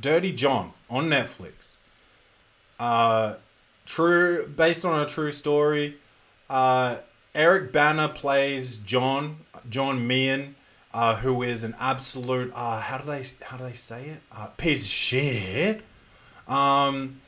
Dirty 0.00 0.32
John 0.32 0.72
on 0.88 1.08
Netflix. 1.08 1.78
Uh, 2.78 3.34
true, 3.86 4.46
based 4.46 4.84
on 4.84 5.00
a 5.00 5.04
true 5.04 5.32
story. 5.32 5.96
Uh, 6.48 6.98
Eric 7.34 7.72
Bana 7.72 8.08
plays 8.08 8.76
John 8.76 9.38
John 9.68 10.06
Meehan, 10.06 10.54
uh, 10.94 11.16
who 11.16 11.42
is 11.42 11.64
an 11.64 11.74
absolute 11.80 12.52
uh, 12.54 12.80
how 12.82 12.98
do 12.98 13.06
they 13.06 13.24
how 13.42 13.56
do 13.56 13.64
they 13.64 13.72
say 13.72 14.10
it 14.10 14.20
uh, 14.30 14.46
piece 14.56 14.84
of 14.84 14.90
shit. 14.90 15.82
Um, 16.46 17.20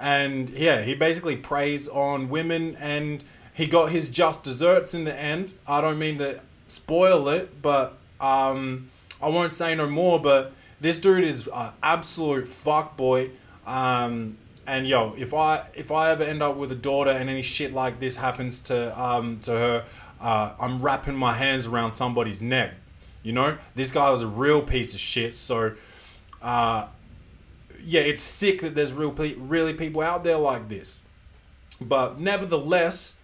and 0.00 0.48
yeah, 0.48 0.80
he 0.80 0.94
basically 0.94 1.36
preys 1.36 1.86
on 1.86 2.30
women, 2.30 2.76
and 2.76 3.22
he 3.52 3.66
got 3.66 3.90
his 3.90 4.08
just 4.08 4.42
desserts 4.42 4.94
in 4.94 5.04
the 5.04 5.14
end. 5.14 5.54
I 5.66 5.80
don't 5.80 5.98
mean 5.98 6.18
to 6.18 6.40
spoil 6.66 7.28
it, 7.28 7.60
but 7.60 7.98
um, 8.20 8.90
I 9.20 9.28
won't 9.28 9.52
say 9.52 9.74
no 9.74 9.88
more. 9.88 10.20
But 10.20 10.52
this 10.80 10.98
dude 10.98 11.24
is 11.24 11.48
an 11.52 11.72
absolute 11.82 12.48
fuck 12.48 12.96
boy. 12.96 13.30
Um, 13.66 14.38
and 14.66 14.86
yo, 14.86 15.14
if 15.16 15.34
I 15.34 15.66
if 15.74 15.90
I 15.90 16.10
ever 16.10 16.22
end 16.22 16.42
up 16.42 16.56
with 16.56 16.72
a 16.72 16.76
daughter 16.76 17.10
and 17.10 17.28
any 17.28 17.42
shit 17.42 17.72
like 17.72 18.00
this 18.00 18.16
happens 18.16 18.60
to 18.62 19.00
um 19.00 19.38
to 19.40 19.50
her, 19.50 19.84
uh, 20.20 20.54
I'm 20.58 20.80
wrapping 20.80 21.16
my 21.16 21.34
hands 21.34 21.66
around 21.66 21.90
somebody's 21.90 22.42
neck. 22.42 22.74
You 23.22 23.32
know, 23.32 23.58
this 23.74 23.92
guy 23.92 24.10
was 24.10 24.22
a 24.22 24.26
real 24.26 24.62
piece 24.62 24.94
of 24.94 25.00
shit. 25.00 25.36
So, 25.36 25.74
uh, 26.40 26.86
yeah, 27.84 28.00
it's 28.00 28.22
sick 28.22 28.60
that 28.62 28.74
there's 28.74 28.92
real 28.92 29.12
pe- 29.12 29.34
really 29.34 29.74
people 29.74 30.02
out 30.02 30.24
there 30.24 30.38
like 30.38 30.68
this. 30.68 30.98
But 31.80 32.18
nevertheless, 32.18 33.18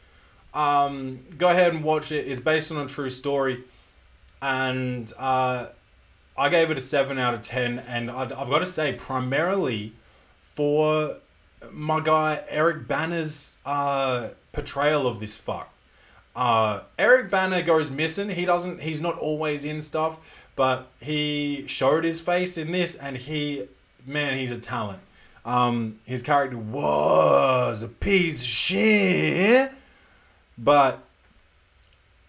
um, 0.58 1.20
go 1.38 1.48
ahead 1.48 1.72
and 1.72 1.84
watch 1.84 2.10
it. 2.10 2.26
It's 2.26 2.40
based 2.40 2.72
on 2.72 2.78
a 2.78 2.88
true 2.88 3.10
story, 3.10 3.62
and 4.42 5.12
uh, 5.18 5.68
I 6.36 6.48
gave 6.48 6.70
it 6.72 6.78
a 6.78 6.80
seven 6.80 7.18
out 7.18 7.32
of 7.32 7.42
ten. 7.42 7.78
And 7.78 8.10
I, 8.10 8.22
I've 8.22 8.50
got 8.50 8.58
to 8.58 8.66
say, 8.66 8.92
primarily 8.94 9.92
for 10.40 11.18
my 11.70 12.00
guy 12.00 12.42
Eric 12.48 12.88
Bana's 12.88 13.60
uh, 13.64 14.30
portrayal 14.52 15.06
of 15.06 15.20
this 15.20 15.36
fuck. 15.36 15.72
Uh, 16.34 16.80
Eric 16.98 17.30
Bana 17.30 17.62
goes 17.62 17.90
missing. 17.90 18.28
He 18.28 18.44
doesn't. 18.44 18.80
He's 18.80 19.00
not 19.00 19.16
always 19.18 19.64
in 19.64 19.80
stuff, 19.80 20.48
but 20.56 20.88
he 21.00 21.64
showed 21.68 22.02
his 22.04 22.20
face 22.20 22.58
in 22.58 22.72
this, 22.72 22.96
and 22.96 23.16
he, 23.16 23.64
man, 24.06 24.36
he's 24.36 24.52
a 24.52 24.60
talent. 24.60 25.00
Um, 25.44 25.98
his 26.04 26.22
character 26.22 26.58
was 26.58 27.82
a 27.82 27.88
piece 27.88 28.42
of 28.42 28.48
shit, 28.48 29.72
but 30.58 31.04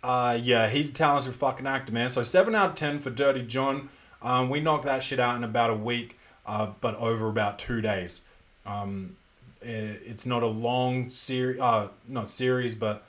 uh, 0.04 0.38
yeah, 0.42 0.70
he's 0.70 0.90
a 0.90 0.94
talented 0.94 1.36
fucking 1.36 1.68
actor, 1.68 1.92
man. 1.92 2.10
So 2.10 2.24
seven 2.24 2.56
out 2.56 2.70
of 2.70 2.76
ten 2.76 3.00
for 3.00 3.10
Dirty 3.10 3.42
John. 3.42 3.90
Um, 4.22 4.50
we 4.50 4.60
knocked 4.60 4.86
that 4.86 5.04
shit 5.04 5.20
out 5.20 5.36
in 5.36 5.44
about 5.44 5.70
a 5.70 5.76
week, 5.76 6.18
uh, 6.46 6.72
but 6.80 6.96
over 6.96 7.28
about 7.28 7.60
two 7.60 7.82
days. 7.82 8.28
Um, 8.66 9.16
eh, 9.62 9.96
it's 10.06 10.26
not 10.26 10.44
a 10.44 10.48
long 10.48 11.10
series, 11.10 11.60
uh, 11.60 11.88
not 12.08 12.28
series, 12.28 12.76
but 12.76 13.06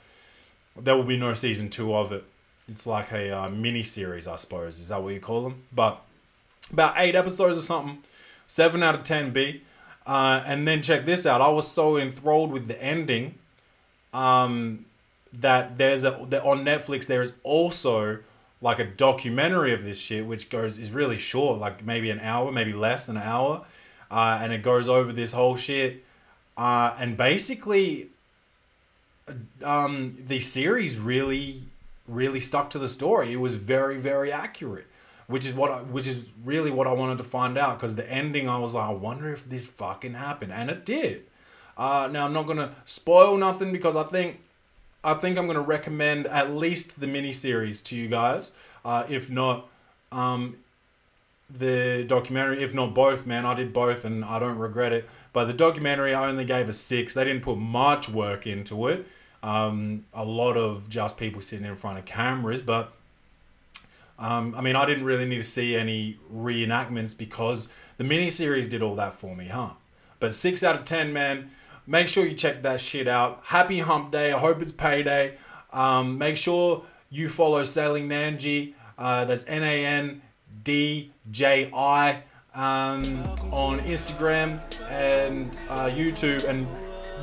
there 0.79 0.95
will 0.95 1.03
be 1.03 1.17
no 1.17 1.33
season 1.33 1.69
two 1.69 1.93
of 1.93 2.11
it. 2.11 2.23
It's 2.67 2.87
like 2.87 3.11
a 3.11 3.31
uh, 3.31 3.49
mini 3.49 3.83
series, 3.83 4.27
I 4.27 4.37
suppose. 4.37 4.79
Is 4.79 4.89
that 4.89 5.03
what 5.03 5.13
you 5.13 5.19
call 5.19 5.43
them? 5.43 5.63
But 5.73 6.01
about 6.71 6.95
eight 6.97 7.15
episodes 7.15 7.57
or 7.57 7.61
something. 7.61 7.99
Seven 8.47 8.83
out 8.83 8.95
of 8.95 9.03
ten 9.03 9.31
B. 9.31 9.63
Uh, 10.05 10.43
and 10.45 10.67
then 10.67 10.81
check 10.81 11.05
this 11.05 11.25
out. 11.25 11.41
I 11.41 11.49
was 11.49 11.69
so 11.69 11.97
enthralled 11.97 12.51
with 12.51 12.67
the 12.67 12.81
ending 12.81 13.35
um, 14.13 14.85
that 15.33 15.77
there's 15.77 16.03
a 16.03 16.25
that 16.29 16.43
on 16.43 16.65
Netflix 16.65 17.07
there 17.07 17.21
is 17.21 17.33
also 17.43 18.19
like 18.61 18.79
a 18.79 18.85
documentary 18.85 19.73
of 19.73 19.83
this 19.83 19.99
shit, 19.99 20.25
which 20.25 20.49
goes 20.49 20.77
is 20.77 20.91
really 20.91 21.17
short, 21.17 21.59
like 21.59 21.83
maybe 21.83 22.09
an 22.09 22.19
hour, 22.19 22.51
maybe 22.51 22.73
less 22.73 23.07
than 23.07 23.17
an 23.17 23.23
hour, 23.23 23.65
uh, 24.11 24.39
and 24.41 24.53
it 24.53 24.61
goes 24.61 24.87
over 24.87 25.11
this 25.11 25.31
whole 25.33 25.55
shit. 25.55 26.03
Uh, 26.55 26.95
and 26.99 27.17
basically, 27.17 28.09
um, 29.63 30.09
the 30.25 30.39
series 30.39 30.99
really, 30.99 31.63
really 32.07 32.39
stuck 32.39 32.69
to 32.69 32.79
the 32.79 32.87
story. 32.87 33.33
It 33.33 33.39
was 33.39 33.55
very, 33.55 33.97
very 33.97 34.31
accurate, 34.31 34.85
which 35.27 35.45
is 35.47 35.53
what 35.53 35.71
I, 35.71 35.81
which 35.81 36.07
is 36.07 36.31
really 36.43 36.69
what 36.69 36.85
I 36.85 36.93
wanted 36.93 37.17
to 37.17 37.23
find 37.23 37.57
out. 37.57 37.79
Because 37.79 37.95
the 37.95 38.11
ending, 38.11 38.47
I 38.47 38.59
was 38.59 38.75
like, 38.75 38.89
I 38.89 38.93
wonder 38.93 39.31
if 39.31 39.49
this 39.49 39.65
fucking 39.65 40.13
happened, 40.13 40.51
and 40.51 40.69
it 40.69 40.85
did. 40.85 41.23
Uh, 41.77 42.07
now 42.11 42.25
I'm 42.25 42.33
not 42.33 42.45
gonna 42.45 42.75
spoil 42.85 43.37
nothing 43.37 43.71
because 43.71 43.95
I 43.95 44.03
think, 44.03 44.39
I 45.03 45.15
think 45.15 45.37
I'm 45.37 45.47
gonna 45.47 45.61
recommend 45.61 46.27
at 46.27 46.53
least 46.53 46.99
the 46.99 47.07
miniseries 47.07 47.83
to 47.85 47.95
you 47.95 48.07
guys. 48.07 48.55
Uh, 48.85 49.05
if 49.09 49.29
not, 49.29 49.67
um, 50.11 50.57
the 51.49 52.05
documentary, 52.07 52.63
if 52.63 52.73
not 52.73 52.93
both, 52.93 53.25
man, 53.25 53.45
I 53.45 53.53
did 53.53 53.73
both 53.73 54.05
and 54.05 54.23
I 54.23 54.39
don't 54.39 54.57
regret 54.57 54.93
it. 54.93 55.09
But 55.33 55.45
the 55.45 55.53
documentary, 55.53 56.13
I 56.13 56.29
only 56.29 56.45
gave 56.45 56.69
a 56.69 56.73
six. 56.73 57.13
They 57.13 57.23
didn't 57.23 57.41
put 57.41 57.57
much 57.57 58.09
work 58.09 58.45
into 58.47 58.87
it. 58.87 59.07
Um, 59.43 60.05
a 60.13 60.23
lot 60.23 60.55
of 60.55 60.87
just 60.87 61.17
people 61.17 61.41
sitting 61.41 61.65
in 61.65 61.75
front 61.75 61.97
of 61.97 62.05
cameras, 62.05 62.61
but 62.61 62.93
um, 64.19 64.53
I 64.55 64.61
mean, 64.61 64.75
I 64.75 64.85
didn't 64.85 65.03
really 65.03 65.25
need 65.25 65.37
to 65.37 65.43
see 65.43 65.75
any 65.75 66.19
reenactments 66.31 67.17
because 67.17 67.73
the 67.97 68.03
miniseries 68.03 68.69
did 68.69 68.83
all 68.83 68.95
that 68.95 69.15
for 69.15 69.35
me, 69.35 69.47
huh? 69.47 69.71
But 70.19 70.35
six 70.35 70.63
out 70.63 70.75
of 70.75 70.83
ten, 70.83 71.11
man. 71.11 71.49
Make 71.87 72.07
sure 72.07 72.25
you 72.25 72.35
check 72.35 72.61
that 72.63 72.79
shit 72.79 73.07
out. 73.07 73.41
Happy 73.43 73.79
Hump 73.79 74.11
Day. 74.11 74.31
I 74.31 74.39
hope 74.39 74.61
it's 74.61 74.71
payday. 74.71 75.37
Um, 75.73 76.17
make 76.17 76.37
sure 76.37 76.83
you 77.09 77.27
follow 77.27 77.63
Sailing 77.63 78.07
Nanji. 78.07 78.75
Uh, 78.97 79.25
that's 79.25 79.45
N 79.47 79.63
A 79.63 79.85
N 79.85 80.21
D 80.63 81.11
J 81.31 81.71
I 81.73 82.23
um, 82.53 83.03
on 83.51 83.79
Instagram 83.79 84.61
and 84.89 85.59
uh, 85.69 85.89
YouTube. 85.89 86.43
And 86.47 86.67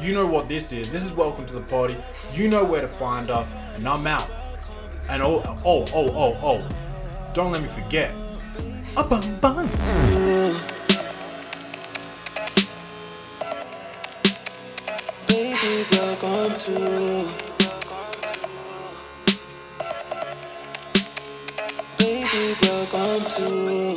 you 0.05 0.13
know 0.13 0.27
what 0.27 0.49
this 0.49 0.73
is. 0.73 0.91
This 0.91 1.05
is 1.05 1.13
Welcome 1.13 1.47
to 1.47 1.55
the 1.55 1.63
Party. 1.63 1.97
You 2.35 2.49
know 2.49 2.65
where 2.65 2.81
to 2.81 2.89
find 2.89 3.31
us. 3.31 3.53
And 3.77 3.89
I'm 3.89 4.07
out. 4.07 4.29
And 5.09 5.23
oh, 5.23 5.43
oh, 5.65 5.87
oh, 5.95 6.11
oh, 6.11 6.37
oh. 6.43 6.69
Don't 7.33 7.53
let 7.53 7.63
me 7.63 7.69
forget. 7.69 8.13
A 8.97 9.05
bum 9.05 9.39
bum. 9.41 9.69
To. 16.59 17.29
Baby, 21.99 22.57
welcome 22.63 23.25
to. 23.37 23.88